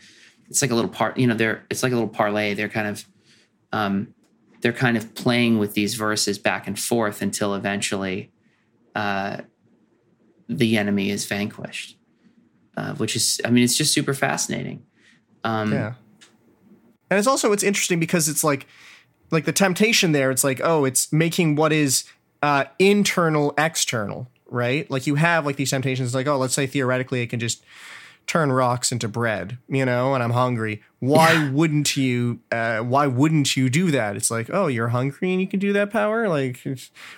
it's 0.50 0.62
like 0.62 0.72
a 0.72 0.76
little 0.76 0.90
part, 0.90 1.18
you 1.18 1.28
know, 1.28 1.36
they're 1.36 1.66
it's 1.70 1.84
like 1.84 1.92
a 1.92 1.96
little 1.96 2.10
parlay. 2.10 2.54
They're 2.54 2.70
kind 2.70 2.88
of, 2.88 3.06
um, 3.74 4.14
they're 4.62 4.72
kind 4.74 4.96
of 4.96 5.14
playing 5.14 5.60
with 5.60 5.74
these 5.74 5.96
verses 5.96 6.40
back 6.40 6.68
and 6.68 6.80
forth 6.80 7.22
until 7.22 7.54
eventually, 7.54 8.32
uh, 8.96 9.42
the 10.48 10.78
enemy 10.78 11.10
is 11.10 11.26
vanquished, 11.26 11.98
uh, 12.78 12.94
which 12.96 13.16
is, 13.16 13.42
I 13.44 13.50
mean, 13.50 13.64
it's 13.66 13.76
just 13.76 13.94
super 13.94 14.14
fascinating. 14.14 14.86
Um, 15.44 15.74
Yeah. 15.74 15.94
And 17.10 17.18
it's 17.18 17.28
also 17.28 17.52
it's 17.52 17.64
interesting 17.64 18.00
because 18.00 18.28
it's 18.28 18.44
like 18.44 18.68
like 19.32 19.46
the 19.46 19.52
temptation 19.52 20.14
there, 20.14 20.32
it's 20.32 20.44
like, 20.44 20.62
oh, 20.64 20.86
it's 20.86 21.12
making 21.12 21.56
what 21.56 21.74
is 21.74 22.06
uh 22.42 22.66
internal 22.80 23.54
external, 23.58 24.28
right? 24.50 24.90
Like 24.90 25.08
you 25.08 25.16
have 25.16 25.46
like 25.46 25.56
these 25.56 25.72
temptations 25.72 26.14
like, 26.16 26.28
oh, 26.28 26.38
let's 26.38 26.54
say 26.54 26.68
theoretically 26.68 27.22
it 27.22 27.28
can 27.28 27.40
just 27.40 27.64
turn 28.26 28.52
rocks 28.52 28.92
into 28.92 29.08
bread, 29.08 29.58
you 29.70 29.86
know, 29.86 30.14
and 30.14 30.22
I'm 30.22 30.32
hungry. 30.32 30.84
Why 31.00 31.50
wouldn't 31.50 31.96
you 31.96 32.40
uh 32.52 32.80
why 32.80 33.08
wouldn't 33.08 33.56
you 33.56 33.70
do 33.70 33.92
that? 33.92 34.16
It's 34.16 34.30
like, 34.32 34.50
oh, 34.52 34.68
you're 34.68 34.90
hungry 34.90 35.32
and 35.32 35.42
you 35.42 35.48
can 35.48 35.60
do 35.60 35.74
that 35.74 35.92
power? 35.92 36.28
Like 36.28 36.62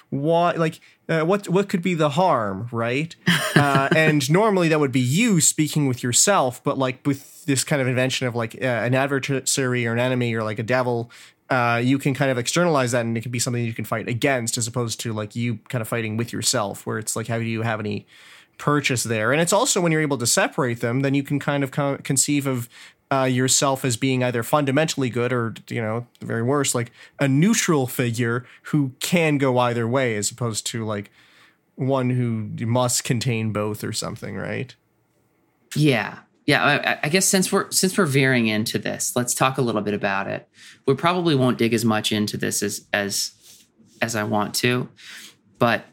why 0.10 0.52
like 0.52 0.80
uh, 1.10 1.24
what 1.24 1.50
what 1.50 1.68
could 1.68 1.82
be 1.82 1.96
the 1.96 2.10
harm, 2.10 2.70
right? 2.72 3.16
Uh, 3.56 3.90
and 3.96 4.30
normally 4.30 4.70
that 4.70 4.80
would 4.80 4.92
be 4.92 5.00
you 5.00 5.42
speaking 5.42 5.88
with 5.88 6.04
yourself, 6.04 6.64
but 6.64 6.78
like 6.78 7.06
with 7.06 7.46
this 7.46 7.64
kind 7.64 7.82
of 7.82 7.88
invention 7.88 8.28
of 8.28 8.36
like 8.36 8.56
uh, 8.62 8.66
an 8.66 8.94
adversary 8.94 9.88
or 9.88 9.94
an 9.94 10.00
enemy 10.00 10.36
or 10.36 10.44
like 10.44 10.60
a 10.60 10.64
devil, 10.64 11.10
uh, 11.50 11.82
you 11.84 11.97
can 11.97 12.14
kind 12.14 12.30
of 12.30 12.38
externalize 12.38 12.91
that 12.91 13.06
and 13.06 13.18
it 13.18 13.22
can 13.22 13.32
be 13.32 13.39
something 13.39 13.64
you 13.64 13.74
can 13.74 13.86
fight 13.86 14.08
against 14.08 14.58
as 14.58 14.68
opposed 14.68 15.00
to 15.00 15.14
like 15.14 15.36
you 15.36 15.58
kind 15.70 15.82
of 15.82 15.88
fighting 15.88 16.18
with 16.18 16.32
yourself, 16.32 16.86
where 16.86 17.00
it's 17.00 17.16
like, 17.16 17.28
how 17.28 17.39
do 17.39 17.45
you 17.45 17.64
have 17.64 17.80
any 17.80 18.06
purchase 18.58 19.04
there? 19.04 19.32
And 19.32 19.41
it's 19.41 19.54
also 19.54 19.82
when 19.82 19.91
you're 19.91 20.02
able 20.02 20.18
to 20.20 20.28
separate 20.28 20.82
them, 20.82 21.00
then 21.02 21.14
you 21.14 21.24
can 21.24 21.39
kind 21.39 21.64
of 21.64 21.72
co- 21.72 21.97
conceive 21.97 22.45
of 22.45 22.70
uh, 23.12 23.24
yourself 23.24 23.84
as 23.84 23.97
being 23.97 24.24
either 24.24 24.43
fundamentally 24.43 25.10
good 25.10 25.34
or, 25.34 25.56
you 25.70 25.82
know, 25.82 26.06
the 26.20 26.28
very 26.28 26.43
worst, 26.43 26.76
like 26.76 26.91
a 27.20 27.28
neutral 27.28 27.88
figure 27.88 28.45
who 28.64 28.91
can 29.00 29.39
go 29.39 29.58
either 29.58 29.88
way 29.88 30.16
as 30.16 30.30
opposed 30.30 30.68
to 30.68 30.86
like 30.86 31.10
one 31.74 32.12
who 32.12 32.50
must 32.68 33.04
contain 33.04 33.52
both 33.52 33.84
or 33.84 33.93
something, 33.93 34.36
right? 34.36 34.76
Yeah, 35.76 36.20
yeah. 36.50 36.97
I, 37.04 37.06
I 37.06 37.10
guess 37.10 37.28
since 37.28 37.52
we're 37.52 37.70
since 37.70 37.95
we're 37.95 38.08
veering 38.08 38.47
into 38.47 38.80
this, 38.80 39.16
let's 39.16 39.36
talk 39.36 39.60
a 39.60 39.62
little 39.62 39.82
bit 39.82 39.93
about 39.93 40.28
it. 40.28 40.50
We 40.88 40.95
probably 40.95 41.36
won't 41.36 41.60
dig 41.60 41.76
as 41.76 41.86
much 41.86 42.12
into 42.12 42.38
this 42.38 42.64
as 42.64 42.88
as 42.91 43.68
as 44.02 44.16
I 44.16 44.24
want 44.24 44.56
to, 44.56 44.89
but 45.60 45.86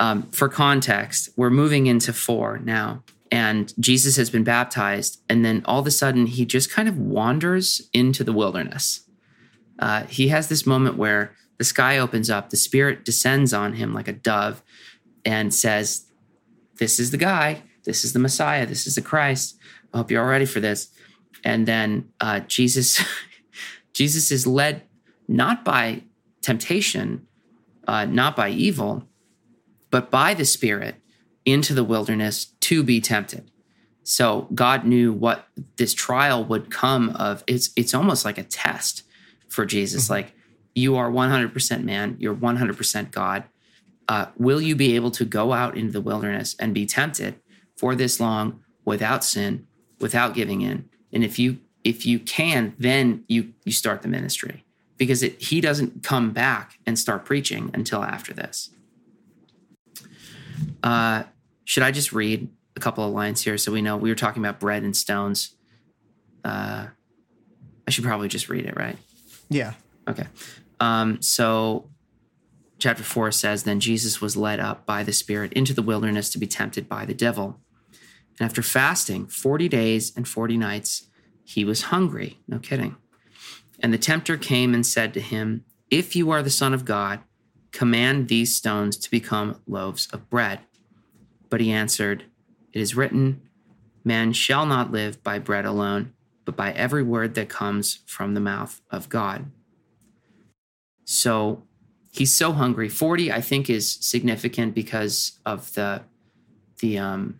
um, 0.00 0.24
for 0.32 0.48
context, 0.48 1.28
we're 1.36 1.50
moving 1.50 1.86
into 1.86 2.12
four 2.12 2.58
now, 2.58 3.04
and 3.30 3.72
Jesus 3.78 4.16
has 4.16 4.28
been 4.28 4.42
baptized, 4.42 5.22
and 5.28 5.44
then 5.44 5.62
all 5.66 5.78
of 5.78 5.86
a 5.86 5.92
sudden 5.92 6.26
he 6.26 6.44
just 6.44 6.68
kind 6.68 6.88
of 6.88 6.98
wanders 6.98 7.88
into 7.92 8.24
the 8.24 8.32
wilderness. 8.32 9.08
Uh, 9.78 10.02
he 10.06 10.28
has 10.28 10.48
this 10.48 10.66
moment 10.66 10.96
where 10.96 11.32
the 11.58 11.64
sky 11.64 11.96
opens 11.98 12.28
up, 12.28 12.50
the 12.50 12.56
Spirit 12.56 13.04
descends 13.04 13.54
on 13.54 13.74
him 13.74 13.94
like 13.94 14.08
a 14.08 14.12
dove, 14.12 14.64
and 15.24 15.54
says, 15.54 16.06
"This 16.80 16.98
is 16.98 17.12
the 17.12 17.16
guy. 17.18 17.62
This 17.84 18.04
is 18.04 18.12
the 18.12 18.18
Messiah. 18.18 18.66
This 18.66 18.84
is 18.84 18.96
the 18.96 19.00
Christ. 19.00 19.58
I 19.92 19.98
hope 19.98 20.10
you're 20.10 20.22
all 20.22 20.28
ready 20.28 20.46
for 20.46 20.60
this." 20.60 20.90
And 21.44 21.66
then 21.66 22.10
uh, 22.20 22.40
Jesus, 22.40 23.02
Jesus 23.92 24.30
is 24.30 24.46
led 24.46 24.82
not 25.28 25.64
by 25.64 26.02
temptation, 26.40 27.26
uh, 27.86 28.04
not 28.04 28.36
by 28.36 28.50
evil, 28.50 29.04
but 29.90 30.10
by 30.10 30.34
the 30.34 30.44
Spirit 30.44 30.96
into 31.44 31.74
the 31.74 31.84
wilderness 31.84 32.46
to 32.60 32.82
be 32.82 33.00
tempted. 33.00 33.50
So 34.04 34.48
God 34.54 34.84
knew 34.84 35.12
what 35.12 35.46
this 35.76 35.94
trial 35.94 36.44
would 36.44 36.70
come 36.70 37.10
of. 37.10 37.44
It's 37.46 37.70
it's 37.76 37.94
almost 37.94 38.24
like 38.24 38.38
a 38.38 38.44
test 38.44 39.04
for 39.48 39.64
Jesus. 39.64 40.10
Like 40.10 40.34
you 40.74 40.96
are 40.96 41.10
100% 41.10 41.84
man, 41.84 42.16
you're 42.18 42.34
100% 42.34 43.10
God, 43.10 43.44
uh, 44.08 44.26
will 44.36 44.60
you 44.60 44.74
be 44.74 44.96
able 44.96 45.10
to 45.12 45.24
go 45.24 45.52
out 45.52 45.76
into 45.76 45.92
the 45.92 46.00
wilderness 46.00 46.56
and 46.58 46.74
be 46.74 46.86
tempted 46.86 47.38
for 47.76 47.94
this 47.94 48.18
long 48.18 48.60
without 48.84 49.22
sin, 49.22 49.66
without 50.02 50.34
giving 50.34 50.60
in? 50.60 50.88
And 51.12 51.24
if 51.24 51.38
you 51.38 51.58
if 51.84 52.06
you 52.06 52.18
can, 52.18 52.74
then 52.78 53.24
you 53.28 53.54
you 53.64 53.72
start 53.72 54.02
the 54.02 54.08
ministry 54.08 54.64
because 54.96 55.22
it, 55.22 55.40
he 55.40 55.60
doesn't 55.60 56.02
come 56.02 56.32
back 56.32 56.78
and 56.86 56.98
start 56.98 57.24
preaching 57.24 57.70
until 57.74 58.02
after 58.02 58.32
this. 58.32 58.70
Uh, 60.82 61.24
should 61.64 61.82
I 61.82 61.90
just 61.90 62.12
read 62.12 62.48
a 62.76 62.80
couple 62.80 63.04
of 63.04 63.12
lines 63.12 63.42
here 63.42 63.58
so 63.58 63.72
we 63.72 63.82
know 63.82 63.96
we 63.96 64.10
were 64.10 64.16
talking 64.16 64.42
about 64.42 64.60
bread 64.60 64.82
and 64.82 64.96
stones? 64.96 65.56
Uh, 66.44 66.86
I 67.86 67.90
should 67.90 68.04
probably 68.04 68.28
just 68.28 68.48
read 68.48 68.66
it, 68.66 68.76
right? 68.76 68.96
Yeah. 69.48 69.74
Okay. 70.08 70.26
Um, 70.80 71.20
so, 71.22 71.88
chapter 72.78 73.02
4 73.02 73.32
says 73.32 73.62
Then 73.64 73.80
Jesus 73.80 74.20
was 74.20 74.36
led 74.36 74.60
up 74.60 74.86
by 74.86 75.02
the 75.02 75.12
Spirit 75.12 75.52
into 75.52 75.72
the 75.72 75.82
wilderness 75.82 76.30
to 76.30 76.38
be 76.38 76.46
tempted 76.46 76.88
by 76.88 77.04
the 77.04 77.14
devil. 77.14 77.60
And 78.38 78.46
after 78.46 78.62
fasting 78.62 79.26
40 79.26 79.68
days 79.68 80.12
and 80.16 80.26
40 80.26 80.56
nights, 80.56 81.08
he 81.44 81.64
was 81.64 81.82
hungry. 81.82 82.38
No 82.48 82.58
kidding. 82.58 82.96
And 83.80 83.92
the 83.92 83.98
tempter 83.98 84.36
came 84.36 84.74
and 84.74 84.86
said 84.86 85.12
to 85.14 85.20
him, 85.20 85.64
If 85.90 86.14
you 86.16 86.30
are 86.30 86.42
the 86.42 86.50
Son 86.50 86.72
of 86.72 86.84
God, 86.84 87.20
command 87.72 88.28
these 88.28 88.54
stones 88.54 88.96
to 88.98 89.10
become 89.10 89.60
loaves 89.66 90.06
of 90.12 90.30
bread. 90.30 90.60
But 91.50 91.60
he 91.60 91.72
answered, 91.72 92.24
It 92.72 92.80
is 92.80 92.94
written, 92.94 93.42
Man 94.04 94.32
shall 94.32 94.66
not 94.66 94.92
live 94.92 95.22
by 95.22 95.38
bread 95.38 95.64
alone, 95.64 96.12
but 96.44 96.56
by 96.56 96.72
every 96.72 97.02
word 97.02 97.34
that 97.34 97.48
comes 97.48 98.00
from 98.06 98.34
the 98.34 98.40
mouth 98.40 98.80
of 98.90 99.08
God. 99.08 99.50
So 101.04 101.64
he's 102.12 102.32
so 102.32 102.52
hungry. 102.52 102.88
40, 102.88 103.32
I 103.32 103.40
think, 103.40 103.68
is 103.68 103.98
significant 104.00 104.74
because 104.74 105.40
of 105.44 105.74
the 105.74 106.02
the 106.78 106.98
um 106.98 107.38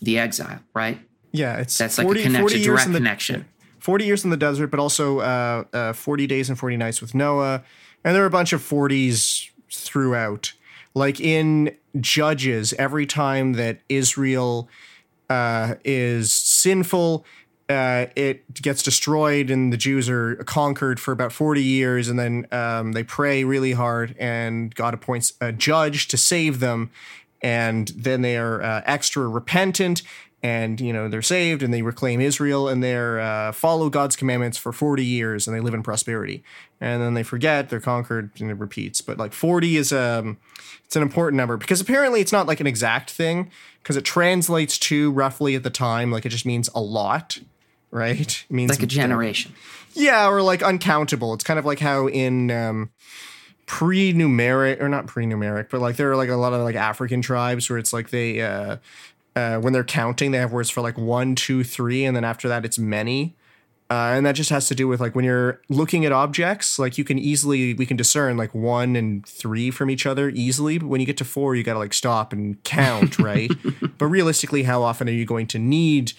the 0.00 0.18
exile, 0.18 0.60
right? 0.74 1.00
Yeah, 1.32 1.58
it's 1.58 1.76
That's 1.76 1.98
like 1.98 2.06
a 2.06 2.22
connection, 2.22 2.62
direct 2.62 2.86
the, 2.88 2.98
connection. 2.98 3.48
40 3.80 4.04
years 4.04 4.24
in 4.24 4.30
the 4.30 4.36
desert, 4.36 4.68
but 4.68 4.80
also 4.80 5.20
uh, 5.20 5.64
uh, 5.72 5.92
40 5.92 6.26
days 6.26 6.48
and 6.48 6.58
40 6.58 6.76
nights 6.76 7.00
with 7.00 7.14
Noah. 7.14 7.62
And 8.04 8.14
there 8.14 8.22
are 8.22 8.26
a 8.26 8.30
bunch 8.30 8.52
of 8.52 8.60
40s 8.60 9.50
throughout. 9.70 10.52
Like 10.94 11.20
in 11.20 11.76
Judges, 12.00 12.72
every 12.74 13.06
time 13.06 13.54
that 13.54 13.80
Israel 13.88 14.68
uh, 15.28 15.74
is 15.84 16.32
sinful, 16.32 17.24
uh, 17.68 18.06
it 18.16 18.52
gets 18.54 18.82
destroyed 18.82 19.50
and 19.50 19.72
the 19.72 19.76
Jews 19.76 20.08
are 20.08 20.36
conquered 20.36 20.98
for 20.98 21.12
about 21.12 21.32
40 21.32 21.62
years. 21.62 22.08
And 22.08 22.18
then 22.18 22.46
um, 22.50 22.92
they 22.92 23.04
pray 23.04 23.44
really 23.44 23.72
hard, 23.72 24.16
and 24.18 24.74
God 24.74 24.94
appoints 24.94 25.34
a 25.40 25.52
judge 25.52 26.08
to 26.08 26.16
save 26.16 26.60
them. 26.60 26.90
And 27.42 27.88
then 27.96 28.22
they 28.22 28.36
are 28.36 28.62
uh, 28.62 28.82
extra 28.84 29.28
repentant 29.28 30.02
and 30.40 30.80
you 30.80 30.92
know 30.92 31.08
they're 31.08 31.20
saved 31.22 31.64
and 31.64 31.74
they 31.74 31.82
reclaim 31.82 32.20
Israel 32.20 32.68
and 32.68 32.82
they're 32.82 33.18
uh, 33.18 33.50
follow 33.52 33.90
God's 33.90 34.14
commandments 34.14 34.56
for 34.56 34.72
40 34.72 35.04
years 35.04 35.48
and 35.48 35.56
they 35.56 35.60
live 35.60 35.74
in 35.74 35.82
prosperity. 35.82 36.44
And 36.80 37.02
then 37.02 37.14
they 37.14 37.24
forget 37.24 37.70
they're 37.70 37.80
conquered 37.80 38.30
and 38.40 38.48
it 38.50 38.54
repeats. 38.54 39.00
But 39.00 39.18
like 39.18 39.32
40 39.32 39.76
is 39.76 39.92
um 39.92 40.38
it's 40.84 40.94
an 40.96 41.02
important 41.02 41.36
number 41.36 41.56
because 41.56 41.80
apparently 41.80 42.20
it's 42.20 42.32
not 42.32 42.46
like 42.46 42.60
an 42.60 42.66
exact 42.68 43.10
thing 43.10 43.50
because 43.82 43.96
it 43.96 44.04
translates 44.04 44.78
to 44.78 45.10
roughly 45.10 45.54
at 45.54 45.62
the 45.64 45.70
time 45.70 46.10
like 46.12 46.24
it 46.24 46.30
just 46.30 46.46
means 46.46 46.68
a 46.74 46.80
lot 46.80 47.38
right? 47.90 48.20
It 48.20 48.44
means 48.50 48.70
Like 48.70 48.82
a 48.82 48.86
generation. 48.86 49.54
yeah 49.94 50.28
or 50.28 50.40
like 50.42 50.62
uncountable. 50.62 51.34
It's 51.34 51.42
kind 51.44 51.58
of 51.58 51.64
like 51.64 51.80
how 51.80 52.06
in 52.06 52.50
um 52.50 52.90
pre-numeric 53.68 54.80
or 54.80 54.88
not 54.88 55.06
pre-numeric 55.06 55.68
but 55.70 55.80
like 55.80 55.96
there 55.96 56.10
are 56.10 56.16
like 56.16 56.30
a 56.30 56.36
lot 56.36 56.52
of 56.52 56.60
like 56.62 56.74
african 56.74 57.22
tribes 57.22 57.68
where 57.68 57.78
it's 57.78 57.92
like 57.92 58.10
they 58.10 58.40
uh 58.40 58.76
uh, 59.38 59.60
when 59.60 59.72
they're 59.72 59.84
counting, 59.84 60.32
they 60.32 60.38
have 60.38 60.52
words 60.52 60.68
for 60.68 60.80
like 60.80 60.98
one, 60.98 61.36
two, 61.36 61.62
three, 61.62 62.04
and 62.04 62.16
then 62.16 62.24
after 62.24 62.48
that, 62.48 62.64
it's 62.64 62.78
many. 62.78 63.36
Uh, 63.90 64.12
and 64.14 64.26
that 64.26 64.32
just 64.32 64.50
has 64.50 64.68
to 64.68 64.74
do 64.74 64.86
with 64.86 65.00
like 65.00 65.14
when 65.14 65.24
you're 65.24 65.62
looking 65.68 66.04
at 66.04 66.12
objects, 66.12 66.78
like 66.78 66.98
you 66.98 67.04
can 67.04 67.18
easily 67.18 67.72
we 67.72 67.86
can 67.86 67.96
discern 67.96 68.36
like 68.36 68.54
one 68.54 68.96
and 68.96 69.24
three 69.26 69.70
from 69.70 69.88
each 69.88 70.04
other 70.04 70.28
easily. 70.28 70.76
But 70.76 70.88
when 70.88 71.00
you 71.00 71.06
get 71.06 71.16
to 71.18 71.24
four, 71.24 71.54
you 71.54 71.62
got 71.62 71.74
to 71.74 71.78
like 71.78 71.94
stop 71.94 72.32
and 72.32 72.62
count, 72.64 73.18
right? 73.20 73.50
but 73.96 74.06
realistically, 74.06 74.64
how 74.64 74.82
often 74.82 75.08
are 75.08 75.12
you 75.12 75.24
going 75.24 75.46
to 75.46 75.58
need, 75.58 76.12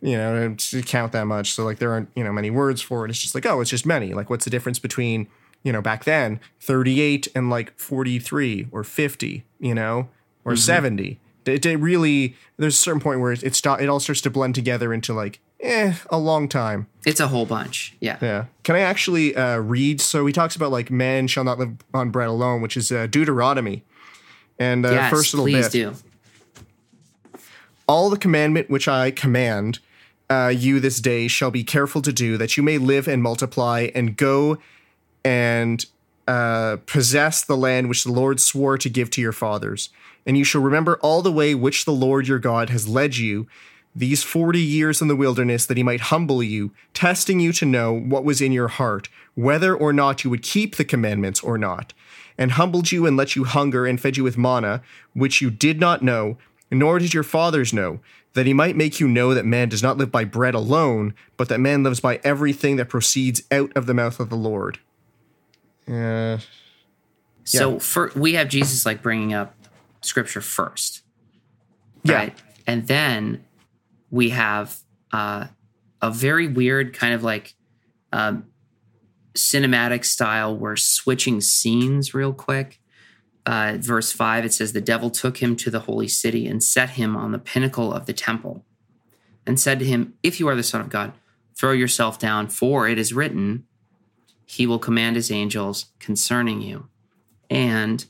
you 0.00 0.16
know, 0.16 0.54
to 0.56 0.82
count 0.82 1.12
that 1.12 1.26
much? 1.26 1.52
So 1.52 1.64
like 1.64 1.78
there 1.78 1.92
aren't 1.92 2.08
you 2.16 2.24
know 2.24 2.32
many 2.32 2.50
words 2.50 2.82
for 2.82 3.04
it. 3.04 3.10
It's 3.10 3.20
just 3.20 3.36
like 3.36 3.46
oh, 3.46 3.60
it's 3.60 3.70
just 3.70 3.86
many. 3.86 4.14
Like 4.14 4.28
what's 4.28 4.44
the 4.44 4.50
difference 4.50 4.80
between 4.80 5.28
you 5.62 5.72
know 5.72 5.82
back 5.82 6.04
then 6.04 6.40
38 6.60 7.28
and 7.34 7.50
like 7.50 7.78
43 7.78 8.68
or 8.70 8.84
50, 8.84 9.44
you 9.60 9.74
know, 9.74 10.08
or 10.44 10.56
70? 10.56 11.18
It, 11.44 11.66
it 11.66 11.76
really 11.76 12.36
there's 12.56 12.74
a 12.74 12.78
certain 12.78 13.00
point 13.00 13.20
where 13.20 13.32
it, 13.32 13.42
it 13.42 13.54
start 13.54 13.80
it 13.80 13.88
all 13.88 14.00
starts 14.00 14.20
to 14.22 14.30
blend 14.30 14.54
together 14.54 14.92
into 14.92 15.12
like 15.12 15.40
eh 15.60 15.94
a 16.10 16.18
long 16.18 16.48
time. 16.48 16.86
It's 17.06 17.20
a 17.20 17.28
whole 17.28 17.46
bunch. 17.46 17.96
Yeah. 18.00 18.18
Yeah. 18.20 18.46
Can 18.62 18.76
I 18.76 18.80
actually 18.80 19.34
uh, 19.34 19.58
read? 19.58 20.00
So 20.00 20.26
he 20.26 20.32
talks 20.32 20.56
about 20.56 20.70
like 20.70 20.90
man 20.90 21.26
shall 21.26 21.44
not 21.44 21.58
live 21.58 21.76
on 21.94 22.10
bread 22.10 22.28
alone, 22.28 22.62
which 22.62 22.76
is 22.76 22.92
uh, 22.92 23.06
Deuteronomy. 23.06 23.84
And 24.58 24.86
uh, 24.86 24.90
yes, 24.90 25.10
first 25.10 25.34
little 25.34 25.46
please 25.46 25.68
bit. 25.68 25.94
do. 27.32 27.40
All 27.88 28.10
the 28.10 28.18
commandment 28.18 28.70
which 28.70 28.86
I 28.86 29.10
command 29.10 29.80
uh, 30.30 30.48
you 30.48 30.80
this 30.80 31.00
day 31.00 31.28
shall 31.28 31.50
be 31.50 31.64
careful 31.64 32.00
to 32.02 32.12
do, 32.12 32.38
that 32.38 32.56
you 32.56 32.62
may 32.62 32.78
live 32.78 33.06
and 33.06 33.22
multiply 33.22 33.90
and 33.94 34.16
go 34.16 34.58
and 35.24 35.84
uh, 36.28 36.76
possess 36.86 37.44
the 37.44 37.56
land 37.56 37.88
which 37.88 38.04
the 38.04 38.12
Lord 38.12 38.40
swore 38.40 38.78
to 38.78 38.88
give 38.88 39.10
to 39.10 39.20
your 39.20 39.32
fathers. 39.32 39.90
And 40.24 40.38
you 40.38 40.44
shall 40.44 40.60
remember 40.60 40.98
all 41.02 41.22
the 41.22 41.32
way 41.32 41.54
which 41.54 41.84
the 41.84 41.92
Lord 41.92 42.28
your 42.28 42.38
God 42.38 42.70
has 42.70 42.88
led 42.88 43.16
you 43.16 43.48
these 43.94 44.22
40 44.22 44.60
years 44.60 45.02
in 45.02 45.08
the 45.08 45.16
wilderness, 45.16 45.66
that 45.66 45.76
he 45.76 45.82
might 45.82 46.00
humble 46.00 46.42
you, 46.42 46.72
testing 46.94 47.40
you 47.40 47.52
to 47.52 47.66
know 47.66 47.92
what 47.92 48.24
was 48.24 48.40
in 48.40 48.52
your 48.52 48.68
heart, 48.68 49.08
whether 49.34 49.74
or 49.74 49.92
not 49.92 50.24
you 50.24 50.30
would 50.30 50.42
keep 50.42 50.76
the 50.76 50.84
commandments 50.84 51.40
or 51.42 51.58
not, 51.58 51.92
and 52.38 52.52
humbled 52.52 52.90
you 52.90 53.06
and 53.06 53.16
let 53.16 53.36
you 53.36 53.44
hunger 53.44 53.84
and 53.84 54.00
fed 54.00 54.16
you 54.16 54.24
with 54.24 54.38
manna, 54.38 54.82
which 55.12 55.42
you 55.42 55.50
did 55.50 55.78
not 55.78 56.02
know, 56.02 56.38
nor 56.70 56.98
did 56.98 57.12
your 57.12 57.22
fathers 57.22 57.72
know, 57.72 58.00
that 58.32 58.46
he 58.46 58.54
might 58.54 58.76
make 58.76 58.98
you 58.98 59.06
know 59.06 59.34
that 59.34 59.44
man 59.44 59.68
does 59.68 59.82
not 59.82 59.98
live 59.98 60.10
by 60.10 60.24
bread 60.24 60.54
alone, 60.54 61.14
but 61.36 61.50
that 61.50 61.60
man 61.60 61.82
lives 61.82 62.00
by 62.00 62.18
everything 62.24 62.76
that 62.76 62.88
proceeds 62.88 63.42
out 63.50 63.70
of 63.76 63.84
the 63.84 63.94
mouth 63.94 64.18
of 64.18 64.30
the 64.30 64.36
Lord. 64.36 64.78
Uh, 65.88 66.38
So 67.44 67.78
for 67.78 68.12
we 68.14 68.34
have 68.34 68.48
Jesus 68.48 68.86
like 68.86 69.02
bringing 69.02 69.34
up 69.34 69.54
scripture 70.00 70.40
first, 70.40 71.02
Yeah. 72.04 72.14
right? 72.14 72.38
And 72.66 72.86
then 72.86 73.44
we 74.10 74.30
have 74.30 74.78
uh, 75.12 75.46
a 76.00 76.10
very 76.10 76.46
weird 76.46 76.94
kind 76.94 77.14
of 77.14 77.22
like 77.24 77.54
um, 78.12 78.44
cinematic 79.34 80.04
style 80.04 80.56
where 80.56 80.76
switching 80.76 81.40
scenes 81.40 82.14
real 82.14 82.32
quick. 82.32 82.78
Uh, 83.44 83.76
verse 83.80 84.12
five, 84.12 84.44
it 84.44 84.52
says, 84.52 84.72
"The 84.72 84.80
devil 84.80 85.10
took 85.10 85.38
him 85.38 85.56
to 85.56 85.70
the 85.70 85.80
holy 85.80 86.06
city 86.08 86.46
and 86.46 86.62
set 86.62 86.90
him 86.90 87.16
on 87.16 87.32
the 87.32 87.38
pinnacle 87.40 87.92
of 87.92 88.06
the 88.06 88.12
temple, 88.12 88.64
and 89.44 89.58
said 89.58 89.80
to 89.80 89.84
him, 89.84 90.14
If 90.22 90.38
you 90.38 90.46
are 90.46 90.54
the 90.54 90.62
Son 90.62 90.80
of 90.80 90.90
God, 90.90 91.12
throw 91.56 91.72
yourself 91.72 92.20
down, 92.20 92.48
for 92.48 92.86
it 92.86 92.98
is 92.98 93.12
written." 93.12 93.64
He 94.44 94.66
will 94.66 94.78
command 94.78 95.16
his 95.16 95.30
angels 95.30 95.86
concerning 95.98 96.60
you, 96.60 96.88
and 97.48 98.04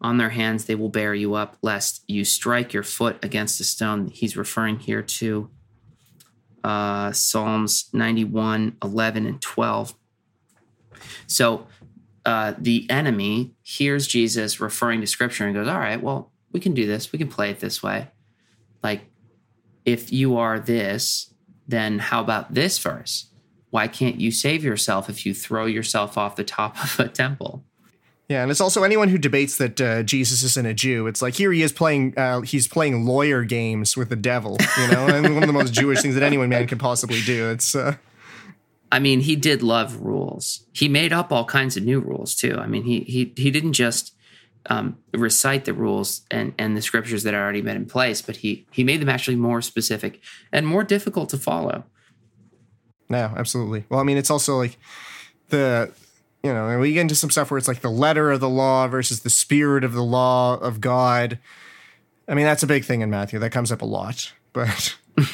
on 0.00 0.18
their 0.18 0.30
hands 0.30 0.64
they 0.66 0.74
will 0.74 0.88
bear 0.88 1.14
you 1.14 1.34
up, 1.34 1.56
lest 1.62 2.04
you 2.06 2.24
strike 2.24 2.72
your 2.72 2.82
foot 2.82 3.22
against 3.22 3.60
a 3.60 3.64
stone. 3.64 4.08
He's 4.08 4.36
referring 4.36 4.80
here 4.80 5.02
to 5.02 5.50
uh, 6.62 7.12
Psalms 7.12 7.90
91, 7.92 8.76
11, 8.82 9.26
and 9.26 9.40
12. 9.40 9.94
So 11.26 11.66
uh, 12.24 12.54
the 12.58 12.86
enemy 12.90 13.54
hears 13.62 14.06
Jesus 14.06 14.60
referring 14.60 15.00
to 15.00 15.06
scripture 15.06 15.44
and 15.44 15.54
goes, 15.54 15.68
All 15.68 15.78
right, 15.78 16.02
well, 16.02 16.32
we 16.52 16.60
can 16.60 16.72
do 16.72 16.86
this. 16.86 17.12
We 17.12 17.18
can 17.18 17.28
play 17.28 17.50
it 17.50 17.60
this 17.60 17.82
way. 17.82 18.08
Like, 18.82 19.02
if 19.84 20.12
you 20.12 20.36
are 20.36 20.58
this, 20.58 21.34
then 21.66 21.98
how 21.98 22.20
about 22.20 22.54
this 22.54 22.78
verse? 22.78 23.26
Why 23.74 23.88
can't 23.88 24.20
you 24.20 24.30
save 24.30 24.62
yourself 24.62 25.10
if 25.10 25.26
you 25.26 25.34
throw 25.34 25.66
yourself 25.66 26.16
off 26.16 26.36
the 26.36 26.44
top 26.44 26.80
of 26.84 27.00
a 27.00 27.08
temple? 27.08 27.64
Yeah, 28.28 28.42
and 28.42 28.50
it's 28.52 28.60
also 28.60 28.84
anyone 28.84 29.08
who 29.08 29.18
debates 29.18 29.58
that 29.58 29.80
uh, 29.80 30.04
Jesus 30.04 30.44
isn't 30.44 30.64
a 30.64 30.72
Jew. 30.72 31.08
It's 31.08 31.20
like 31.20 31.34
here 31.34 31.50
he 31.50 31.60
is 31.60 31.72
playing, 31.72 32.16
uh, 32.16 32.42
he's 32.42 32.68
playing 32.68 33.04
lawyer 33.04 33.42
games 33.42 33.96
with 33.96 34.10
the 34.10 34.16
devil, 34.16 34.58
you 34.78 34.88
know, 34.92 35.08
and 35.08 35.34
one 35.34 35.42
of 35.42 35.48
the 35.48 35.52
most 35.52 35.72
Jewish 35.80 36.02
things 36.02 36.14
that 36.14 36.22
anyone 36.22 36.50
man 36.50 36.68
could 36.68 36.78
possibly 36.78 37.20
do. 37.22 37.50
It's 37.50 37.74
uh, 37.74 37.96
I 38.92 39.00
mean, 39.00 39.18
he 39.18 39.34
did 39.34 39.60
love 39.60 39.96
rules. 40.02 40.64
He 40.72 40.88
made 40.88 41.12
up 41.12 41.32
all 41.32 41.44
kinds 41.44 41.76
of 41.76 41.82
new 41.82 41.98
rules 41.98 42.36
too. 42.36 42.56
I 42.56 42.68
mean, 42.68 42.84
he 42.84 43.00
he 43.00 43.32
he 43.36 43.50
didn't 43.50 43.72
just 43.72 44.14
um, 44.66 44.98
recite 45.12 45.64
the 45.64 45.74
rules 45.74 46.22
and 46.30 46.54
and 46.58 46.76
the 46.76 46.82
scriptures 46.82 47.24
that 47.24 47.34
had 47.34 47.42
already 47.42 47.60
been 47.60 47.76
in 47.76 47.86
place, 47.86 48.22
but 48.22 48.36
he 48.36 48.68
he 48.70 48.84
made 48.84 49.02
them 49.02 49.08
actually 49.08 49.36
more 49.36 49.60
specific 49.60 50.20
and 50.52 50.64
more 50.64 50.84
difficult 50.84 51.28
to 51.30 51.38
follow. 51.38 51.86
No, 53.08 53.32
absolutely. 53.36 53.84
Well, 53.88 54.00
I 54.00 54.02
mean, 54.02 54.16
it's 54.16 54.30
also 54.30 54.56
like 54.56 54.78
the 55.48 55.92
you 56.42 56.52
know, 56.52 56.68
and 56.68 56.78
we 56.78 56.92
get 56.92 57.00
into 57.00 57.14
some 57.14 57.30
stuff 57.30 57.50
where 57.50 57.56
it's 57.56 57.68
like 57.68 57.80
the 57.80 57.90
letter 57.90 58.30
of 58.30 58.40
the 58.40 58.48
law 58.50 58.86
versus 58.86 59.20
the 59.20 59.30
spirit 59.30 59.82
of 59.82 59.94
the 59.94 60.02
law 60.02 60.58
of 60.58 60.78
God. 60.78 61.38
I 62.28 62.34
mean, 62.34 62.44
that's 62.44 62.62
a 62.62 62.66
big 62.66 62.84
thing 62.84 63.00
in 63.00 63.08
Matthew. 63.08 63.38
That 63.38 63.50
comes 63.50 63.72
up 63.72 63.80
a 63.80 63.86
lot, 63.86 64.32
but 64.52 64.94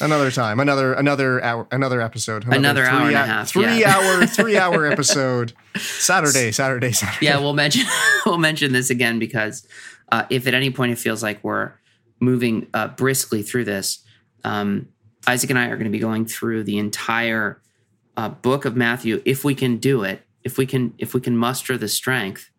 another 0.00 0.30
time, 0.30 0.60
another 0.60 0.92
another 0.92 1.42
hour, 1.42 1.66
another 1.72 2.00
episode, 2.00 2.44
Another 2.46 2.84
hour 2.84 3.08
and 3.08 3.16
a 3.16 3.26
half, 3.26 3.48
three 3.48 3.80
yeah. 3.80 3.96
hour, 3.96 4.26
three 4.26 4.56
hour 4.58 4.86
episode, 4.86 5.52
Saturday, 5.76 6.52
Saturday, 6.52 6.92
Saturday. 6.92 7.26
yeah, 7.26 7.38
we'll 7.38 7.52
mention 7.52 7.86
we'll 8.26 8.38
mention 8.38 8.72
this 8.72 8.90
again 8.90 9.18
because 9.18 9.66
uh, 10.12 10.24
if 10.30 10.46
at 10.46 10.54
any 10.54 10.70
point 10.70 10.92
it 10.92 10.98
feels 10.98 11.24
like 11.24 11.42
we're 11.42 11.72
moving 12.20 12.68
uh, 12.72 12.88
briskly 12.88 13.42
through 13.42 13.64
this, 13.64 14.04
um, 14.44 14.88
Isaac 15.26 15.50
and 15.50 15.58
I 15.58 15.66
are 15.66 15.76
going 15.76 15.84
to 15.84 15.90
be 15.90 15.98
going 15.98 16.26
through 16.26 16.64
the 16.64 16.78
entire 16.78 17.60
uh, 18.16 18.28
book 18.28 18.64
of 18.64 18.76
Matthew. 18.76 19.22
If 19.24 19.44
we 19.44 19.54
can 19.54 19.78
do 19.78 20.02
it, 20.02 20.22
if 20.44 20.58
we 20.58 20.66
can, 20.66 20.94
if 20.98 21.14
we 21.14 21.20
can 21.20 21.36
muster 21.36 21.76
the 21.76 21.88
strength, 21.88 22.50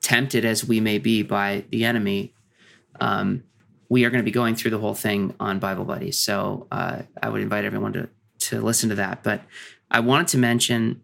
tempted 0.00 0.44
as 0.44 0.64
we 0.64 0.80
may 0.80 0.98
be 0.98 1.22
by 1.22 1.64
the 1.70 1.84
enemy, 1.84 2.34
um, 3.00 3.42
we 3.88 4.04
are 4.04 4.10
going 4.10 4.22
to 4.22 4.24
be 4.24 4.30
going 4.30 4.54
through 4.54 4.70
the 4.70 4.78
whole 4.78 4.94
thing 4.94 5.34
on 5.38 5.58
Bible 5.58 5.84
Buddies. 5.84 6.18
So 6.18 6.66
uh, 6.72 7.02
I 7.22 7.28
would 7.28 7.42
invite 7.42 7.64
everyone 7.64 7.92
to 7.94 8.08
to 8.38 8.60
listen 8.60 8.88
to 8.88 8.94
that. 8.96 9.22
But 9.22 9.42
I 9.90 10.00
wanted 10.00 10.28
to 10.28 10.38
mention 10.38 11.02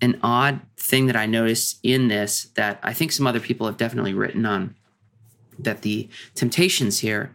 an 0.00 0.18
odd 0.22 0.60
thing 0.76 1.06
that 1.06 1.16
I 1.16 1.26
noticed 1.26 1.78
in 1.82 2.08
this 2.08 2.44
that 2.54 2.78
I 2.82 2.92
think 2.92 3.12
some 3.12 3.26
other 3.26 3.40
people 3.40 3.66
have 3.66 3.76
definitely 3.76 4.14
written 4.14 4.46
on 4.46 4.74
that 5.58 5.82
the 5.82 6.08
temptations 6.34 6.98
here, 7.00 7.34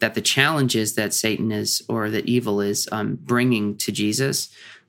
that 0.00 0.14
the 0.14 0.20
challenges 0.20 0.94
that 0.94 1.14
Satan 1.14 1.52
is 1.52 1.82
or 1.88 2.10
that 2.10 2.26
evil 2.26 2.60
is 2.60 2.88
um, 2.90 3.18
bringing 3.22 3.76
to 3.78 3.92
Jesus 3.92 4.48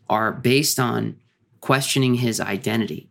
are 0.09 0.31
based 0.31 0.79
on 0.79 1.17
questioning 1.59 2.15
his 2.15 2.39
identity, 2.39 3.09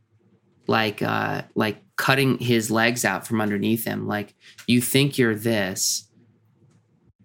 like 0.66 1.02
uh, 1.02 1.42
like 1.54 1.82
cutting 1.96 2.38
his 2.38 2.70
legs 2.70 3.04
out 3.04 3.26
from 3.26 3.40
underneath 3.40 3.84
him. 3.84 4.06
Like 4.06 4.34
you 4.66 4.80
think 4.80 5.18
you're 5.18 5.34
this, 5.34 6.08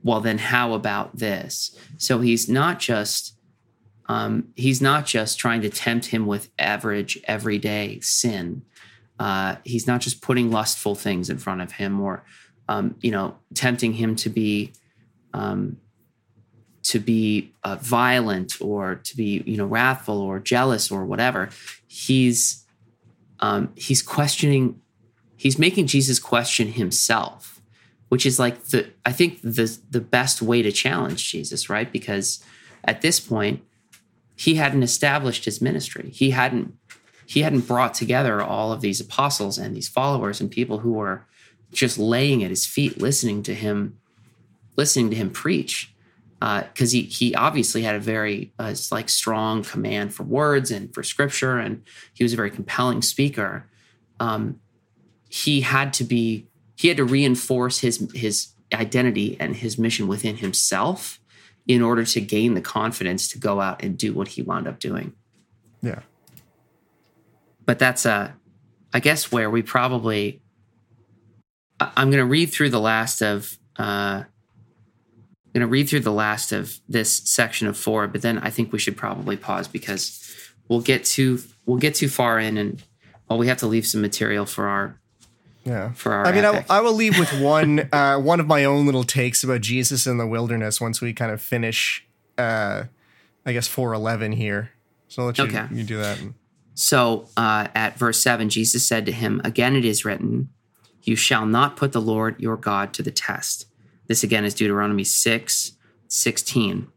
well 0.04 0.22
then 0.22 0.38
how 0.38 0.74
about 0.74 1.18
this? 1.18 1.78
So 1.98 2.20
he's 2.20 2.48
not 2.48 2.80
just 2.80 3.36
um, 4.08 4.50
he's 4.56 4.82
not 4.82 5.06
just 5.06 5.40
trying 5.40 5.62
to 5.62 5.70
tempt 5.70 6.08
him 6.08 6.26
with 6.28 6.50
average, 6.60 7.20
everyday 7.24 8.00
sin. 8.02 8.62
Uh, 9.18 9.56
he's 9.64 9.88
not 9.88 10.02
just 10.02 10.22
putting 10.22 10.52
lustful 10.52 10.94
things 10.94 11.30
in 11.30 11.38
front 11.38 11.62
of 11.62 11.72
him 11.74 12.00
or, 12.00 12.24
um, 12.68 12.96
you 13.02 13.12
know, 13.12 13.36
tempting 13.54 13.94
him 13.94 14.16
to 14.18 14.30
be, 14.30 14.74
um, 15.34 15.78
to 16.84 17.00
be 17.00 17.54
uh, 17.64 17.78
violent 17.82 18.62
or 18.62 18.96
to 18.96 19.18
be, 19.18 19.44
you 19.46 19.58
know, 19.58 19.66
wrathful 19.66 20.20
or 20.20 20.40
jealous 20.40 20.92
or 20.92 21.06
whatever. 21.06 21.50
He's, 21.88 22.66
um, 23.40 23.72
he's 23.76 24.02
questioning, 24.02 24.80
he's 25.36 25.58
making 25.58 25.88
Jesus 25.88 26.20
question 26.20 26.68
himself, 26.70 27.62
which 28.10 28.26
is 28.26 28.40
like 28.40 28.64
the, 28.66 28.88
I 29.06 29.12
think 29.12 29.42
the 29.42 29.78
the 29.90 30.00
best 30.00 30.42
way 30.42 30.62
to 30.62 30.72
challenge 30.72 31.30
Jesus, 31.30 31.70
right? 31.70 31.92
Because 31.92 32.44
at 32.84 33.02
this 33.02 33.20
point, 33.20 33.64
he 34.36 34.56
hadn't 34.56 34.84
established 34.84 35.46
his 35.46 35.62
ministry. 35.62 36.10
He 36.12 36.32
hadn't 36.32 36.76
he 37.26 37.42
hadn't 37.42 37.68
brought 37.68 37.94
together 37.94 38.42
all 38.42 38.72
of 38.72 38.82
these 38.82 39.02
apostles 39.02 39.58
and 39.58 39.76
these 39.76 39.88
followers 39.88 40.40
and 40.40 40.52
people 40.52 40.80
who 40.80 40.94
were 40.94 41.26
just 41.72 41.98
laying 41.98 42.44
at 42.44 42.50
his 42.50 42.66
feet, 42.66 43.00
listening 43.00 43.44
to 43.44 43.54
him, 43.54 43.98
listening 44.76 45.10
to 45.10 45.16
him 45.16 45.30
preach. 45.30 45.92
Because 46.40 46.92
he 46.92 47.04
he 47.04 47.34
obviously 47.34 47.82
had 47.82 47.96
a 47.96 48.00
very 48.00 48.54
uh, 48.60 48.76
like 48.92 49.10
strong 49.10 49.64
command 49.64 50.14
for 50.14 50.24
words 50.24 50.70
and 50.70 50.94
for 50.94 51.02
scripture, 51.02 51.58
and 51.58 51.82
he 52.14 52.24
was 52.24 52.34
a 52.34 52.36
very 52.36 52.52
compelling 52.52 53.02
speaker. 53.02 53.66
Um, 54.20 54.60
he 55.28 55.62
had 55.62 55.92
to 55.94 56.04
be 56.04 56.48
he 56.76 56.88
had 56.88 56.98
to 56.98 57.06
reinforce 57.06 57.80
his 57.80 58.08
his 58.14 58.50
identity 58.74 59.38
and 59.40 59.56
his 59.56 59.78
mission 59.78 60.08
within 60.08 60.38
himself 60.38 61.20
in 61.68 61.82
order 61.82 62.06
to 62.06 62.22
gain 62.22 62.54
the 62.54 62.62
confidence 62.62 63.28
to 63.30 63.40
go 63.40 63.60
out 63.60 63.84
and 63.84 63.98
do 63.98 64.14
what 64.14 64.30
he 64.30 64.42
wound 64.42 64.68
up 64.68 64.80
doing. 64.80 65.14
Yeah. 65.82 66.02
But 67.66 67.80
that's 67.80 68.06
uh 68.06 68.32
I 68.94 69.00
guess 69.00 69.32
where 69.32 69.50
we 69.50 69.62
probably 69.62 70.42
I- 71.86 72.02
I'm 72.02 72.10
going 72.10 72.22
to 72.22 72.26
read 72.26 72.52
through 72.52 72.70
the 72.70 72.80
last 72.80 73.22
of 73.22 73.58
uh 73.78 74.24
I'm 74.24 75.62
going 75.62 75.68
to 75.70 75.72
read 75.72 75.88
through 75.90 76.02
the 76.02 76.12
last 76.12 76.52
of 76.52 76.80
this 76.90 77.10
section 77.24 77.68
of 77.68 77.78
4, 77.78 78.08
but 78.08 78.22
then 78.22 78.38
I 78.40 78.50
think 78.50 78.74
we 78.74 78.80
should 78.80 78.98
probably 78.98 79.38
pause 79.38 79.70
because 79.70 80.22
we'll 80.68 80.82
get 80.82 81.06
too 81.06 81.40
we'll 81.66 81.78
get 81.78 81.96
too 81.96 82.10
far 82.10 82.40
in 82.40 82.58
and 82.58 82.84
well 83.30 83.40
we 83.40 83.48
have 83.48 83.58
to 83.60 83.68
leave 83.68 83.86
some 83.88 84.02
material 84.02 84.46
for 84.46 84.68
our 84.68 85.00
Yeah. 85.64 85.94
for 85.94 86.12
our 86.14 86.26
I 86.28 86.32
mean, 86.34 86.44
I. 86.46 86.66
I 86.70 86.82
will 86.82 86.94
leave 86.94 87.18
with 87.18 87.32
one 87.40 87.88
uh, 87.94 88.18
one 88.20 88.40
of 88.42 88.48
my 88.48 88.66
own 88.66 88.86
little 88.86 89.04
takes 89.06 89.44
about 89.44 89.62
Jesus 89.62 90.06
in 90.08 90.18
the 90.18 90.28
wilderness 90.28 90.82
once 90.82 91.00
we 91.02 91.14
kind 91.14 91.32
of 91.32 91.42
finish, 91.42 92.06
uh, 92.38 92.84
I 93.46 93.54
guess, 93.54 93.68
411 93.68 94.34
here. 94.34 94.72
So 95.08 95.22
I'll 95.22 95.28
let 95.28 95.38
you, 95.38 95.46
Okay. 95.46 95.66
you 95.72 95.84
do 95.84 95.98
that. 95.98 96.20
So 96.74 97.30
uh, 97.38 97.70
at 97.74 97.98
verse 97.98 98.20
7, 98.22 98.50
Jesus 98.50 98.86
said 98.86 99.06
to 99.06 99.12
him, 99.14 99.40
Again 99.46 99.76
it 99.78 99.86
is 99.86 100.04
written, 100.04 100.50
You 101.06 101.16
shall 101.16 101.46
not 101.46 101.78
put 101.78 101.92
the 101.92 102.02
Lord 102.02 102.40
your 102.40 102.58
God 102.58 102.94
to 102.94 103.04
the 103.04 103.12
test. 103.12 103.68
This 104.08 104.24
again 104.24 104.46
is 104.46 104.54
Deuteronomy 104.54 105.04
6 105.04 105.72
16. 106.08 106.88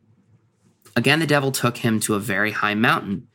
Again, 0.97 1.21
the 1.21 1.27
devil 1.27 1.53
took 1.53 1.79
him 1.79 2.01
to 2.01 2.15
a 2.15 2.21
very 2.21 2.51
high 2.53 2.75
mountain 2.75 3.29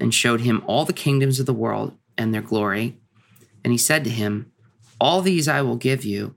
and 0.00 0.12
showed 0.12 0.40
him 0.40 0.62
all 0.66 0.84
the 0.84 0.92
kingdoms 0.92 1.38
of 1.38 1.46
the 1.46 1.54
world 1.54 1.96
and 2.18 2.34
their 2.34 2.42
glory. 2.42 2.98
And 3.62 3.72
he 3.72 3.78
said 3.78 4.04
to 4.04 4.10
him, 4.10 4.52
All 5.00 5.20
these 5.20 5.48
I 5.48 5.62
will 5.62 5.76
give 5.76 6.04
you 6.04 6.34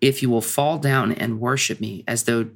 if 0.00 0.22
you 0.22 0.30
will 0.30 0.40
fall 0.40 0.78
down 0.78 1.12
and 1.12 1.40
worship 1.40 1.80
me, 1.80 2.04
as 2.08 2.24
though 2.24 2.50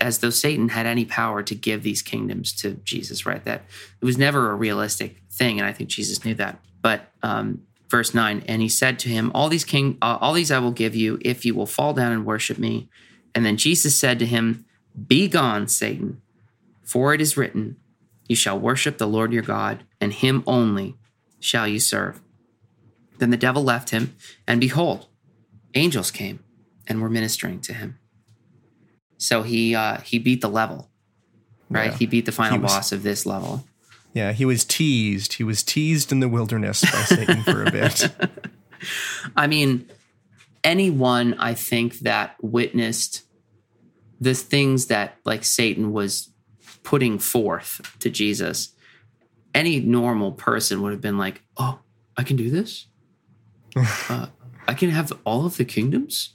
as 0.00 0.18
though 0.18 0.30
Satan 0.30 0.70
had 0.70 0.86
any 0.86 1.04
power 1.04 1.42
to 1.42 1.54
give 1.54 1.82
these 1.82 2.00
kingdoms 2.00 2.52
to 2.54 2.74
Jesus, 2.84 3.26
right? 3.26 3.44
That 3.44 3.64
it 4.00 4.04
was 4.04 4.16
never 4.16 4.50
a 4.50 4.54
realistic 4.54 5.22
thing, 5.30 5.58
and 5.58 5.68
I 5.68 5.72
think 5.72 5.90
Jesus 5.90 6.24
knew 6.24 6.34
that. 6.34 6.58
But 6.80 7.12
um, 7.22 7.65
verse 7.88 8.14
nine, 8.14 8.42
and 8.46 8.62
he 8.62 8.68
said 8.68 8.98
to 9.00 9.08
him, 9.08 9.30
"All 9.34 9.48
these 9.48 9.64
king, 9.64 9.98
uh, 10.02 10.18
all 10.20 10.32
these 10.32 10.50
I 10.50 10.58
will 10.58 10.72
give 10.72 10.94
you 10.94 11.18
if 11.20 11.44
you 11.44 11.54
will 11.54 11.66
fall 11.66 11.92
down 11.92 12.12
and 12.12 12.24
worship 12.24 12.58
me." 12.58 12.88
And 13.34 13.44
then 13.44 13.56
Jesus 13.56 13.98
said 13.98 14.18
to 14.18 14.26
him, 14.26 14.64
"Be 15.06 15.28
gone, 15.28 15.68
Satan, 15.68 16.20
for 16.82 17.14
it 17.14 17.20
is 17.20 17.36
written, 17.36 17.76
You 18.28 18.36
shall 18.36 18.58
worship 18.58 18.98
the 18.98 19.06
Lord 19.06 19.32
your 19.32 19.42
God, 19.42 19.84
and 20.00 20.12
Him 20.12 20.42
only 20.46 20.96
shall 21.40 21.68
you 21.68 21.78
serve." 21.78 22.20
Then 23.18 23.30
the 23.30 23.36
devil 23.36 23.62
left 23.62 23.90
him, 23.90 24.14
and 24.46 24.60
behold, 24.60 25.06
angels 25.74 26.10
came 26.10 26.40
and 26.86 27.00
were 27.00 27.08
ministering 27.08 27.60
to 27.62 27.72
him. 27.72 27.98
So 29.18 29.42
he 29.42 29.74
uh, 29.74 30.00
he 30.00 30.18
beat 30.18 30.40
the 30.40 30.48
level, 30.48 30.90
right? 31.70 31.90
Yeah. 31.92 31.96
He 31.96 32.06
beat 32.06 32.26
the 32.26 32.32
final 32.32 32.58
was- 32.58 32.72
boss 32.72 32.92
of 32.92 33.02
this 33.02 33.24
level. 33.26 33.66
Yeah, 34.16 34.32
he 34.32 34.46
was 34.46 34.64
teased. 34.64 35.34
He 35.34 35.44
was 35.44 35.62
teased 35.62 36.10
in 36.10 36.20
the 36.20 36.28
wilderness 36.28 36.80
by 36.80 37.02
Satan 37.02 37.42
for 37.42 37.62
a 37.64 37.70
bit. 37.70 38.08
I 39.36 39.46
mean, 39.46 39.90
anyone 40.64 41.34
I 41.34 41.52
think 41.52 41.98
that 41.98 42.34
witnessed 42.40 43.24
the 44.18 44.32
things 44.32 44.86
that 44.86 45.18
like 45.26 45.44
Satan 45.44 45.92
was 45.92 46.30
putting 46.82 47.18
forth 47.18 47.94
to 47.98 48.08
Jesus, 48.08 48.70
any 49.54 49.80
normal 49.80 50.32
person 50.32 50.80
would 50.80 50.92
have 50.92 51.02
been 51.02 51.18
like, 51.18 51.42
"Oh, 51.58 51.80
I 52.16 52.22
can 52.22 52.36
do 52.36 52.48
this. 52.48 52.86
Uh, 54.08 54.28
I 54.66 54.72
can 54.72 54.88
have 54.88 55.12
all 55.26 55.44
of 55.44 55.58
the 55.58 55.64
kingdoms. 55.66 56.32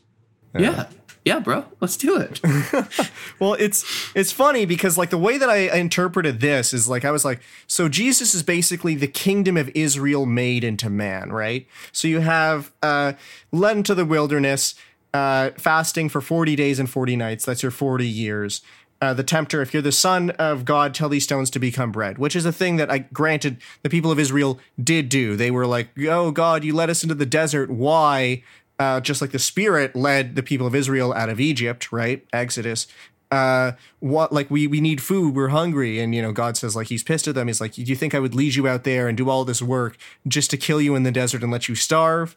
Yeah, 0.55 0.85
yeah, 1.25 1.39
bro, 1.39 1.65
let's 1.79 1.97
do 1.97 2.17
it." 2.17 2.41
Well, 3.39 3.55
it's 3.55 3.83
it's 4.13 4.31
funny 4.31 4.65
because 4.65 4.99
like 4.99 5.09
the 5.09 5.17
way 5.17 5.39
that 5.39 5.49
I 5.49 5.75
interpreted 5.75 6.41
this 6.41 6.75
is 6.75 6.87
like 6.87 7.03
I 7.03 7.09
was 7.09 7.25
like, 7.25 7.41
so 7.65 7.89
Jesus 7.89 8.35
is 8.35 8.43
basically 8.43 8.93
the 8.93 9.07
kingdom 9.07 9.57
of 9.57 9.71
Israel 9.73 10.27
made 10.27 10.63
into 10.63 10.91
man, 10.91 11.31
right? 11.31 11.65
So 11.91 12.07
you 12.07 12.19
have 12.19 12.71
uh, 12.83 13.13
led 13.51 13.77
into 13.77 13.95
the 13.95 14.05
wilderness, 14.05 14.75
uh, 15.11 15.51
fasting 15.57 16.07
for 16.07 16.21
forty 16.21 16.55
days 16.55 16.77
and 16.77 16.87
forty 16.87 17.15
nights. 17.15 17.45
That's 17.45 17.63
your 17.63 17.71
forty 17.71 18.07
years. 18.07 18.61
Uh, 19.01 19.15
the 19.15 19.23
tempter, 19.23 19.63
if 19.63 19.73
you're 19.73 19.81
the 19.81 19.91
son 19.91 20.29
of 20.31 20.63
God, 20.63 20.93
tell 20.93 21.09
these 21.09 21.23
stones 21.23 21.49
to 21.49 21.57
become 21.57 21.91
bread, 21.91 22.19
which 22.19 22.35
is 22.35 22.45
a 22.45 22.53
thing 22.53 22.75
that 22.75 22.91
I 22.91 22.99
granted 22.99 23.57
the 23.81 23.89
people 23.89 24.11
of 24.11 24.19
Israel 24.19 24.59
did 24.81 25.09
do. 25.09 25.35
They 25.35 25.49
were 25.49 25.65
like, 25.65 25.89
"Oh 26.07 26.29
God, 26.29 26.63
you 26.63 26.75
led 26.75 26.91
us 26.91 27.01
into 27.01 27.15
the 27.15 27.25
desert. 27.25 27.71
Why?" 27.71 28.43
Uh, 28.81 28.99
just 28.99 29.21
like 29.21 29.29
the 29.29 29.37
Spirit 29.37 29.95
led 29.95 30.35
the 30.35 30.41
people 30.41 30.65
of 30.65 30.73
Israel 30.73 31.13
out 31.13 31.29
of 31.29 31.39
Egypt, 31.39 31.91
right? 31.91 32.25
Exodus. 32.33 32.87
Uh 33.29 33.73
what 33.99 34.33
like 34.33 34.49
we 34.49 34.65
we 34.65 34.81
need 34.81 34.99
food 35.03 35.35
we're 35.35 35.49
hungry. 35.49 35.99
And 35.99 36.15
you 36.15 36.21
know 36.23 36.31
god 36.31 36.57
says 36.57 36.75
like 36.75 36.87
he's 36.87 37.03
pissed 37.03 37.27
at 37.27 37.35
them. 37.35 37.45
He's 37.45 37.61
like 37.61 37.73
do 37.73 37.83
you 37.83 37.95
think 37.95 38.15
i 38.15 38.19
would 38.19 38.33
lead 38.33 38.55
you 38.55 38.67
out 38.67 38.83
there 38.83 39.07
and 39.07 39.15
do 39.15 39.29
all 39.29 39.45
this 39.45 39.61
work 39.61 39.97
just 40.27 40.49
to 40.49 40.57
kill 40.57 40.81
you 40.81 40.95
in 40.95 41.03
the 41.03 41.11
desert 41.11 41.43
and 41.43 41.51
let 41.51 41.69
you 41.69 41.75
starve? 41.75 42.35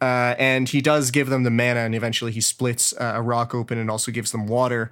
Uh, 0.00 0.34
and 0.38 0.70
he 0.70 0.80
does 0.80 1.10
give 1.10 1.28
them 1.28 1.42
the 1.42 1.50
manna 1.50 1.80
and 1.80 1.94
eventually 1.94 2.32
he 2.32 2.40
splits 2.40 2.94
uh, 2.94 3.12
a 3.16 3.22
rock 3.22 3.54
open 3.54 3.76
and 3.76 3.90
also 3.90 4.10
gives 4.10 4.32
them 4.32 4.46
water. 4.46 4.90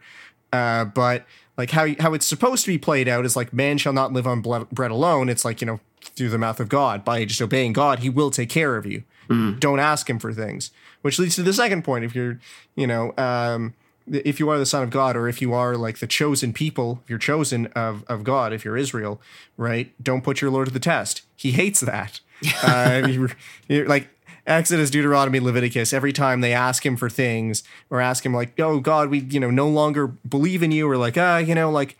Uh, 0.52 0.84
but 0.84 1.24
like 1.56 1.70
how 1.70 1.86
how 2.00 2.12
it's 2.12 2.26
supposed 2.26 2.66
to 2.66 2.70
be 2.70 2.76
played 2.76 3.08
out 3.08 3.24
is 3.24 3.34
like 3.34 3.54
man 3.54 3.78
shall 3.78 3.94
not 3.94 4.12
live 4.12 4.26
on 4.26 4.42
bread 4.42 4.90
alone. 4.90 5.30
It's 5.30 5.44
like 5.44 5.62
you 5.62 5.66
know 5.66 5.80
through 6.02 6.28
the 6.28 6.38
mouth 6.38 6.60
of 6.60 6.68
God. 6.68 7.02
By 7.02 7.24
just 7.24 7.40
obeying 7.40 7.72
God, 7.72 8.00
He 8.00 8.10
will 8.10 8.30
take 8.30 8.50
care 8.50 8.76
of 8.76 8.84
you. 8.84 9.04
Don't 9.28 9.80
ask 9.80 10.08
Him 10.08 10.18
for 10.18 10.32
things, 10.32 10.70
which 11.02 11.18
leads 11.18 11.36
to 11.36 11.42
the 11.42 11.52
second 11.52 11.84
point. 11.84 12.04
If 12.04 12.14
you're, 12.14 12.38
you 12.74 12.86
know, 12.86 13.14
um, 13.16 13.74
if 14.10 14.40
you 14.40 14.48
are 14.48 14.58
the 14.58 14.66
son 14.66 14.82
of 14.82 14.90
God, 14.90 15.16
or 15.16 15.28
if 15.28 15.40
you 15.40 15.52
are 15.52 15.76
like 15.76 15.98
the 15.98 16.06
chosen 16.06 16.52
people, 16.52 17.00
if 17.04 17.10
you're 17.10 17.18
chosen 17.18 17.66
of 17.68 18.04
of 18.08 18.24
God, 18.24 18.52
if 18.52 18.64
you're 18.64 18.76
Israel, 18.76 19.20
right? 19.56 19.92
Don't 20.02 20.22
put 20.22 20.40
your 20.40 20.50
Lord 20.50 20.68
to 20.68 20.72
the 20.72 20.80
test. 20.80 21.22
He 21.36 21.52
hates 21.52 21.80
that. 21.80 22.20
uh, 22.62 23.06
you're, 23.08 23.30
you're 23.68 23.86
like 23.86 24.08
Exodus, 24.46 24.90
Deuteronomy, 24.90 25.38
Leviticus, 25.38 25.92
every 25.92 26.12
time 26.12 26.40
they 26.40 26.52
ask 26.52 26.84
him 26.84 26.96
for 26.96 27.08
things 27.08 27.62
or 27.90 28.00
ask 28.00 28.26
him 28.26 28.34
like, 28.34 28.58
"Oh 28.58 28.80
God, 28.80 29.08
we 29.08 29.20
you 29.20 29.38
know 29.38 29.50
no 29.50 29.68
longer 29.68 30.08
believe 30.08 30.62
in 30.62 30.72
you," 30.72 30.88
or 30.90 30.96
like, 30.96 31.16
"Ah, 31.16 31.38
you 31.38 31.54
know, 31.54 31.70
like." 31.70 31.96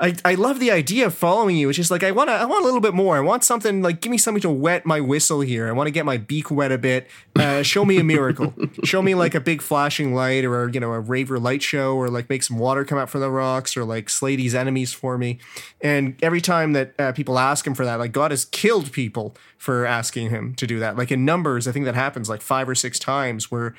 I, 0.00 0.16
I 0.24 0.34
love 0.34 0.58
the 0.58 0.72
idea 0.72 1.06
of 1.06 1.14
following 1.14 1.56
you. 1.56 1.68
It's 1.68 1.76
just 1.76 1.90
like 1.90 2.02
I 2.02 2.10
want 2.10 2.28
to 2.28 2.34
I 2.34 2.44
want 2.44 2.62
a 2.62 2.64
little 2.64 2.80
bit 2.80 2.94
more. 2.94 3.16
I 3.16 3.20
want 3.20 3.44
something 3.44 3.80
like 3.80 4.00
give 4.00 4.10
me 4.10 4.18
something 4.18 4.40
to 4.42 4.50
wet 4.50 4.84
my 4.84 5.00
whistle 5.00 5.40
here. 5.40 5.68
I 5.68 5.72
want 5.72 5.86
to 5.86 5.92
get 5.92 6.04
my 6.04 6.16
beak 6.16 6.50
wet 6.50 6.72
a 6.72 6.78
bit. 6.78 7.08
Uh, 7.36 7.62
show 7.62 7.84
me 7.84 7.98
a 7.98 8.04
miracle. 8.04 8.52
show 8.84 9.02
me 9.02 9.14
like 9.14 9.36
a 9.36 9.40
big 9.40 9.62
flashing 9.62 10.12
light 10.12 10.44
or 10.44 10.68
you 10.68 10.80
know 10.80 10.92
a 10.92 11.00
raver 11.00 11.38
light 11.38 11.62
show 11.62 11.94
or 11.94 12.10
like 12.10 12.28
make 12.28 12.42
some 12.42 12.58
water 12.58 12.84
come 12.84 12.98
out 12.98 13.08
from 13.08 13.20
the 13.20 13.30
rocks 13.30 13.76
or 13.76 13.84
like 13.84 14.10
slay 14.10 14.34
these 14.34 14.54
enemies 14.54 14.92
for 14.92 15.16
me. 15.16 15.38
And 15.80 16.16
every 16.22 16.40
time 16.40 16.72
that 16.72 16.94
uh, 16.98 17.12
people 17.12 17.38
ask 17.38 17.64
him 17.64 17.74
for 17.74 17.84
that, 17.84 18.00
like 18.00 18.12
God 18.12 18.32
has 18.32 18.44
killed 18.46 18.90
people 18.90 19.36
for 19.56 19.86
asking 19.86 20.30
him 20.30 20.54
to 20.56 20.66
do 20.66 20.80
that. 20.80 20.96
Like 20.96 21.12
in 21.12 21.24
numbers, 21.24 21.68
I 21.68 21.72
think 21.72 21.84
that 21.84 21.94
happens 21.94 22.28
like 22.28 22.42
five 22.42 22.68
or 22.68 22.74
six 22.74 22.98
times 22.98 23.50
where 23.50 23.74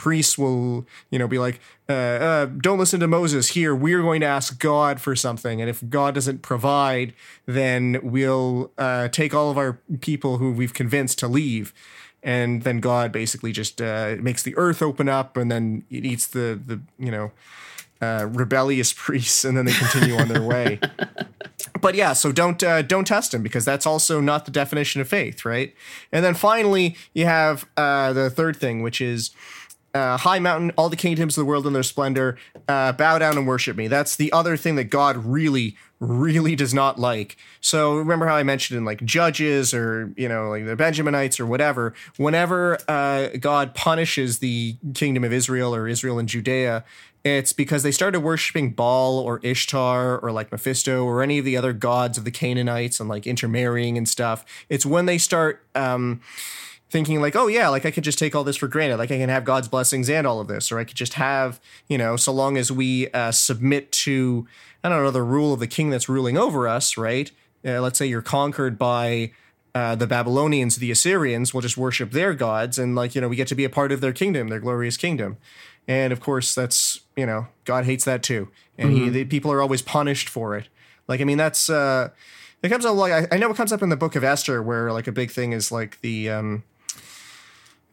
priests 0.00 0.38
will, 0.38 0.86
you 1.10 1.18
know, 1.18 1.28
be 1.28 1.38
like, 1.38 1.60
uh, 1.86 1.92
uh, 1.92 2.46
"Don't 2.46 2.78
listen 2.78 3.00
to 3.00 3.06
Moses. 3.06 3.48
Here, 3.48 3.74
we're 3.74 4.00
going 4.00 4.22
to 4.22 4.26
ask 4.26 4.58
God 4.58 4.98
for 4.98 5.14
something, 5.14 5.60
and 5.60 5.68
if 5.68 5.86
God 5.90 6.14
doesn't 6.14 6.40
provide, 6.40 7.12
then 7.44 8.00
we'll 8.02 8.72
uh, 8.78 9.08
take 9.08 9.34
all 9.34 9.50
of 9.50 9.58
our 9.58 9.78
people 10.00 10.38
who 10.38 10.52
we've 10.52 10.72
convinced 10.72 11.18
to 11.18 11.28
leave." 11.28 11.74
And 12.22 12.62
then 12.62 12.80
God 12.80 13.12
basically 13.12 13.52
just 13.52 13.82
uh, 13.82 14.16
makes 14.20 14.42
the 14.42 14.56
earth 14.56 14.80
open 14.80 15.06
up, 15.06 15.36
and 15.36 15.52
then 15.52 15.84
it 15.90 16.06
eats 16.06 16.26
the 16.26 16.58
the 16.64 16.80
you 16.98 17.10
know 17.10 17.32
uh, 18.00 18.26
rebellious 18.30 18.92
priests, 18.96 19.44
and 19.44 19.54
then 19.54 19.66
they 19.66 19.72
continue 19.72 20.16
on 20.16 20.28
their 20.28 20.42
way. 20.42 20.80
But 21.80 21.94
yeah, 21.94 22.12
so 22.12 22.32
don't 22.32 22.62
uh, 22.62 22.82
don't 22.82 23.06
test 23.06 23.34
him 23.34 23.42
because 23.42 23.64
that's 23.64 23.86
also 23.86 24.20
not 24.20 24.44
the 24.44 24.50
definition 24.50 25.00
of 25.00 25.08
faith, 25.08 25.44
right? 25.44 25.74
And 26.12 26.24
then 26.24 26.34
finally, 26.34 26.96
you 27.14 27.26
have 27.26 27.66
uh, 27.76 28.12
the 28.12 28.30
third 28.30 28.56
thing, 28.56 28.82
which 28.82 29.00
is 29.00 29.30
uh, 29.94 30.16
high 30.16 30.38
mountain, 30.38 30.72
all 30.76 30.88
the 30.88 30.96
kingdoms 30.96 31.36
of 31.36 31.42
the 31.42 31.46
world 31.46 31.66
in 31.66 31.72
their 31.72 31.82
splendor, 31.82 32.36
uh, 32.68 32.92
bow 32.92 33.18
down 33.18 33.36
and 33.36 33.46
worship 33.46 33.76
me. 33.76 33.88
That's 33.88 34.16
the 34.16 34.32
other 34.32 34.56
thing 34.56 34.76
that 34.76 34.84
God 34.84 35.16
really, 35.16 35.76
really 35.98 36.54
does 36.54 36.72
not 36.72 36.98
like. 36.98 37.36
So 37.60 37.96
remember 37.96 38.26
how 38.26 38.36
I 38.36 38.42
mentioned 38.42 38.78
in 38.78 38.84
like 38.84 39.04
Judges 39.04 39.74
or 39.74 40.12
you 40.16 40.28
know 40.28 40.48
like 40.48 40.64
the 40.64 40.76
Benjaminites 40.76 41.40
or 41.40 41.46
whatever. 41.46 41.94
Whenever 42.16 42.78
uh, 42.88 43.28
God 43.38 43.74
punishes 43.74 44.38
the 44.38 44.76
kingdom 44.94 45.24
of 45.24 45.32
Israel 45.32 45.74
or 45.74 45.88
Israel 45.88 46.18
and 46.18 46.28
Judea, 46.28 46.84
it's 47.24 47.52
because 47.52 47.82
they 47.82 47.92
started 47.92 48.20
worshiping 48.20 48.70
Baal 48.70 49.18
or 49.18 49.40
Ishtar 49.42 50.18
or 50.18 50.32
like 50.32 50.52
Mephisto 50.52 51.04
or 51.04 51.22
any 51.22 51.38
of 51.38 51.44
the 51.44 51.56
other 51.56 51.72
gods 51.72 52.16
of 52.16 52.24
the 52.24 52.30
Canaanites 52.30 53.00
and 53.00 53.08
like 53.08 53.26
intermarrying 53.26 53.98
and 53.98 54.08
stuff. 54.08 54.44
It's 54.68 54.86
when 54.86 55.06
they 55.06 55.18
start. 55.18 55.64
Um, 55.74 56.20
thinking 56.90 57.20
like, 57.20 57.36
oh 57.36 57.46
yeah, 57.46 57.68
like 57.68 57.86
I 57.86 57.90
could 57.90 58.04
just 58.04 58.18
take 58.18 58.34
all 58.34 58.44
this 58.44 58.56
for 58.56 58.68
granted. 58.68 58.98
Like 58.98 59.10
I 59.10 59.18
can 59.18 59.28
have 59.28 59.44
God's 59.44 59.68
blessings 59.68 60.10
and 60.10 60.26
all 60.26 60.40
of 60.40 60.48
this, 60.48 60.70
or 60.72 60.78
I 60.78 60.84
could 60.84 60.96
just 60.96 61.14
have, 61.14 61.60
you 61.88 61.96
know, 61.96 62.16
so 62.16 62.32
long 62.32 62.56
as 62.56 62.70
we 62.70 63.08
uh, 63.12 63.30
submit 63.30 63.92
to, 63.92 64.46
I 64.82 64.88
don't 64.88 65.02
know, 65.02 65.10
the 65.10 65.22
rule 65.22 65.52
of 65.52 65.60
the 65.60 65.66
king 65.66 65.90
that's 65.90 66.08
ruling 66.08 66.36
over 66.36 66.66
us, 66.68 66.96
right? 66.96 67.30
Uh, 67.64 67.80
let's 67.80 67.98
say 67.98 68.06
you're 68.06 68.22
conquered 68.22 68.78
by 68.78 69.32
uh, 69.74 69.94
the 69.94 70.06
Babylonians, 70.06 70.76
the 70.76 70.90
Assyrians, 70.90 71.54
we'll 71.54 71.60
just 71.60 71.76
worship 71.76 72.10
their 72.10 72.34
gods, 72.34 72.78
and 72.78 72.96
like 72.96 73.14
you 73.14 73.20
know, 73.20 73.28
we 73.28 73.36
get 73.36 73.48
to 73.48 73.54
be 73.54 73.64
a 73.64 73.70
part 73.70 73.92
of 73.92 74.00
their 74.00 74.12
kingdom, 74.12 74.48
their 74.48 74.60
glorious 74.60 74.96
kingdom. 74.96 75.36
And 75.86 76.12
of 76.12 76.20
course, 76.20 76.54
that's 76.54 77.00
you 77.16 77.24
know, 77.24 77.46
God 77.64 77.84
hates 77.84 78.04
that 78.04 78.22
too, 78.22 78.48
and 78.76 78.92
he, 78.92 79.08
the 79.08 79.24
people 79.24 79.52
are 79.52 79.62
always 79.62 79.82
punished 79.82 80.28
for 80.28 80.56
it. 80.56 80.68
Like 81.06 81.20
I 81.20 81.24
mean, 81.24 81.38
that's. 81.38 81.70
uh 81.70 82.10
it 82.62 82.68
comes 82.68 82.84
up 82.84 82.94
like 82.94 83.12
I, 83.12 83.34
I 83.34 83.38
know 83.38 83.50
it 83.50 83.56
comes 83.56 83.72
up 83.72 83.82
in 83.82 83.88
the 83.88 83.96
book 83.96 84.16
of 84.16 84.24
Esther 84.24 84.62
where 84.62 84.92
like 84.92 85.06
a 85.06 85.12
big 85.12 85.30
thing 85.30 85.52
is 85.52 85.72
like 85.72 85.98
the 86.02 86.28
um 86.28 86.62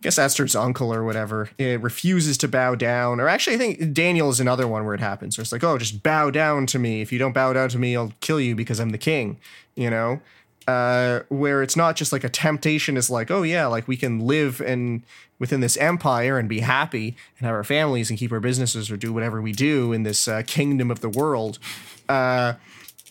guess 0.07 0.17
Esther's 0.17 0.55
uncle 0.55 0.93
or 0.93 1.03
whatever 1.03 1.49
it 1.57 1.81
refuses 1.81 2.37
to 2.37 2.47
bow 2.47 2.75
down. 2.75 3.19
Or 3.19 3.27
actually, 3.27 3.57
I 3.57 3.59
think 3.59 3.93
Daniel 3.93 4.29
is 4.29 4.39
another 4.39 4.65
one 4.65 4.85
where 4.85 4.93
it 4.93 5.01
happens. 5.01 5.37
Where 5.37 5.41
it's 5.41 5.51
like, 5.51 5.65
oh, 5.65 5.77
just 5.77 6.01
bow 6.01 6.31
down 6.31 6.65
to 6.67 6.79
me. 6.79 7.01
If 7.01 7.11
you 7.11 7.19
don't 7.19 7.33
bow 7.33 7.51
down 7.51 7.67
to 7.69 7.77
me, 7.77 7.93
I'll 7.97 8.13
kill 8.21 8.39
you 8.39 8.55
because 8.55 8.79
I'm 8.79 8.91
the 8.91 8.97
king. 8.97 9.37
You 9.75 9.89
know, 9.89 10.21
uh, 10.65 11.23
where 11.27 11.61
it's 11.61 11.75
not 11.75 11.97
just 11.97 12.13
like 12.13 12.23
a 12.23 12.29
temptation. 12.29 12.95
Is 12.95 13.09
like, 13.09 13.29
oh 13.29 13.43
yeah, 13.43 13.65
like 13.65 13.85
we 13.85 13.97
can 13.97 14.19
live 14.19 14.61
and 14.61 15.03
within 15.39 15.59
this 15.59 15.75
empire 15.75 16.39
and 16.39 16.47
be 16.47 16.61
happy 16.61 17.17
and 17.37 17.45
have 17.45 17.53
our 17.53 17.65
families 17.65 18.09
and 18.09 18.17
keep 18.17 18.31
our 18.31 18.39
businesses 18.39 18.89
or 18.89 18.95
do 18.95 19.11
whatever 19.11 19.41
we 19.41 19.51
do 19.51 19.91
in 19.91 20.03
this 20.03 20.25
uh, 20.25 20.41
kingdom 20.47 20.89
of 20.89 21.01
the 21.01 21.09
world. 21.09 21.59
Uh, 22.07 22.53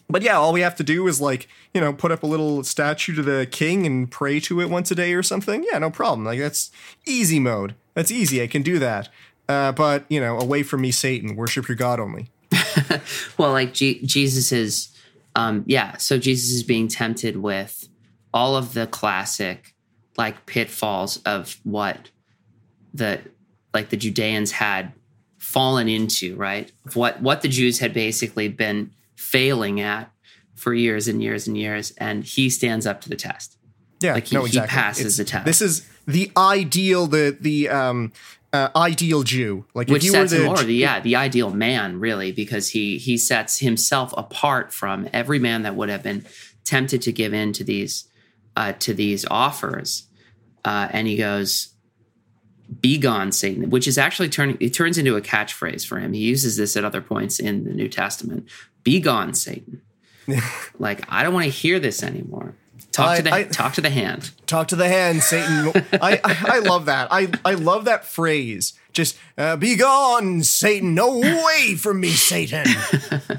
but 0.09 0.23
yeah, 0.23 0.37
all 0.37 0.53
we 0.53 0.61
have 0.61 0.77
to 0.77 0.85
do 0.85 1.07
is 1.09 1.21
like, 1.21 1.49
you 1.75 1.81
know, 1.81 1.93
put 1.93 2.13
up 2.13 2.23
a 2.23 2.27
little 2.27 2.63
statue 2.63 3.15
to 3.15 3.23
the 3.23 3.47
king 3.51 3.87
and 3.87 4.11
pray 4.11 4.39
to 4.41 4.61
it 4.61 4.71
once 4.71 4.91
a 4.91 4.95
day 4.95 5.15
or 5.15 5.23
something. 5.23 5.65
Yeah, 5.71 5.79
no 5.79 5.91
problem. 5.91 6.25
Like 6.25 6.39
that's 6.39 6.71
easy 7.07 7.41
mode. 7.41 7.75
That's 7.95 8.11
easy. 8.11 8.43
I 8.43 8.47
can 8.47 8.63
do 8.63 8.79
that. 8.79 9.09
Uh, 9.49 9.73
but 9.73 10.05
you 10.09 10.21
know, 10.21 10.39
away 10.39 10.63
from 10.63 10.83
me, 10.83 10.91
Satan. 10.91 11.37
Worship 11.37 11.69
your 11.69 11.77
God 11.77 11.99
only. 11.99 12.31
well, 13.39 13.53
like 13.53 13.75
G- 13.75 14.01
Jesus 14.05 14.53
is, 14.53 14.89
um, 15.35 15.65
yeah. 15.67 15.97
So 15.97 16.19
Jesus 16.19 16.51
is 16.51 16.63
being 16.63 16.89
tempted 16.89 17.37
with 17.37 17.89
all 18.33 18.57
of 18.57 18.75
the 18.75 18.87
classic 18.87 19.75
like 20.17 20.47
pitfalls 20.47 21.19
of 21.25 21.59
what 21.65 22.11
the 22.95 23.21
like 23.75 23.91
the 23.91 23.97
Judeans 23.97 24.53
had 24.53 24.93
fallen 25.39 25.89
into, 25.89 26.37
right? 26.37 26.71
What 26.95 27.21
what 27.21 27.43
the 27.43 27.49
Jews 27.49 27.79
had 27.79 27.93
basically 27.93 28.49
been 28.49 28.93
failing 29.17 29.81
at 29.81 30.13
for 30.55 30.73
years 30.73 31.09
and 31.09 31.23
years 31.23 31.47
and 31.47 31.57
years, 31.57 31.91
and 31.99 32.25
he 32.25 32.49
stands 32.49 32.87
up 32.87 33.01
to 33.03 33.09
the 33.09 33.17
test. 33.17 33.59
Yeah, 34.01 34.15
like 34.15 34.27
he, 34.27 34.37
no, 34.37 34.45
exactly. 34.45 34.69
he 34.71 34.75
passes 34.75 35.01
It's- 35.01 35.17
the 35.17 35.25
test. 35.25 35.45
This 35.45 35.63
is 35.63 35.89
the 36.07 36.31
ideal, 36.37 37.07
the 37.07 37.37
the 37.39 37.69
um, 37.69 38.13
uh, 38.53 38.69
ideal 38.77 39.23
Jew. 39.23 39.67
Like 39.75 39.89
which 39.89 40.03
if 40.03 40.05
you 40.05 40.13
sets 40.13 40.33
were 40.33 40.39
him 40.39 40.55
the 40.55 40.65
the 40.65 40.75
yeah 40.75 41.01
the 41.01 41.17
ideal 41.17 41.51
man 41.51 41.99
really 42.01 42.33
because 42.33 42.71
he 42.71 42.99
he 42.99 43.19
sets 43.19 43.59
himself 43.59 44.15
apart 44.17 44.73
from 44.73 45.09
every 45.13 45.39
man 45.39 45.63
that 45.63 45.75
would 45.75 45.89
have 45.89 46.03
been 46.03 46.25
tempted 46.65 47.03
to 47.03 47.13
give 47.13 47.33
in 47.33 47.53
to 47.55 47.65
these 47.65 48.09
uh, 48.57 48.73
to 48.73 48.95
these 48.95 49.25
offers 49.31 50.09
uh, 50.65 50.89
and 50.91 51.07
he 51.07 51.17
goes 51.17 51.69
be 52.81 52.99
gone 52.99 53.31
satan 53.31 53.71
which 53.71 53.87
is 53.87 53.97
actually 53.97 54.29
turning 54.29 54.57
it 54.59 54.71
turns 54.75 54.99
into 54.99 55.15
a 55.15 55.21
catchphrase 55.21 55.87
for 55.87 56.01
him 56.01 56.13
he 56.13 56.21
uses 56.21 56.57
this 56.57 56.77
at 56.77 56.85
other 56.85 57.01
points 57.01 57.39
in 57.39 57.63
the 57.65 57.71
new 57.73 57.89
testament 57.89 58.49
be 58.87 59.01
gone 59.01 59.35
satan 59.35 59.83
like 60.79 61.03
i 61.13 61.23
don't 61.23 61.35
want 61.35 61.45
to 61.45 61.51
hear 61.51 61.79
this 61.81 62.03
anymore 62.03 62.55
talk 62.93 63.09
I- 63.09 63.17
to 63.19 63.23
the 63.23 63.35
I- 63.35 63.45
talk 63.45 63.75
to 63.75 63.81
the 63.81 63.91
hand 63.91 64.31
talk 64.47 64.69
to 64.69 64.77
the 64.77 64.89
hand, 64.89 65.23
Satan. 65.25 65.73
I, 66.01 66.21
I 66.23 66.37
I 66.55 66.59
love 66.61 66.87
that. 66.87 67.09
I 67.11 67.29
I 67.45 67.55
love 67.55 67.85
that 67.87 68.05
phrase. 68.05 68.75
Just 68.93 69.19
uh, 69.37 69.57
be 69.57 69.75
gone, 69.75 70.45
Satan. 70.45 70.95
No 70.95 71.19
way 71.19 71.75
from 71.75 71.99
me, 72.01 72.11
Satan. 72.11 72.65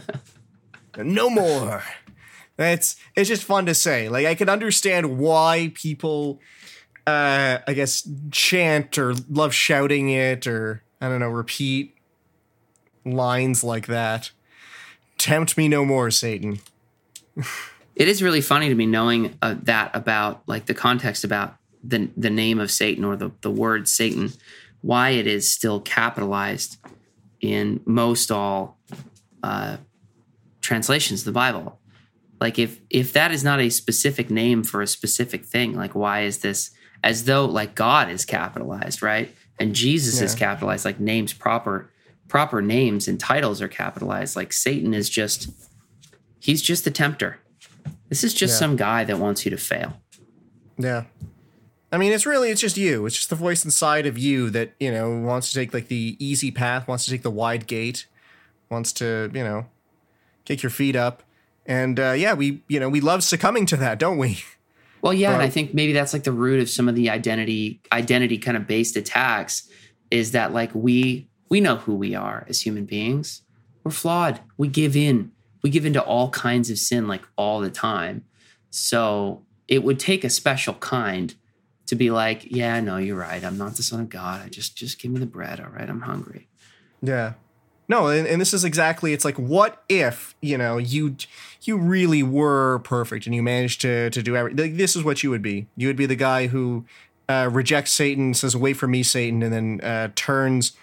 no 0.98 1.30
more. 1.30 1.82
It's 2.60 2.98
it's 3.16 3.30
just 3.30 3.44
fun 3.44 3.66
to 3.68 3.74
say. 3.74 4.10
Like 4.10 4.26
I 4.26 4.36
can 4.36 4.50
understand 4.50 5.18
why 5.18 5.72
people, 5.76 6.42
uh, 7.08 7.60
I 7.66 7.74
guess, 7.74 8.08
chant 8.32 8.98
or 8.98 9.16
love 9.30 9.54
shouting 9.54 10.10
it 10.10 10.46
or 10.46 10.84
I 11.00 11.08
don't 11.08 11.20
know, 11.22 11.30
repeat 11.30 11.96
lines 13.06 13.64
like 13.64 13.88
that. 13.88 14.32
Tempt 15.18 15.58
me 15.58 15.68
no 15.68 15.84
more, 15.84 16.12
Satan. 16.12 16.60
it 17.96 18.08
is 18.08 18.22
really 18.22 18.42
funny 18.42 18.70
to 18.70 18.76
me 18.76 18.86
knowing 18.86 19.38
uh, 19.42 19.56
that 19.64 19.96
about 19.96 20.44
like 20.48 20.66
the 20.66 20.74
context 20.74 21.24
about 21.24 21.58
the 21.84 22.10
the 22.16 22.30
name 22.30 22.60
of 22.60 22.72
Satan 22.72 23.04
or 23.04 23.16
the 23.16 23.32
the 23.42 23.52
word 23.52 23.88
Satan, 23.88 24.34
why 24.82 25.10
it 25.10 25.28
is 25.28 25.52
still 25.52 25.80
capitalized 25.80 26.78
in 27.42 27.82
most 27.86 28.32
all 28.32 28.78
uh, 29.44 29.78
translations 30.62 31.22
of 31.22 31.26
the 31.26 31.32
Bible. 31.32 31.80
Like 32.40 32.60
if 32.60 32.80
if 32.90 33.14
that 33.14 33.32
is 33.32 33.44
not 33.44 33.60
a 33.60 33.70
specific 33.70 34.30
name 34.30 34.64
for 34.64 34.82
a 34.82 34.88
specific 34.88 35.46
thing, 35.46 35.74
like 35.74 35.96
why 35.96 36.22
is 36.22 36.40
this 36.40 36.72
as 37.04 37.26
though 37.26 37.46
like 37.46 37.74
God 37.74 38.10
is 38.10 38.26
capitalized, 38.26 39.02
right? 39.02 39.34
And 39.60 39.74
Jesus 39.74 40.22
is 40.22 40.36
capitalized, 40.36 40.86
like 40.86 41.00
names 41.00 41.34
proper 41.34 41.90
proper 42.28 42.62
names 42.62 43.08
and 43.08 43.20
titles 43.20 43.62
are 43.62 43.68
capitalized. 43.68 44.36
Like 44.36 44.54
Satan 44.54 44.94
is 44.94 45.10
just 45.10 45.50
he's 46.40 46.62
just 46.62 46.84
the 46.84 46.92
tempter. 46.92 47.40
This 48.10 48.24
is 48.24 48.34
just 48.34 48.54
Yeah. 48.54 48.60
some 48.60 48.76
guy 48.76 49.04
that 49.04 49.20
wants 49.20 49.46
you 49.46 49.52
to 49.52 49.58
fail. 49.58 50.02
Yeah. 50.78 51.06
I 51.92 51.98
mean, 51.98 52.12
it's 52.12 52.26
really 52.26 52.50
it's 52.50 52.62
just 52.62 52.78
you. 52.78 53.06
It's 53.06 53.16
just 53.16 53.30
the 53.30 53.36
voice 53.36 53.64
inside 53.64 54.06
of 54.06 54.18
you 54.18 54.50
that 54.52 54.74
you 54.80 54.92
know 54.92 55.10
wants 55.20 55.50
to 55.50 55.56
take 55.56 55.74
like 55.74 55.88
the 55.88 56.16
easy 56.20 56.52
path, 56.52 56.88
wants 56.88 57.06
to 57.06 57.12
take 57.12 57.24
the 57.24 57.32
wide 57.32 57.66
gate, 57.68 58.08
wants 58.70 58.92
to 58.94 59.32
you 59.34 59.44
know 59.44 59.66
kick 60.46 60.64
your 60.64 60.70
feet 60.70 60.96
up, 60.96 61.24
And 61.66 62.00
uh, 62.00 62.12
yeah, 62.12 62.34
we 62.34 62.62
you 62.68 62.80
know 62.80 62.90
we 62.90 63.00
love 63.02 63.24
succumbing 63.24 63.66
to 63.68 63.78
that, 63.78 64.00
don't 64.00 64.18
we? 64.18 64.40
Well, 65.02 65.14
yeah, 65.14 65.34
and 65.34 65.42
I 65.42 65.50
think 65.50 65.74
maybe 65.74 65.94
that's 65.94 66.12
like 66.12 66.24
the 66.24 66.32
root 66.32 66.60
of 66.60 66.70
some 66.70 66.90
of 66.90 66.96
the 66.96 67.10
identity 67.10 67.80
identity 67.92 68.38
kind 68.38 68.58
of 68.58 68.66
based 68.68 68.98
attacks 68.98 69.70
is 70.12 70.32
that 70.32 70.54
like 70.54 70.74
we 70.74 71.28
we 71.50 71.62
know 71.62 71.78
who 71.78 71.96
we 71.96 72.16
are 72.16 72.46
as 72.50 72.62
human 72.62 72.86
beings. 72.86 73.42
We're 73.84 73.92
flawed. 73.92 74.42
We 74.58 74.68
give 74.68 74.96
in. 74.96 75.32
We 75.64 75.70
give 75.70 75.86
into 75.86 76.02
all 76.02 76.30
kinds 76.30 76.70
of 76.70 76.78
sin 76.78 77.08
like 77.08 77.24
all 77.36 77.60
the 77.62 77.70
time. 77.70 78.24
So 78.70 79.44
it 79.68 79.84
would 79.84 80.00
take 80.00 80.24
a 80.24 80.30
special 80.30 80.76
kind 80.76 81.36
to 81.88 81.96
be 81.96 82.12
like, 82.12 82.46
yeah, 82.46 82.80
no, 82.80 82.98
you're 82.98 83.18
right. 83.18 83.44
I'm 83.44 83.58
not 83.58 83.76
the 83.76 83.84
son 83.84 84.02
of 84.02 84.10
God. 84.10 84.46
I 84.46 84.50
just 84.50 84.76
just 84.76 85.02
give 85.02 85.12
me 85.12 85.20
the 85.20 85.26
bread. 85.26 85.60
All 85.60 85.70
right, 85.70 85.90
I'm 85.90 86.02
hungry. 86.02 86.48
Yeah. 87.02 87.34
No, 87.90 88.08
and, 88.08 88.28
and 88.28 88.42
this 88.42 88.54
is 88.54 88.66
exactly 88.66 89.14
it's 89.14 89.24
like 89.24 89.38
what 89.38 89.82
if, 89.88 90.36
you 90.42 90.58
know, 90.58 90.78
you 90.78 91.16
you 91.62 91.78
really 91.78 92.22
were 92.22 92.80
perfect 92.80 93.26
and 93.26 93.34
you 93.34 93.42
managed 93.42 93.82
to 93.82 94.10
to 94.10 94.22
do 94.22 94.36
everything. 94.36 94.76
This 94.76 94.96
is 94.96 95.04
what 95.04 95.24
you 95.24 95.30
would 95.30 95.42
be. 95.42 95.68
You 95.78 95.88
would 95.88 95.96
be 95.96 96.06
the 96.06 96.16
guy 96.16 96.48
who 96.48 96.86
uh, 97.30 97.50
rejects 97.52 97.92
Satan, 97.92 98.34
says, 98.34 98.56
"Wait 98.56 98.74
for 98.74 98.88
me, 98.88 99.04
Satan," 99.04 99.44
and 99.44 99.54
then 99.54 99.82
uh, 99.82 100.10
turns, 100.16 100.74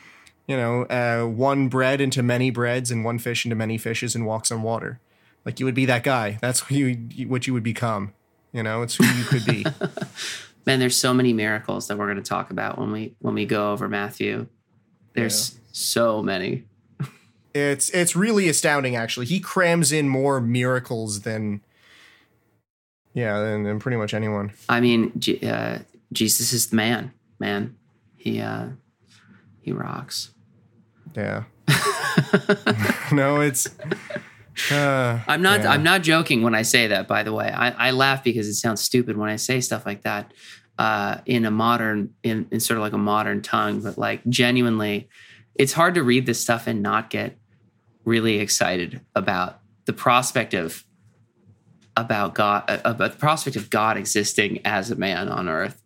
you 0.46 0.56
know, 0.56 0.82
uh, 0.84 1.26
one 1.26 1.68
bread 1.68 2.00
into 2.00 2.22
many 2.22 2.50
breads 2.50 2.90
and 2.90 3.04
one 3.04 3.18
fish 3.18 3.44
into 3.44 3.56
many 3.56 3.78
fishes 3.78 4.14
and 4.14 4.26
walks 4.26 4.52
on 4.52 4.62
water. 4.62 5.00
Like 5.44 5.60
you 5.60 5.66
would 5.66 5.74
be 5.74 5.86
that 5.86 6.02
guy. 6.02 6.38
That's 6.40 6.60
who 6.60 6.74
you, 6.74 7.28
what 7.28 7.46
you 7.46 7.52
would 7.52 7.62
become. 7.62 8.12
You 8.52 8.62
know, 8.62 8.82
it's 8.82 8.96
who 8.96 9.04
you 9.04 9.24
could 9.24 9.44
be. 9.44 9.66
Man, 10.66 10.78
there's 10.78 10.96
so 10.96 11.12
many 11.12 11.32
miracles 11.32 11.88
that 11.88 11.98
we're 11.98 12.06
going 12.06 12.22
to 12.22 12.22
talk 12.22 12.50
about 12.50 12.78
when 12.78 12.92
we 12.92 13.14
when 13.18 13.34
we 13.34 13.44
go 13.44 13.72
over 13.72 13.88
Matthew. 13.88 14.46
There's 15.12 15.54
yeah. 15.54 15.60
so 15.72 16.22
many. 16.22 16.64
It's 17.54 17.90
it's 17.90 18.16
really 18.16 18.48
astounding. 18.48 18.96
Actually, 18.96 19.26
he 19.26 19.40
crams 19.40 19.92
in 19.92 20.08
more 20.08 20.40
miracles 20.40 21.20
than 21.20 21.60
yeah 23.12 23.40
than, 23.40 23.64
than 23.64 23.78
pretty 23.78 23.96
much 23.96 24.14
anyone. 24.14 24.52
I 24.68 24.80
mean, 24.80 25.20
uh, 25.42 25.80
Jesus 26.12 26.52
is 26.52 26.68
the 26.68 26.76
man. 26.76 27.12
Man, 27.38 27.76
he 28.16 28.40
uh, 28.40 28.68
he 29.60 29.72
rocks. 29.72 30.30
Yeah. 31.14 31.44
no, 33.12 33.40
it's. 33.40 33.68
Uh, 34.70 35.20
I'm 35.26 35.42
not. 35.42 35.60
Yeah. 35.60 35.70
I'm 35.70 35.82
not 35.82 36.02
joking 36.02 36.42
when 36.42 36.54
I 36.54 36.62
say 36.62 36.88
that. 36.88 37.08
By 37.08 37.22
the 37.22 37.32
way, 37.32 37.50
I, 37.50 37.88
I 37.88 37.90
laugh 37.90 38.22
because 38.22 38.46
it 38.48 38.54
sounds 38.54 38.80
stupid 38.80 39.16
when 39.16 39.28
I 39.28 39.36
say 39.36 39.60
stuff 39.60 39.86
like 39.86 40.02
that 40.02 40.32
uh, 40.78 41.18
in 41.26 41.44
a 41.44 41.50
modern, 41.50 42.14
in, 42.22 42.46
in 42.50 42.60
sort 42.60 42.78
of 42.78 42.82
like 42.82 42.92
a 42.92 42.98
modern 42.98 43.42
tongue. 43.42 43.80
But 43.80 43.98
like 43.98 44.24
genuinely, 44.28 45.08
it's 45.54 45.72
hard 45.72 45.94
to 45.94 46.02
read 46.02 46.26
this 46.26 46.40
stuff 46.40 46.66
and 46.66 46.82
not 46.82 47.10
get 47.10 47.36
really 48.04 48.38
excited 48.38 49.00
about 49.14 49.60
the 49.86 49.92
prospect 49.92 50.54
of 50.54 50.84
about 51.96 52.34
God, 52.34 52.64
uh, 52.68 52.78
about 52.84 53.12
the 53.12 53.18
prospect 53.18 53.56
of 53.56 53.70
God 53.70 53.96
existing 53.96 54.60
as 54.64 54.90
a 54.90 54.96
man 54.96 55.28
on 55.28 55.48
earth 55.48 55.82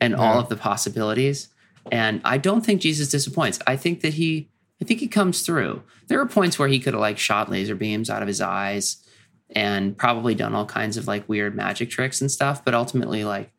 and 0.00 0.12
yeah. 0.12 0.18
all 0.18 0.38
of 0.38 0.48
the 0.48 0.56
possibilities. 0.56 1.48
And 1.90 2.20
I 2.24 2.38
don't 2.38 2.64
think 2.64 2.80
Jesus 2.80 3.08
disappoints. 3.08 3.58
I 3.66 3.76
think 3.76 4.00
that 4.00 4.14
he, 4.14 4.50
I 4.82 4.84
think 4.84 4.98
he 5.00 5.06
comes 5.06 5.42
through. 5.42 5.82
There 6.08 6.20
are 6.20 6.26
points 6.26 6.58
where 6.58 6.68
he 6.68 6.80
could 6.80 6.92
have 6.92 7.00
like 7.00 7.16
shot 7.16 7.48
laser 7.48 7.76
beams 7.76 8.10
out 8.10 8.20
of 8.20 8.28
his 8.28 8.40
eyes 8.40 8.96
and 9.54 9.96
probably 9.96 10.34
done 10.34 10.54
all 10.54 10.66
kinds 10.66 10.96
of 10.96 11.06
like 11.06 11.28
weird 11.28 11.54
magic 11.54 11.88
tricks 11.88 12.20
and 12.20 12.30
stuff. 12.30 12.64
But 12.64 12.74
ultimately, 12.74 13.22
like 13.24 13.52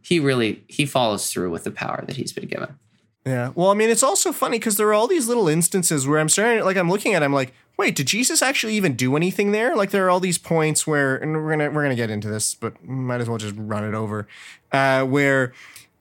he 0.00 0.20
really 0.20 0.64
he 0.68 0.86
follows 0.86 1.30
through 1.30 1.50
with 1.50 1.64
the 1.64 1.72
power 1.72 2.04
that 2.06 2.16
he's 2.16 2.32
been 2.32 2.46
given. 2.46 2.78
Yeah. 3.26 3.50
Well, 3.54 3.70
I 3.70 3.74
mean, 3.74 3.90
it's 3.90 4.04
also 4.04 4.32
funny 4.32 4.58
because 4.58 4.76
there 4.76 4.88
are 4.88 4.94
all 4.94 5.08
these 5.08 5.28
little 5.28 5.48
instances 5.48 6.06
where 6.06 6.18
I'm 6.18 6.30
starting, 6.30 6.64
like, 6.64 6.78
I'm 6.78 6.88
looking 6.88 7.12
at, 7.12 7.20
it, 7.20 7.24
I'm 7.26 7.34
like, 7.34 7.52
wait, 7.76 7.94
did 7.94 8.06
Jesus 8.06 8.40
actually 8.40 8.74
even 8.74 8.94
do 8.94 9.14
anything 9.14 9.52
there? 9.52 9.76
Like, 9.76 9.90
there 9.90 10.06
are 10.06 10.10
all 10.10 10.20
these 10.20 10.38
points 10.38 10.86
where, 10.86 11.16
and 11.16 11.34
we're 11.34 11.50
gonna 11.50 11.70
we're 11.70 11.82
gonna 11.82 11.96
get 11.96 12.10
into 12.10 12.28
this, 12.28 12.54
but 12.54 12.82
might 12.82 13.20
as 13.20 13.28
well 13.28 13.38
just 13.38 13.54
run 13.58 13.84
it 13.84 13.94
over, 13.94 14.26
uh, 14.72 15.04
where 15.04 15.52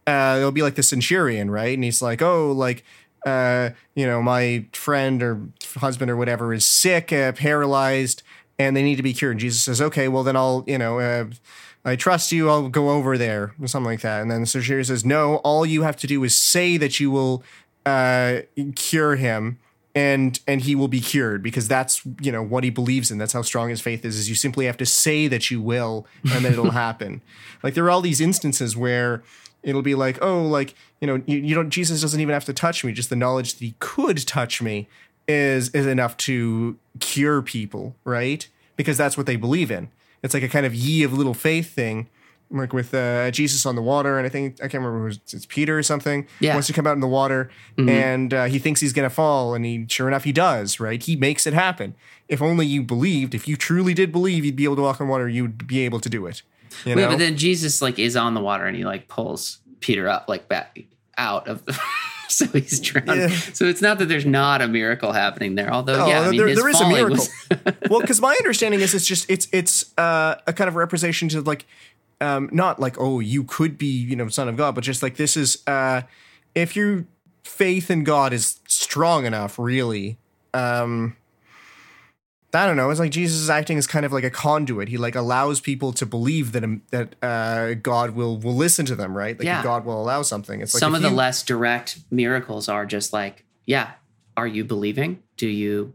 uh, 0.08 0.36
there'll 0.36 0.52
be 0.52 0.62
like 0.62 0.76
the 0.76 0.84
centurion, 0.84 1.52
right? 1.52 1.74
And 1.74 1.84
he's 1.84 2.02
like, 2.02 2.22
oh, 2.22 2.52
like, 2.52 2.86
uh, 3.26 3.72
you 3.96 4.06
know, 4.06 4.22
my 4.22 4.66
friend 4.74 5.22
or 5.22 5.42
husband 5.78 6.10
or 6.10 6.18
whatever 6.18 6.54
is 6.54 6.66
sick, 6.66 7.12
uh, 7.12 7.32
paralyzed, 7.34 8.24
and 8.58 8.76
they 8.76 8.84
need 8.84 8.96
to 8.96 9.04
be 9.04 9.14
cured. 9.14 9.34
And 9.34 9.40
Jesus 9.40 9.62
says, 9.62 9.82
okay, 9.82 10.08
well 10.08 10.24
then 10.24 10.36
I'll, 10.36 10.64
you 10.68 10.78
know. 10.78 11.00
Uh, 11.00 11.26
I 11.86 11.96
trust 11.96 12.32
you. 12.32 12.50
I'll 12.50 12.70
go 12.70 12.90
over 12.90 13.18
there, 13.18 13.54
or 13.60 13.68
something 13.68 13.90
like 13.90 14.02
that. 14.02 14.22
And 14.22 14.30
then 14.30 14.42
the 14.42 14.48
Sergio 14.48 14.86
says, 14.86 15.06
No, 15.06 15.38
all 15.38 15.66
you 15.66 15.84
have 15.84 15.96
to 15.98 16.08
do 16.08 16.24
is 16.24 16.38
say 16.38 16.78
that 16.78 17.00
you 17.00 17.10
will 17.10 17.44
uh, 17.86 18.42
cure 18.76 19.16
him, 19.16 19.60
and 19.96 20.40
and 20.48 20.62
he 20.62 20.76
will 20.76 20.88
be 20.88 21.00
cured 21.00 21.42
because 21.42 21.68
that's 21.68 22.06
you 22.22 22.32
know 22.32 22.44
what 22.44 22.64
he 22.64 22.70
believes 22.70 23.12
in. 23.12 23.18
That's 23.18 23.34
how 23.34 23.42
strong 23.42 23.70
his 23.70 23.82
faith 23.82 24.04
is. 24.04 24.18
Is 24.18 24.30
you 24.30 24.36
simply 24.36 24.66
have 24.66 24.78
to 24.78 24.86
say 24.86 25.28
that 25.28 25.50
you 25.50 25.62
will, 25.62 26.06
and 26.32 26.44
then 26.44 26.54
it'll 26.54 26.72
happen. 26.86 27.22
Like 27.64 27.74
there 27.74 27.86
are 27.86 27.92
all 27.92 28.02
these 28.02 28.22
instances 28.22 28.76
where 28.76 29.24
it'll 29.64 29.82
be 29.82 29.96
like, 29.96 30.18
oh, 30.22 30.44
like 30.44 30.76
you 31.02 31.08
know, 31.08 31.22
you, 31.26 31.38
you 31.38 31.56
don't. 31.56 31.70
Jesus 31.70 32.02
doesn't 32.02 32.20
even 32.20 32.34
have 32.34 32.46
to 32.46 32.54
touch 32.54 32.84
me. 32.84 32.92
Just 32.92 33.10
the 33.10 33.16
knowledge 33.16 33.54
that 33.54 33.64
he 33.64 33.76
could 33.80 34.26
touch 34.28 34.62
me 34.62 34.88
is 35.28 35.70
is 35.70 35.86
enough 35.86 36.18
to 36.18 36.78
cure 37.00 37.42
people, 37.42 37.96
right? 38.04 38.48
Because 38.76 38.98
that's 38.98 39.18
what 39.18 39.26
they 39.26 39.36
believe 39.36 39.72
in 39.72 39.90
it's 40.24 40.34
like 40.34 40.44
a 40.44 40.50
kind 40.50 40.66
of 40.66 40.76
ye 40.76 41.04
of 41.04 41.14
little 41.14 41.34
faith 41.34 41.74
thing 41.74 42.08
like 42.52 42.74
with 42.74 42.96
uh, 42.96 43.30
Jesus 43.30 43.64
on 43.68 43.76
the 43.76 43.82
water, 43.82 44.18
and 44.18 44.26
I 44.26 44.30
think 44.30 44.56
I 44.56 44.68
can't 44.68 44.84
remember 44.84 45.10
it 45.10 45.20
it's 45.32 45.46
Peter 45.46 45.78
or 45.78 45.84
something. 45.84 46.28
Yeah, 46.40 46.54
wants 46.54 46.66
to 46.66 46.74
come 46.74 46.88
out 46.88 46.94
in 46.94 47.00
the 47.00 47.08
water, 47.08 47.52
mm-hmm. 47.78 47.88
and 47.88 48.34
uh, 48.34 48.46
he 48.46 48.58
thinks 48.58 48.82
he's 48.82 48.92
gonna 48.92 49.12
fall, 49.12 49.54
and 49.54 49.64
he 49.64 49.86
sure 49.88 50.08
enough 50.08 50.24
he 50.24 50.32
does. 50.32 50.80
Right, 50.80 51.02
he 51.02 51.16
makes 51.16 51.46
it 51.46 51.54
happen. 51.54 51.94
If 52.28 52.42
only 52.42 52.66
you 52.66 52.82
believed. 52.82 53.36
If 53.36 53.48
you 53.48 53.56
truly 53.56 53.94
did 53.94 54.12
believe, 54.12 54.46
you'd 54.46 54.56
be 54.56 54.64
able 54.64 54.78
to 54.78 54.82
walk 54.82 55.00
on 55.00 55.08
water. 55.08 55.30
You'd 55.30 55.68
be 55.68 55.82
able 55.82 56.00
to 56.00 56.10
do 56.10 56.26
it. 56.26 56.42
You 56.86 56.96
know? 56.96 57.02
Yeah, 57.02 57.08
but 57.10 57.20
then 57.20 57.38
Jesus 57.38 57.82
like 57.82 58.00
is 58.00 58.16
on 58.16 58.34
the 58.34 58.42
water, 58.42 58.66
and 58.66 58.76
he 58.76 58.86
like 58.86 59.08
pulls 59.08 59.60
Peter 59.80 60.08
up 60.08 60.26
like 60.28 60.48
back 60.48 60.80
out 61.18 61.48
of 61.48 61.66
the. 61.66 61.80
so 62.28 62.46
he's 62.48 62.80
drowned. 62.80 63.08
Yeah. 63.08 63.28
So 63.30 63.66
it's 63.66 63.82
not 63.82 63.98
that 64.00 64.06
there's 64.06 64.26
not 64.26 64.62
a 64.62 64.68
miracle 64.68 65.12
happening 65.12 65.56
there. 65.56 65.72
Although, 65.72 65.98
no, 65.98 66.08
yeah, 66.08 66.22
I 66.22 66.30
mean, 66.30 66.38
there, 66.38 66.56
there 66.56 66.70
is 66.70 66.80
a 66.80 66.88
miracle. 66.88 67.18
Was 67.18 67.30
well, 67.90 68.02
because 68.02 68.22
my 68.22 68.36
understanding 68.36 68.80
is 68.80 68.94
it's 68.94 69.06
just 69.06 69.30
it's 69.30 69.48
it's 69.52 69.98
uh, 69.98 70.36
a 70.48 70.54
kind 70.54 70.68
of 70.68 70.76
representation 70.76 71.36
of 71.38 71.48
like 71.48 71.66
um, 72.22 72.50
not 72.52 72.80
like 72.80 72.96
oh 73.00 73.20
you 73.20 73.44
could 73.44 73.78
be 73.78 73.88
you 73.88 74.16
know 74.16 74.28
son 74.28 74.48
of 74.48 74.58
God, 74.58 74.76
but 74.76 74.84
just 74.84 75.04
like 75.04 75.16
this 75.18 75.36
is 75.36 75.64
uh, 75.68 76.02
if 76.56 76.76
your 76.76 77.06
faith 77.44 77.90
in 77.90 78.04
God 78.04 78.34
is 78.34 78.60
strong 78.68 79.26
enough, 79.26 79.60
really. 79.60 80.18
Um, 80.54 81.16
I 82.54 82.66
don't 82.66 82.78
know. 82.78 82.90
It's 82.90 83.00
like 83.00 83.12
Jesus 83.12 83.38
is 83.38 83.50
acting 83.50 83.78
as 83.78 83.86
kind 83.86 84.06
of 84.06 84.12
like 84.12 84.24
a 84.24 84.32
conduit. 84.32 84.90
He 84.90 84.98
like 84.98 85.16
allows 85.16 85.60
people 85.60 85.94
to 85.94 86.06
believe 86.06 86.52
that 86.54 86.64
um, 86.64 86.82
that 86.90 87.16
uh, 87.22 87.76
God 87.76 88.12
will 88.12 88.38
will 88.38 88.56
listen 88.56 88.86
to 88.88 88.96
them, 88.96 89.16
right? 89.16 89.38
Like 89.38 89.46
yeah. 89.46 89.62
God 89.62 89.86
will 89.86 90.02
allow 90.02 90.24
something. 90.24 90.60
It's 90.60 90.74
like 90.74 90.80
some 90.80 90.96
of 90.96 91.02
you, 91.02 91.10
the 91.10 91.16
less 91.16 91.44
direct 91.44 92.00
miracles 92.10 92.68
are 92.68 92.88
just 92.88 93.14
like, 93.14 93.46
yeah, 93.66 93.92
are 94.36 94.48
you 94.48 94.66
believing? 94.66 95.22
Do 95.38 95.48
you 95.48 95.94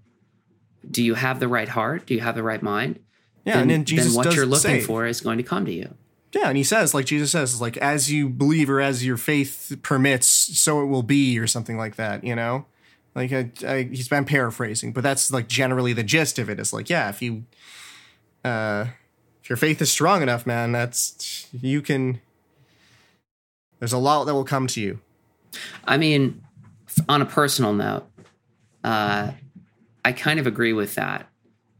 do 0.89 1.03
you 1.03 1.15
have 1.15 1.41
the 1.41 1.49
right 1.49 1.69
heart? 1.69 2.07
Do 2.07 2.15
you 2.15 2.21
have 2.21 2.37
the 2.37 2.45
right 2.45 2.63
mind? 2.63 3.01
Yeah, 3.45 3.55
then, 3.55 3.63
and 3.63 3.71
then 3.71 3.85
Jesus 3.85 4.15
then 4.15 4.25
what 4.25 4.35
you're 4.37 4.47
looking 4.47 4.61
say, 4.61 4.81
for 4.81 5.07
is 5.07 5.21
going 5.21 5.39
to 5.39 5.45
come 5.45 5.65
to 5.67 5.73
you. 5.73 5.95
Yeah, 6.33 6.49
and 6.49 6.57
he 6.57 6.65
says, 6.65 6.95
like 6.95 7.07
Jesus 7.07 7.33
says, 7.33 7.61
like 7.61 7.77
as 7.79 8.13
you 8.13 8.29
believe 8.29 8.71
or 8.71 8.81
as 8.81 9.05
your 9.05 9.17
faith 9.17 9.77
permits, 9.83 10.27
so 10.27 10.83
it 10.83 10.87
will 10.87 11.03
be, 11.03 11.37
or 11.39 11.49
something 11.49 11.77
like 11.77 11.97
that. 11.97 12.23
You 12.23 12.37
know. 12.37 12.67
Like 13.15 13.33
I, 13.33 13.51
I, 13.67 13.83
he's 13.83 14.09
been 14.09 14.25
paraphrasing, 14.25 14.93
but 14.93 15.03
that's 15.03 15.33
like 15.33 15.49
generally 15.49 15.93
the 15.93 16.03
gist 16.03 16.39
of 16.39 16.51
it. 16.51 16.59
Is 16.59 16.73
like, 16.73 16.91
yeah, 16.91 17.09
if 17.09 17.23
you, 17.23 17.45
uh, 18.45 18.87
if 19.43 19.49
your 19.49 19.57
faith 19.57 19.81
is 19.81 19.91
strong 19.91 20.23
enough, 20.23 20.47
man, 20.47 20.73
that's 20.73 21.47
you 21.53 21.81
can. 21.81 22.21
There's 23.79 23.93
a 23.93 23.99
lot 23.99 24.25
that 24.25 24.35
will 24.35 24.45
come 24.45 24.67
to 24.69 24.81
you. 24.81 25.01
I 25.85 25.97
mean, 25.97 26.43
on 27.09 27.23
a 27.23 27.27
personal 27.27 27.73
note, 27.73 28.07
uh, 28.83 29.33
I 30.05 30.13
kind 30.13 30.41
of 30.41 30.47
agree 30.47 30.73
with 30.73 30.95
that 30.95 31.29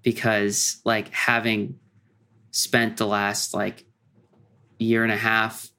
because, 0.03 0.81
like, 0.85 1.09
having 1.09 1.79
spent 2.51 2.99
the 2.99 3.07
last 3.07 3.55
like 3.55 3.85
year 4.79 5.03
and 5.03 5.11
a 5.11 5.17
half, 5.17 5.71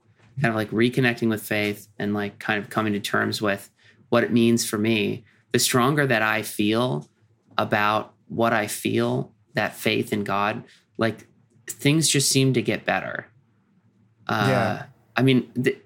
kind 0.42 0.50
of 0.50 0.56
like 0.56 0.70
reconnecting 0.72 1.30
with 1.30 1.42
faith 1.42 1.88
and 1.98 2.14
like 2.14 2.40
kind 2.40 2.62
of 2.62 2.70
coming 2.70 2.92
to 2.94 3.00
terms 3.00 3.42
with 3.42 3.70
what 4.10 4.24
it 4.24 4.32
means 4.32 4.66
for 4.66 4.78
me 4.78 5.24
the 5.56 5.60
stronger 5.60 6.06
that 6.06 6.22
I 6.22 6.42
feel 6.42 7.08
about 7.58 8.14
what 8.28 8.52
I 8.52 8.68
feel, 8.68 9.32
that 9.54 9.74
faith 9.74 10.12
in 10.12 10.26
God, 10.26 10.66
like 10.98 11.28
things 11.66 12.10
just 12.10 12.30
seem 12.30 12.52
to 12.56 12.62
get 12.62 12.84
better. 12.84 13.28
Uh, 14.28 14.48
yeah. 14.50 14.86
I 15.16 15.22
mean, 15.22 15.50
th- 15.54 15.80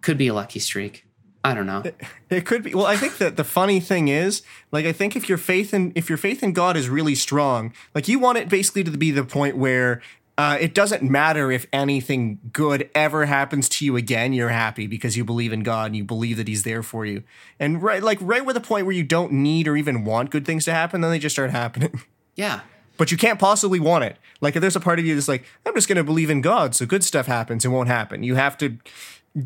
could 0.00 0.18
be 0.18 0.26
a 0.26 0.34
lucky 0.34 0.58
streak. 0.58 1.06
I 1.44 1.54
don't 1.54 1.66
know. 1.66 1.82
It, 1.84 2.00
it, 2.28 2.44
could 2.44 2.64
be. 2.64 2.74
Well, 2.74 2.86
I 2.86 2.96
think 2.96 3.18
that 3.18 3.36
the 3.36 3.44
funny 3.44 3.78
thing 3.78 4.08
is, 4.08 4.42
like, 4.72 4.84
I 4.84 4.90
think 4.90 5.14
if 5.14 5.28
your 5.28 5.38
faith 5.38 5.72
in 5.72 5.92
if 5.94 6.08
your 6.08 6.18
faith 6.18 6.42
in 6.42 6.52
God 6.52 6.76
is 6.76 6.88
really 6.88 7.14
strong, 7.14 7.72
like, 7.94 8.08
you 8.08 8.18
want 8.18 8.38
it 8.38 8.48
basically 8.48 8.82
to 8.82 8.90
be 8.90 9.12
the 9.12 9.22
point 9.22 9.56
where 9.56 10.02
uh, 10.38 10.56
it 10.60 10.74
doesn't 10.74 11.02
matter 11.02 11.52
if 11.52 11.66
anything 11.72 12.40
good 12.52 12.88
ever 12.94 13.26
happens 13.26 13.68
to 13.68 13.84
you 13.84 13.96
again. 13.96 14.32
You're 14.32 14.48
happy 14.48 14.86
because 14.86 15.16
you 15.16 15.24
believe 15.24 15.52
in 15.52 15.62
God 15.62 15.86
and 15.86 15.96
you 15.96 16.04
believe 16.04 16.38
that 16.38 16.48
He's 16.48 16.62
there 16.62 16.82
for 16.82 17.04
you. 17.04 17.22
And 17.60 17.82
right, 17.82 18.02
like 18.02 18.18
right 18.20 18.44
where 18.44 18.54
the 18.54 18.60
point 18.60 18.86
where 18.86 18.94
you 18.94 19.04
don't 19.04 19.32
need 19.32 19.68
or 19.68 19.76
even 19.76 20.04
want 20.04 20.30
good 20.30 20.46
things 20.46 20.64
to 20.64 20.72
happen, 20.72 21.00
then 21.00 21.10
they 21.10 21.18
just 21.18 21.34
start 21.34 21.50
happening. 21.50 22.00
Yeah, 22.34 22.60
but 22.96 23.10
you 23.10 23.18
can't 23.18 23.38
possibly 23.38 23.78
want 23.78 24.04
it. 24.04 24.16
Like 24.40 24.56
if 24.56 24.62
there's 24.62 24.74
a 24.74 24.80
part 24.80 24.98
of 24.98 25.04
you 25.04 25.14
that's 25.14 25.28
like, 25.28 25.44
I'm 25.66 25.74
just 25.74 25.86
going 25.86 25.96
to 25.96 26.02
believe 26.02 26.30
in 26.30 26.40
God, 26.40 26.74
so 26.74 26.86
good 26.86 27.04
stuff 27.04 27.26
happens. 27.26 27.62
It 27.62 27.68
won't 27.68 27.88
happen. 27.88 28.22
You 28.22 28.36
have 28.36 28.56
to 28.56 28.78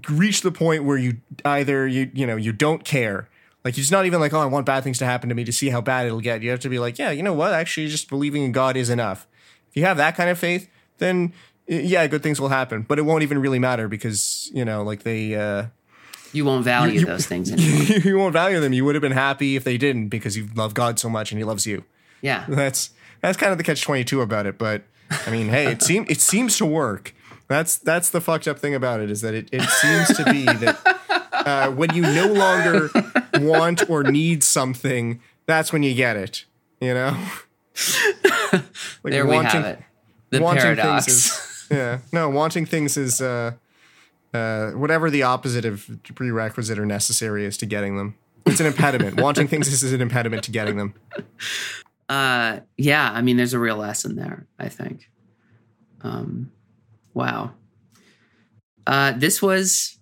reach 0.09 0.43
the 0.43 0.53
point 0.53 0.85
where 0.85 0.97
you 0.97 1.19
either 1.45 1.87
you 1.87 2.11
you 2.15 2.27
know 2.27 2.37
you 2.37 2.53
don't 2.53 2.85
care. 2.85 3.29
Like 3.65 3.77
it's 3.77 3.91
not 3.91 4.07
even 4.07 4.21
like, 4.21 4.33
oh, 4.33 4.39
I 4.39 4.47
want 4.47 4.67
bad 4.67 4.85
things 4.85 4.99
to 4.99 5.05
happen 5.05 5.29
to 5.29 5.35
me 5.35 5.43
to 5.43 5.53
see 5.53 5.71
how 5.71 5.81
bad 5.81 6.07
it'll 6.07 6.21
get. 6.21 6.43
You 6.43 6.51
have 6.51 6.61
to 6.61 6.69
be 6.69 6.79
like, 6.79 6.99
yeah, 6.99 7.11
you 7.11 7.25
know 7.25 7.33
what? 7.33 7.53
Actually, 7.53 7.89
just 7.89 8.09
believing 8.09 8.45
in 8.45 8.53
God 8.53 8.77
is 8.77 8.89
enough. 8.89 9.27
If 9.69 9.77
you 9.77 9.85
have 9.85 9.97
that 9.97 10.15
kind 10.15 10.31
of 10.31 10.39
faith, 10.39 10.69
then 10.99 11.33
yeah, 11.67 12.07
good 12.07 12.23
things 12.23 12.41
will 12.41 12.49
happen. 12.51 12.83
But 12.83 12.99
it 12.99 13.03
won't 13.03 13.23
even 13.23 13.39
really 13.39 13.59
matter 13.59 13.89
because 13.89 14.51
you 14.55 14.65
know, 14.65 14.83
like 14.83 15.03
they. 15.03 15.35
uh 15.35 15.67
You 16.33 16.45
won't 16.45 16.65
value 16.65 17.01
you- 17.01 17.07
those 17.07 17.27
things 17.27 17.51
anymore. 17.53 17.99
you 18.05 18.19
won't 18.19 18.33
value 18.33 18.61
them. 18.61 18.73
You 18.73 18.85
would 18.85 18.95
have 18.95 19.03
been 19.03 19.13
happy 19.13 19.57
if 19.57 19.65
they 19.65 19.77
didn't 19.79 20.09
because 20.09 20.37
you 20.37 20.49
love 20.55 20.75
God 20.75 20.99
so 20.99 21.09
much 21.09 21.33
and 21.33 21.39
He 21.39 21.45
loves 21.45 21.67
you. 21.67 21.85
Yeah. 22.23 22.45
That's 22.49 22.91
that's 23.23 23.37
kind 23.39 23.51
of 23.53 23.59
the 23.59 23.65
catch 23.65 23.83
twenty 23.83 24.05
two 24.05 24.21
about 24.21 24.47
it. 24.47 24.59
But 24.59 24.83
I 25.27 25.31
mean, 25.31 25.49
hey, 25.49 25.67
it 25.73 25.83
seems 25.83 26.09
it 26.11 26.21
seems 26.21 26.57
to 26.59 26.67
work. 26.67 27.15
That's 27.49 27.77
that's 27.79 28.11
the 28.11 28.21
fucked 28.21 28.47
up 28.49 28.59
thing 28.59 28.75
about 28.75 29.01
it 29.01 29.11
is 29.11 29.21
that 29.23 29.33
it, 29.35 29.49
it 29.53 29.63
seems 29.63 30.09
to 30.17 30.25
be 30.25 30.45
that 30.45 30.77
uh, 31.33 31.71
when 31.71 31.95
you 31.95 32.03
no 32.03 32.27
longer 32.33 32.91
want 33.41 33.89
or 33.89 34.03
need 34.03 34.43
something, 34.43 35.21
that's 35.47 35.73
when 35.73 35.83
you 35.85 35.95
get 35.95 36.17
it. 36.17 36.45
You 36.81 36.95
know. 36.95 37.17
Like 39.03 39.13
There 39.13 39.27
we 39.27 39.35
wanting- 39.37 39.51
have 39.63 39.65
it. 39.65 39.79
The 40.31 40.41
wanting 40.41 40.63
paradox. 40.63 41.07
things 41.07 41.17
is 41.17 41.67
yeah 41.71 41.99
no 42.13 42.29
wanting 42.29 42.67
things 42.67 42.97
is 42.97 43.21
uh 43.21 43.53
uh 44.35 44.71
whatever 44.73 45.11
the 45.11 45.23
opposite 45.23 45.65
of 45.65 45.89
prerequisite 46.15 46.79
or 46.79 46.87
necessary 46.87 47.45
is 47.45 47.57
to 47.59 47.67
getting 47.67 47.97
them 47.97 48.17
it's 48.45 48.61
an 48.61 48.67
impediment 48.67 49.21
wanting 49.21 49.49
things 49.49 49.69
is 49.69 49.93
an 49.93 50.01
impediment 50.01 50.43
to 50.45 50.51
getting 50.51 50.77
them 50.77 50.95
uh 52.09 52.61
yeah, 52.77 53.11
I 53.13 53.23
mean 53.23 53.37
there's 53.37 53.55
a 53.55 53.59
real 53.59 53.77
lesson 53.77 54.17
there, 54.17 54.47
I 54.59 54.69
think. 54.69 55.11
Um 56.03 56.53
wow. 57.15 57.53
Uh 58.87 59.13
this 59.13 59.43
was 59.43 59.99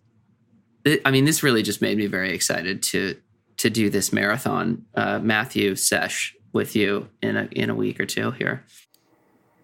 I 1.04 1.10
mean 1.10 1.24
this 1.24 1.42
really 1.42 1.62
just 1.62 1.80
made 1.80 1.96
me 1.96 2.06
very 2.06 2.34
excited 2.34 2.82
to 2.84 3.16
to 3.56 3.70
do 3.70 3.88
this 3.88 4.12
marathon 4.12 4.84
uh 4.94 5.18
Matthew 5.20 5.76
sesh 5.76 6.34
with 6.52 6.76
you 6.76 7.08
in 7.22 7.36
a 7.36 7.48
in 7.52 7.70
a 7.70 7.74
week 7.74 7.98
or 7.98 8.06
two 8.06 8.32
here. 8.32 8.64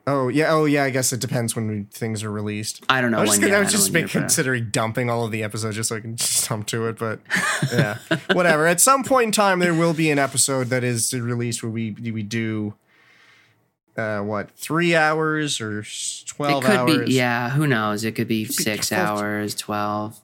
Oh 0.07 0.29
yeah 0.29 0.53
oh 0.53 0.65
yeah 0.65 0.85
i 0.85 0.91
guess 0.91 1.13
it 1.13 1.21
depends 1.21 1.55
when 1.55 1.69
we, 1.69 1.83
things 1.93 2.25
are 2.25 2.31
released 2.31 2.85
I 2.89 3.01
don't 3.01 3.11
know 3.11 3.19
I 3.19 3.21
was 3.21 3.31
when 3.31 3.35
just, 3.35 3.41
gonna, 3.43 3.53
yet, 3.53 3.59
I 3.59 3.61
was 3.61 3.73
just 3.73 3.93
been 3.93 4.03
know, 4.03 4.07
but, 4.07 4.13
considering 4.13 4.71
dumping 4.71 5.11
all 5.11 5.25
of 5.25 5.31
the 5.31 5.43
episodes 5.43 5.77
just 5.77 5.89
so 5.91 5.97
I 5.97 6.01
can 6.01 6.17
just 6.17 6.47
jump 6.49 6.67
to 6.69 6.89
it, 6.89 6.99
but 6.99 7.21
yeah, 7.73 7.99
whatever. 8.33 8.67
At 8.67 8.81
some 8.81 9.05
point 9.05 9.27
in 9.27 9.33
time, 9.33 9.59
there 9.59 9.75
will 9.75 9.95
be 9.95 10.11
an 10.11 10.19
episode 10.19 10.69
that 10.69 10.83
is 10.83 11.13
released 11.13 11.63
where 11.63 11.71
we 11.71 11.93
we 11.93 12.23
do 12.23 12.75
uh 13.97 14.21
what 14.21 14.51
three 14.53 14.95
hours 14.97 15.61
or 15.61 15.85
twelve 16.27 16.65
it 16.65 16.67
could 16.67 16.77
hours? 16.77 17.09
be 17.09 17.15
yeah, 17.15 17.51
who 17.51 17.67
knows? 17.67 18.05
It 18.05 18.15
could 18.15 18.29
be 18.29 18.45
6 18.47 18.89
12 18.89 19.19
hours, 19.19 19.55
12. 19.55 20.21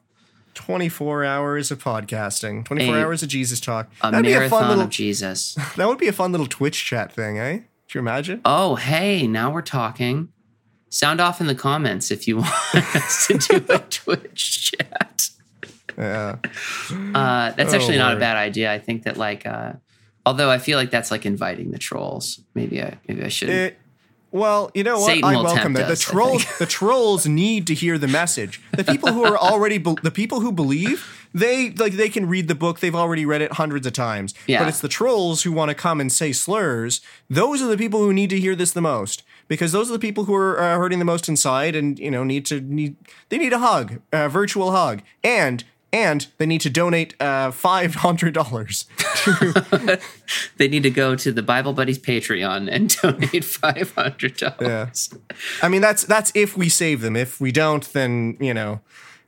24 0.54 1.24
hours 1.24 1.70
of 1.70 1.82
podcasting, 1.84 2.64
24 2.64 2.96
A- 2.96 3.02
hours 3.02 3.22
of 3.22 3.28
Jesus 3.28 3.60
talk. 3.60 3.90
A 4.00 4.10
That'd 4.10 4.24
be 4.24 4.32
a 4.32 4.36
marathon 4.36 4.60
fun 4.60 4.68
little 4.70 4.84
of 4.84 4.90
Jesus. 4.90 5.54
that 5.76 5.86
would 5.86 5.98
be 5.98 6.08
a 6.08 6.12
fun 6.12 6.32
little 6.32 6.46
Twitch 6.46 6.82
chat 6.84 7.12
thing, 7.12 7.38
eh? 7.38 7.60
Could 7.86 7.94
you 7.94 8.00
imagine? 8.00 8.40
Oh, 8.44 8.74
hey, 8.74 9.26
now 9.26 9.50
we're 9.52 9.62
talking. 9.62 10.28
Sound 10.90 11.20
off 11.20 11.40
in 11.40 11.46
the 11.46 11.54
comments 11.54 12.10
if 12.10 12.26
you 12.26 12.38
want 12.38 12.74
us 12.74 13.26
to 13.28 13.38
do 13.38 13.64
a 13.72 13.78
Twitch 13.90 14.72
chat. 14.72 15.28
Yeah. 15.98 16.36
Uh, 16.90 17.52
that's 17.52 17.72
Oh, 17.72 17.76
actually 17.76 17.98
not 17.98 18.16
a 18.16 18.20
bad 18.20 18.36
idea. 18.36 18.72
I 18.72 18.78
think 18.78 19.04
that 19.04 19.16
like, 19.16 19.46
uh, 19.46 19.74
although 20.24 20.50
I 20.50 20.58
feel 20.58 20.78
like 20.78 20.90
that's 20.90 21.10
like 21.10 21.24
inviting 21.26 21.70
the 21.70 21.78
trolls. 21.78 22.40
Maybe 22.54 22.82
I 22.82 22.98
maybe 23.08 23.24
I 23.24 23.28
should. 23.28 23.48
It, 23.48 23.78
well, 24.32 24.70
you 24.74 24.82
know 24.84 24.98
what? 24.98 25.06
Satan 25.06 25.24
I 25.24 25.42
welcome 25.42 25.72
that. 25.74 25.86
The 25.86 25.92
us, 25.92 26.08
I 26.08 26.12
trolls, 26.12 26.58
the 26.58 26.66
trolls 26.66 27.26
need 27.26 27.66
to 27.68 27.74
hear 27.74 27.96
the 27.98 28.08
message. 28.08 28.60
The 28.72 28.84
people 28.84 29.12
who 29.12 29.24
are 29.24 29.38
already, 29.38 29.78
be- 29.78 29.96
the 30.02 30.10
people 30.10 30.40
who 30.40 30.52
believe, 30.52 31.25
they 31.36 31.70
like 31.70 31.92
they 31.92 32.08
can 32.08 32.26
read 32.26 32.48
the 32.48 32.54
book. 32.54 32.80
They've 32.80 32.94
already 32.94 33.26
read 33.26 33.42
it 33.42 33.52
hundreds 33.52 33.86
of 33.86 33.92
times. 33.92 34.34
Yeah. 34.46 34.60
But 34.60 34.68
it's 34.68 34.80
the 34.80 34.88
trolls 34.88 35.42
who 35.42 35.52
want 35.52 35.68
to 35.68 35.74
come 35.74 36.00
and 36.00 36.10
say 36.10 36.32
slurs. 36.32 37.02
Those 37.28 37.60
are 37.60 37.66
the 37.66 37.76
people 37.76 38.00
who 38.00 38.12
need 38.12 38.30
to 38.30 38.40
hear 38.40 38.56
this 38.56 38.72
the 38.72 38.80
most 38.80 39.22
because 39.46 39.72
those 39.72 39.90
are 39.90 39.92
the 39.92 39.98
people 39.98 40.24
who 40.24 40.34
are 40.34 40.58
uh, 40.58 40.76
hurting 40.78 40.98
the 40.98 41.04
most 41.04 41.28
inside, 41.28 41.76
and 41.76 41.98
you 41.98 42.10
know 42.10 42.24
need 42.24 42.46
to 42.46 42.60
need 42.62 42.96
they 43.28 43.36
need 43.36 43.52
a 43.52 43.58
hug, 43.58 44.00
a 44.12 44.30
virtual 44.30 44.72
hug, 44.72 45.02
and 45.22 45.64
and 45.92 46.26
they 46.38 46.46
need 46.46 46.62
to 46.62 46.70
donate 46.70 47.14
uh, 47.20 47.50
five 47.50 47.96
hundred 47.96 48.32
dollars. 48.32 48.86
they 50.56 50.68
need 50.68 50.84
to 50.84 50.90
go 50.90 51.16
to 51.16 51.32
the 51.32 51.42
Bible 51.42 51.74
Buddies 51.74 51.98
Patreon 51.98 52.68
and 52.70 52.96
donate 53.02 53.44
five 53.44 53.94
hundred 53.94 54.38
dollars. 54.38 55.10
Yeah. 55.12 55.36
I 55.62 55.68
mean, 55.68 55.82
that's 55.82 56.04
that's 56.04 56.32
if 56.34 56.56
we 56.56 56.70
save 56.70 57.02
them. 57.02 57.14
If 57.14 57.42
we 57.42 57.52
don't, 57.52 57.84
then 57.92 58.38
you 58.40 58.54
know, 58.54 58.80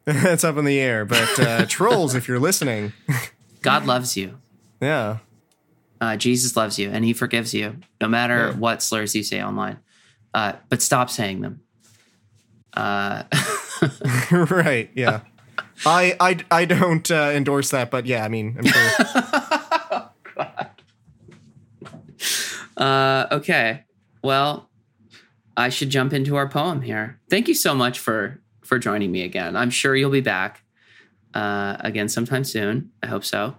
that's 0.22 0.44
up 0.44 0.56
in 0.56 0.64
the 0.64 0.78
air. 0.80 1.04
But 1.04 1.38
uh, 1.38 1.66
trolls, 1.68 2.14
if 2.14 2.28
you're 2.28 2.38
listening, 2.40 2.92
God 3.62 3.86
loves 3.86 4.16
you. 4.16 4.38
yeah, 4.80 5.18
Uh, 6.00 6.16
Jesus 6.16 6.56
loves 6.56 6.78
you, 6.78 6.90
and 6.90 7.04
He 7.04 7.12
forgives 7.12 7.52
you, 7.54 7.76
no 8.00 8.09
matter 8.09 8.48
Yeah. 8.48 8.56
what 8.56 8.82
slurs 8.82 9.14
you 9.14 9.22
say 9.22 9.42
online. 9.42 9.78
Uh, 10.34 10.52
but 10.68 10.80
stop 10.82 11.11
saying 11.11 11.40
them. 11.40 11.61
Uh, 12.74 13.24
right, 14.32 14.90
yeah. 14.94 15.20
I 15.86 16.16
I 16.20 16.38
I 16.50 16.64
don't 16.64 17.09
uh, 17.11 17.30
endorse 17.34 17.70
that, 17.70 17.90
but 17.90 18.06
yeah, 18.06 18.24
I 18.24 18.28
mean, 18.28 18.56
I'm 18.59 18.66
sure. 18.66 20.11
Uh, 22.76 23.26
okay. 23.32 23.84
Well, 24.22 24.68
I 25.56 25.68
should 25.68 25.90
jump 25.90 26.12
into 26.12 26.36
our 26.36 26.48
poem 26.48 26.82
here. 26.82 27.18
Thank 27.28 27.48
you 27.48 27.54
so 27.54 27.74
much 27.74 27.98
for 27.98 28.40
for 28.69 28.79
joining 28.79 29.11
me 29.11 29.23
again. 29.23 29.57
I'm 29.57 29.71
sure 29.71 29.97
you'll 29.97 30.11
be 30.11 30.21
back 30.21 30.62
uh, 31.33 31.79
again 31.81 32.09
sometime 32.09 32.45
soon. 32.45 32.91
I 33.03 33.07
hope 33.07 33.25
so. 33.25 33.57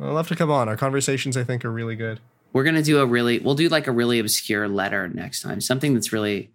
I'd 0.00 0.06
love 0.06 0.28
to 0.28 0.36
come 0.36 0.50
on. 0.50 0.68
Our 0.68 0.76
conversations, 0.76 1.36
I 1.36 1.44
think, 1.44 1.64
are 1.64 1.70
really 1.70 1.94
good. 1.94 2.20
We're 2.52 2.64
gonna 2.64 2.82
do 2.82 3.00
a 3.00 3.06
really 3.06 3.38
we'll 3.38 3.54
do 3.54 3.68
like 3.68 3.86
a 3.86 3.92
really 3.92 4.18
obscure 4.18 4.66
letter 4.66 5.08
next 5.08 5.42
time. 5.42 5.60
Something 5.60 5.92
that's 5.94 6.12
really 6.12 6.50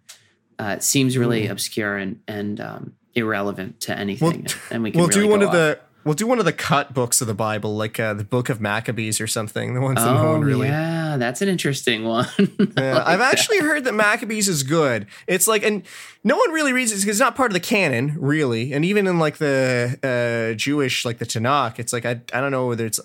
uh, 0.58 0.80
seems 0.80 1.18
really 1.18 1.48
obscure 1.48 1.98
and 1.98 2.22
and 2.28 2.60
um, 2.60 2.94
irrelevant 3.14 3.82
to 3.82 3.98
anything. 3.98 4.48
and 4.72 4.82
we 4.82 4.92
can 4.92 5.00
We'll 5.00 5.10
really 5.10 5.22
do 5.22 5.28
one 5.28 5.42
of 5.42 5.52
the 5.52 5.80
we'll 6.04 6.14
do 6.16 6.26
one 6.28 6.40
of 6.40 6.46
the 6.46 6.54
cut 6.54 6.94
books 6.94 7.22
of 7.22 7.28
the 7.28 7.34
Bible, 7.34 7.76
like 7.76 8.00
uh, 8.00 8.14
the 8.14 8.24
Book 8.24 8.50
of 8.50 8.60
Maccabees 8.62 9.20
or 9.22 9.28
something. 9.28 9.74
The 9.74 9.82
ones 9.82 9.98
that 9.98 10.14
no 10.14 10.28
Oh 10.28 10.32
one 10.34 10.42
really. 10.42 10.68
yeah, 10.68 11.18
that's 11.18 11.42
an 11.42 11.50
interesting 11.50 12.04
one. 12.06 12.28
Yeah, 12.78 13.04
I've 13.06 13.20
actually 13.22 13.60
heard 13.60 13.84
that 13.86 13.94
Maccabees 13.94 14.48
is 14.48 14.64
good. 14.64 15.08
It's 15.28 15.48
like, 15.48 15.64
and 15.64 15.84
no 16.24 16.38
one 16.38 16.52
really 16.52 16.72
reads 16.74 16.92
it 16.92 16.96
because 17.02 17.18
it's 17.18 17.20
not 17.20 17.36
part 17.36 17.52
of 17.52 17.54
the 17.54 17.60
canon, 17.60 18.16
really. 18.20 18.72
And 18.74 18.86
even 18.86 19.06
in 19.08 19.20
like 19.20 19.38
the 19.38 19.98
uh, 20.04 20.56
Jewish, 20.58 21.04
like 21.06 21.18
the 21.18 21.26
Tanakh, 21.26 21.80
it's 21.80 21.92
like 21.94 22.06
I 22.06 22.22
I 22.34 22.40
don't 22.42 22.52
know 22.52 22.68
whether 22.68 22.86
it's 22.86 23.00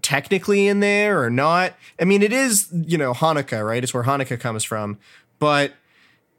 technically 0.00 0.66
in 0.66 0.80
there 0.80 1.22
or 1.22 1.30
not. 1.30 1.74
I 2.00 2.04
mean, 2.04 2.22
it 2.22 2.32
is 2.32 2.68
you 2.72 2.98
know 2.98 3.12
Hanukkah, 3.14 3.64
right? 3.66 3.82
It's 3.82 3.94
where 3.94 4.02
Hanukkah 4.04 4.38
comes 4.40 4.64
from. 4.64 4.98
But 5.38 5.72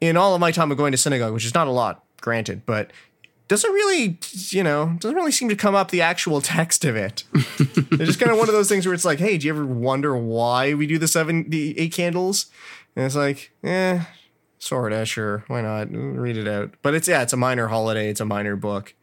in 0.00 0.16
all 0.16 0.34
of 0.34 0.40
my 0.40 0.50
time 0.50 0.70
of 0.70 0.76
going 0.76 0.92
to 0.92 0.98
synagogue, 0.98 1.32
which 1.32 1.44
is 1.44 1.54
not 1.54 1.66
a 1.66 1.70
lot, 1.70 2.04
granted, 2.20 2.66
but 2.66 2.90
doesn't 3.48 3.70
really, 3.70 4.18
you 4.50 4.62
know, 4.62 4.96
doesn't 4.98 5.16
really 5.16 5.32
seem 5.32 5.48
to 5.48 5.56
come 5.56 5.74
up 5.74 5.90
the 5.90 6.00
actual 6.00 6.40
text 6.54 6.84
of 6.84 6.96
it. 6.96 7.24
it's 7.34 8.04
just 8.04 8.20
kind 8.20 8.32
of 8.32 8.38
one 8.38 8.48
of 8.48 8.54
those 8.54 8.68
things 8.68 8.86
where 8.86 8.94
it's 8.94 9.04
like, 9.04 9.18
hey, 9.18 9.38
do 9.38 9.46
you 9.46 9.52
ever 9.52 9.66
wonder 9.66 10.16
why 10.16 10.74
we 10.74 10.86
do 10.86 10.98
the 10.98 11.08
seven, 11.08 11.50
the 11.50 11.78
eight 11.78 11.92
candles? 11.92 12.46
And 12.96 13.04
it's 13.04 13.16
like, 13.16 13.52
eh, 13.62 14.04
sorta, 14.58 15.04
sure, 15.04 15.44
why 15.48 15.60
not? 15.60 15.88
Read 15.90 16.36
it 16.36 16.48
out. 16.48 16.74
But 16.82 16.94
it's 16.94 17.08
yeah, 17.08 17.22
it's 17.22 17.32
a 17.32 17.36
minor 17.36 17.68
holiday, 17.68 18.08
it's 18.08 18.20
a 18.20 18.24
minor 18.24 18.56
book, 18.56 18.94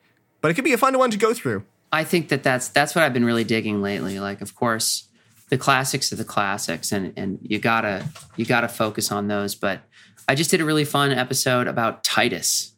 but 0.41 0.49
it 0.49 0.55
could 0.55 0.63
be 0.63 0.73
a 0.73 0.77
fun 0.77 0.97
one 0.97 1.11
to 1.11 1.17
go 1.17 1.33
through. 1.33 1.63
I 1.91 2.03
think 2.03 2.29
that 2.29 2.41
that's 2.41 2.69
that's 2.69 2.95
what 2.95 3.03
I've 3.03 3.13
been 3.13 3.25
really 3.25 3.43
digging 3.43 3.81
lately. 3.81 4.19
Like, 4.19 4.41
of 4.41 4.55
course, 4.55 5.09
the 5.49 5.57
classics 5.57 6.11
are 6.13 6.15
the 6.15 6.23
classics, 6.23 6.91
and 6.91 7.13
and 7.17 7.37
you 7.41 7.59
gotta 7.59 8.05
you 8.37 8.45
gotta 8.45 8.69
focus 8.69 9.11
on 9.11 9.27
those. 9.27 9.55
But 9.55 9.81
I 10.27 10.35
just 10.35 10.49
did 10.49 10.61
a 10.61 10.65
really 10.65 10.85
fun 10.85 11.11
episode 11.11 11.67
about 11.67 12.05
Titus 12.05 12.71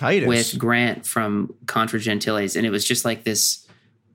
Titus. 0.00 0.26
with 0.28 0.58
Grant 0.58 1.06
from 1.06 1.54
Contra 1.66 2.00
Gentiles, 2.00 2.56
and 2.56 2.66
it 2.66 2.70
was 2.70 2.84
just 2.84 3.04
like 3.04 3.24
this. 3.24 3.66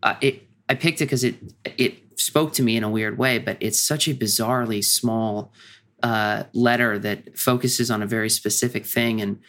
Uh, 0.04 0.16
it 0.22 0.44
I 0.68 0.74
picked 0.76 1.00
it 1.02 1.06
because 1.06 1.24
it 1.24 1.36
it 1.78 1.94
spoke 2.20 2.54
to 2.54 2.64
me 2.64 2.76
in 2.76 2.84
a 2.84 2.90
weird 2.90 3.18
way, 3.18 3.38
but 3.40 3.58
it's 3.60 3.80
such 3.80 4.08
a 4.08 4.14
bizarrely 4.14 4.84
small 4.84 5.52
uh, 6.04 6.44
letter 6.54 6.98
that 7.00 7.38
focuses 7.38 7.90
on 7.92 8.02
a 8.02 8.08
very 8.08 8.30
specific 8.30 8.86
thing, 8.86 9.22
and 9.22 9.40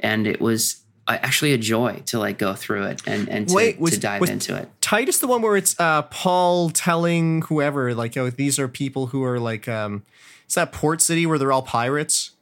and 0.00 0.26
it 0.26 0.40
was 0.40 0.82
uh, 1.08 1.18
actually 1.22 1.52
a 1.52 1.58
joy 1.58 2.02
to 2.06 2.18
like 2.18 2.36
go 2.38 2.54
through 2.54 2.84
it 2.84 3.02
and 3.06 3.28
and 3.28 3.48
to, 3.48 3.54
Wait, 3.54 3.78
was- 3.78 3.94
to 3.94 4.00
dive 4.00 4.20
was- 4.20 4.30
into 4.30 4.56
it. 4.56 4.68
Titus 4.80 5.18
the 5.18 5.26
one 5.26 5.42
where 5.42 5.56
it's 5.56 5.74
uh, 5.80 6.02
Paul 6.02 6.70
telling 6.70 7.42
whoever 7.42 7.94
like 7.94 8.16
oh 8.16 8.30
these 8.30 8.58
are 8.58 8.68
people 8.68 9.06
who 9.08 9.24
are 9.24 9.38
like 9.40 9.66
um 9.68 10.02
it's 10.44 10.54
that 10.54 10.70
port 10.72 11.00
city 11.00 11.26
where 11.26 11.38
they're 11.38 11.50
all 11.52 11.62
pirates 11.62 12.32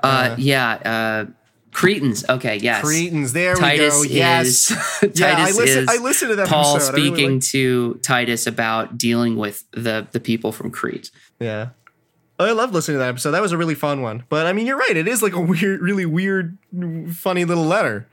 Uh, 0.00 0.34
yeah, 0.38 0.72
uh, 0.84 1.30
Cretans. 1.74 2.24
Okay, 2.28 2.56
yes. 2.56 2.82
Cretans 2.82 3.32
there 3.32 3.56
Titus 3.56 4.00
we 4.00 4.08
go 4.08 4.14
yes 4.14 4.46
is 4.46 4.66
Titus 5.00 5.20
yeah 5.20 5.34
I 5.36 5.50
listened 5.50 5.68
is 5.82 5.88
I 5.88 6.02
listened 6.02 6.30
to 6.30 6.36
that 6.36 6.48
Paul 6.48 6.76
episode 6.76 6.92
I 6.92 6.96
really 6.96 7.10
speaking 7.10 7.40
to 7.40 7.94
Titus 8.02 8.46
about 8.46 8.96
dealing 8.96 9.36
with 9.36 9.64
the 9.72 10.06
the 10.12 10.20
people 10.20 10.52
from 10.52 10.70
Crete. 10.70 11.10
yeah 11.40 11.70
I 12.38 12.52
love 12.52 12.72
listening 12.72 12.96
to 12.96 12.98
that 12.98 13.10
episode. 13.10 13.30
That 13.30 13.42
was 13.42 13.52
a 13.52 13.58
really 13.58 13.76
fun 13.76 14.02
one. 14.02 14.24
But 14.28 14.46
I 14.46 14.52
mean, 14.52 14.66
you're 14.66 14.76
right. 14.76 14.96
It 14.96 15.06
is 15.06 15.22
like 15.22 15.34
a 15.34 15.40
weird, 15.52 15.80
really 15.80 16.06
weird, 16.06 16.58
funny 17.12 17.44
little 17.44 17.64
letter. 17.64 18.08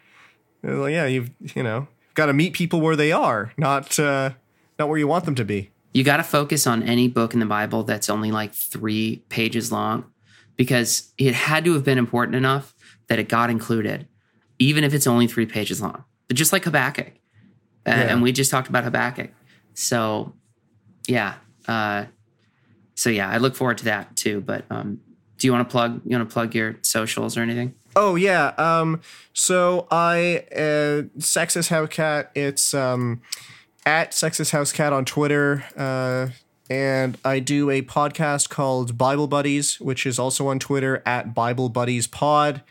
Uh, 0.64 0.86
yeah, 0.86 1.05
you've 1.05 1.32
you 1.55 1.64
know 1.64 1.88
got 2.14 2.28
to 2.28 2.34
meet 2.34 2.53
people 2.53 2.82
where 2.82 2.95
they 2.95 3.12
are, 3.12 3.53
not 3.57 3.97
uh, 3.99 4.32
not 4.78 4.89
where 4.89 4.97
you 4.97 5.07
want 5.07 5.26
them 5.26 5.36
to 5.36 5.45
be. 5.45 5.72
You 5.93 6.03
got 6.03 6.18
to 6.18 6.24
focus 6.24 6.66
on 6.66 6.84
any 6.84 7.07
book 7.07 7.34
in 7.34 7.39
the 7.39 7.45
Bible 7.45 7.84
that's 7.84 8.09
only 8.09 8.32
like 8.32 8.53
three 8.53 9.24
pages 9.30 9.72
long, 9.72 10.05
because 10.55 11.12
it 11.18 11.34
had 11.34 11.66
to 11.66 11.74
have 11.74 11.84
been 11.84 11.97
important 11.97 12.36
enough 12.36 12.76
that 13.12 13.20
it 13.20 13.28
got 13.28 13.49
included, 13.49 14.07
even 14.57 14.86
if 14.86 14.93
it's 14.93 15.05
only 15.05 15.28
three 15.28 15.45
pages 15.45 15.82
long. 15.82 16.05
But 16.30 16.38
just 16.38 16.53
like 16.53 16.64
Habakkuk, 16.64 17.07
uh, 17.07 17.12
Yeah. 17.86 17.93
and 18.14 18.22
we 18.22 18.32
just 18.32 18.49
talked 18.49 18.70
about 18.70 18.86
Habakkuk. 18.86 19.32
So, 19.74 20.34
yeah. 21.07 21.34
Uh, 21.68 22.05
so 22.95 23.09
yeah, 23.09 23.30
I 23.30 23.38
look 23.38 23.53
forward 23.55 23.80
to 23.80 23.84
that 23.86 24.16
too. 24.16 24.39
But 24.39 24.64
um, 24.70 25.01
do 25.38 25.45
you 25.47 25.51
want 25.51 25.68
to 25.68 25.72
plug? 25.72 26.01
You 26.05 26.16
want 26.18 26.30
to 26.30 26.34
plug 26.34 26.55
your 26.55 26.78
socials 26.84 27.36
or 27.36 27.41
anything? 27.41 27.74
Oh 27.97 28.16
yeah. 28.16 28.53
Um. 28.57 29.01
So 29.34 29.88
I 29.91 30.45
uh, 30.55 31.09
Sexist 31.20 31.68
House 31.70 31.89
Cat. 31.89 32.32
It's 32.34 32.74
um 32.74 33.22
at 33.86 34.12
Sexist 34.12 34.51
House 34.51 34.72
Cat 34.72 34.93
on 34.93 35.03
Twitter. 35.03 35.66
Uh, 35.76 36.30
and 36.70 37.18
I 37.26 37.39
do 37.39 37.70
a 37.70 37.82
podcast 37.82 38.49
called 38.49 38.97
Bible 38.97 39.28
Buddies, 39.28 39.82
which 39.82 40.05
is 40.05 40.18
also 40.18 40.47
on 40.47 40.59
Twitter 40.59 41.03
at 41.05 41.34
Bible 41.34 41.68
Buddies 41.68 42.07
Pod. 42.07 42.62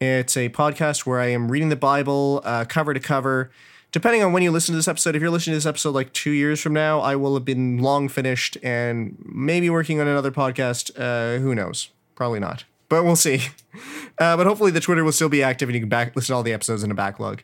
It's 0.00 0.34
a 0.34 0.48
podcast 0.48 1.04
where 1.04 1.20
I 1.20 1.26
am 1.26 1.50
reading 1.50 1.68
the 1.68 1.76
Bible 1.76 2.40
uh, 2.44 2.64
cover 2.66 2.94
to 2.94 3.00
cover. 3.00 3.50
Depending 3.92 4.22
on 4.22 4.32
when 4.32 4.42
you 4.42 4.50
listen 4.50 4.72
to 4.72 4.76
this 4.78 4.88
episode, 4.88 5.14
if 5.14 5.20
you're 5.20 5.30
listening 5.30 5.52
to 5.52 5.56
this 5.58 5.66
episode 5.66 5.90
like 5.94 6.10
two 6.14 6.30
years 6.30 6.58
from 6.58 6.72
now, 6.72 7.00
I 7.00 7.16
will 7.16 7.34
have 7.34 7.44
been 7.44 7.78
long 7.78 8.08
finished 8.08 8.56
and 8.62 9.16
maybe 9.26 9.68
working 9.68 10.00
on 10.00 10.08
another 10.08 10.30
podcast. 10.30 10.90
Uh, 10.98 11.38
who 11.40 11.54
knows? 11.54 11.90
Probably 12.14 12.40
not, 12.40 12.64
but 12.88 13.04
we'll 13.04 13.16
see. 13.16 13.40
Uh, 14.18 14.36
but 14.36 14.46
hopefully, 14.46 14.70
the 14.70 14.80
Twitter 14.80 15.02
will 15.02 15.12
still 15.12 15.30
be 15.30 15.42
active 15.42 15.70
and 15.70 15.74
you 15.74 15.80
can 15.80 15.88
back 15.88 16.14
listen 16.14 16.34
to 16.34 16.36
all 16.36 16.42
the 16.42 16.52
episodes 16.52 16.82
in 16.82 16.90
a 16.90 16.94
backlog. 16.94 17.42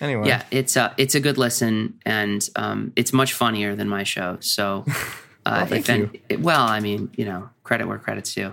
Anyway, 0.00 0.26
Yeah, 0.26 0.42
it's 0.50 0.74
a 0.74 0.92
it's 0.96 1.14
a 1.14 1.20
good 1.20 1.38
listen, 1.38 1.94
and 2.04 2.48
um, 2.56 2.92
it's 2.96 3.12
much 3.12 3.34
funnier 3.34 3.76
than 3.76 3.88
my 3.88 4.02
show. 4.02 4.36
So, 4.40 4.84
uh, 5.46 5.64
thank 5.66 5.82
if 5.82 5.88
an- 5.90 6.10
it- 6.28 6.40
well, 6.40 6.62
I 6.66 6.80
mean, 6.80 7.08
you 7.16 7.24
know, 7.24 7.50
credit 7.62 7.86
where 7.86 7.98
credit's 7.98 8.34
due, 8.34 8.52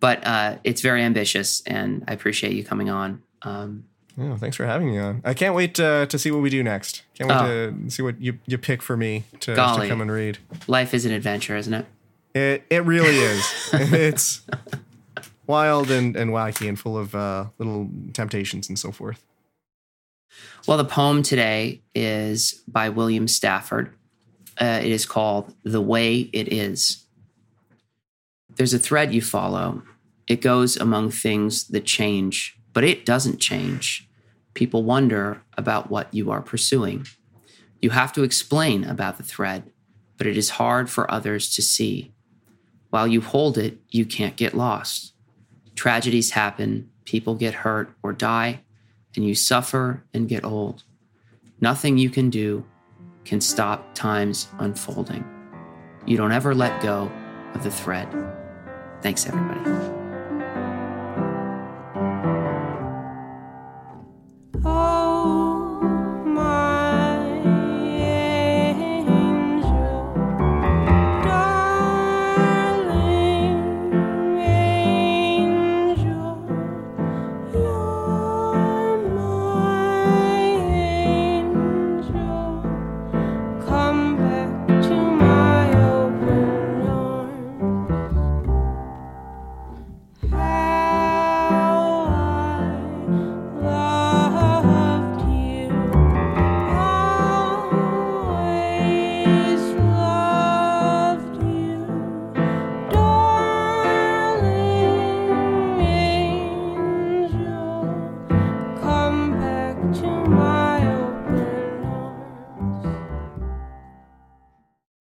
but 0.00 0.26
uh, 0.26 0.56
it's 0.64 0.80
very 0.80 1.02
ambitious, 1.02 1.62
and 1.66 2.04
I 2.08 2.12
appreciate 2.12 2.52
you 2.54 2.64
coming 2.64 2.90
on. 2.90 3.22
Um, 3.42 3.84
Oh, 4.20 4.36
thanks 4.36 4.56
for 4.56 4.66
having 4.66 4.90
me 4.90 4.98
on. 4.98 5.22
I 5.24 5.32
can't 5.32 5.54
wait 5.54 5.78
uh, 5.78 6.06
to 6.06 6.18
see 6.18 6.32
what 6.32 6.42
we 6.42 6.50
do 6.50 6.60
next. 6.64 7.04
Can't 7.14 7.30
wait 7.30 7.36
Oh. 7.36 7.70
to 7.70 7.88
see 7.90 8.02
what 8.02 8.20
you, 8.20 8.40
you 8.46 8.58
pick 8.58 8.82
for 8.82 8.96
me 8.96 9.22
to, 9.38 9.54
to 9.54 9.86
come 9.88 10.00
and 10.00 10.10
read. 10.10 10.38
life 10.66 10.92
is 10.92 11.04
an 11.06 11.12
adventure, 11.12 11.56
isn't 11.56 11.72
it? 11.72 11.86
It 12.34 12.64
it 12.68 12.84
really 12.84 13.16
is. 13.16 13.70
it's 13.72 14.40
wild 15.46 15.92
and, 15.92 16.16
and 16.16 16.32
wacky 16.32 16.68
and 16.68 16.76
full 16.76 16.98
of 16.98 17.14
uh, 17.14 17.44
little 17.58 17.88
temptations 18.12 18.68
and 18.68 18.76
so 18.76 18.90
forth. 18.90 19.24
Well, 20.66 20.78
the 20.78 20.84
poem 20.84 21.22
today 21.22 21.82
is 21.94 22.62
by 22.66 22.88
William 22.88 23.28
Stafford. 23.28 23.94
Uh, 24.60 24.80
it 24.82 24.90
is 24.90 25.06
called 25.06 25.54
The 25.62 25.80
Way 25.80 26.28
It 26.32 26.52
Is. 26.52 27.04
There's 28.56 28.74
a 28.74 28.78
thread 28.80 29.14
you 29.14 29.22
follow. 29.22 29.82
It 30.28 30.42
goes 30.42 30.76
among 30.76 31.10
things 31.10 31.68
that 31.68 31.84
change, 31.84 32.58
but 32.72 32.84
it 32.84 33.06
doesn't 33.06 33.40
change. 33.40 34.08
People 34.54 34.82
wonder 34.84 35.42
about 35.56 35.90
what 35.90 36.12
you 36.12 36.30
are 36.30 36.42
pursuing. 36.42 37.06
You 37.80 37.90
have 37.90 38.12
to 38.12 38.22
explain 38.22 38.84
about 38.84 39.16
the 39.16 39.22
thread, 39.22 39.70
but 40.16 40.26
it 40.26 40.36
is 40.36 40.50
hard 40.50 40.90
for 40.90 41.10
others 41.10 41.54
to 41.54 41.62
see. 41.62 42.12
While 42.90 43.06
you 43.06 43.20
hold 43.20 43.56
it, 43.56 43.78
you 43.88 44.04
can't 44.04 44.36
get 44.36 44.54
lost. 44.54 45.14
Tragedies 45.74 46.32
happen, 46.32 46.90
people 47.04 47.34
get 47.34 47.54
hurt 47.54 47.94
or 48.02 48.12
die, 48.12 48.60
and 49.14 49.24
you 49.24 49.34
suffer 49.34 50.04
and 50.12 50.28
get 50.28 50.44
old. 50.44 50.82
Nothing 51.60 51.98
you 51.98 52.10
can 52.10 52.30
do 52.30 52.64
can 53.24 53.40
stop 53.40 53.94
time's 53.94 54.48
unfolding. 54.58 55.24
You 56.06 56.16
don't 56.16 56.32
ever 56.32 56.54
let 56.54 56.82
go 56.82 57.10
of 57.54 57.62
the 57.62 57.70
thread. 57.70 58.08
Thanks, 59.02 59.26
everybody. 59.26 59.97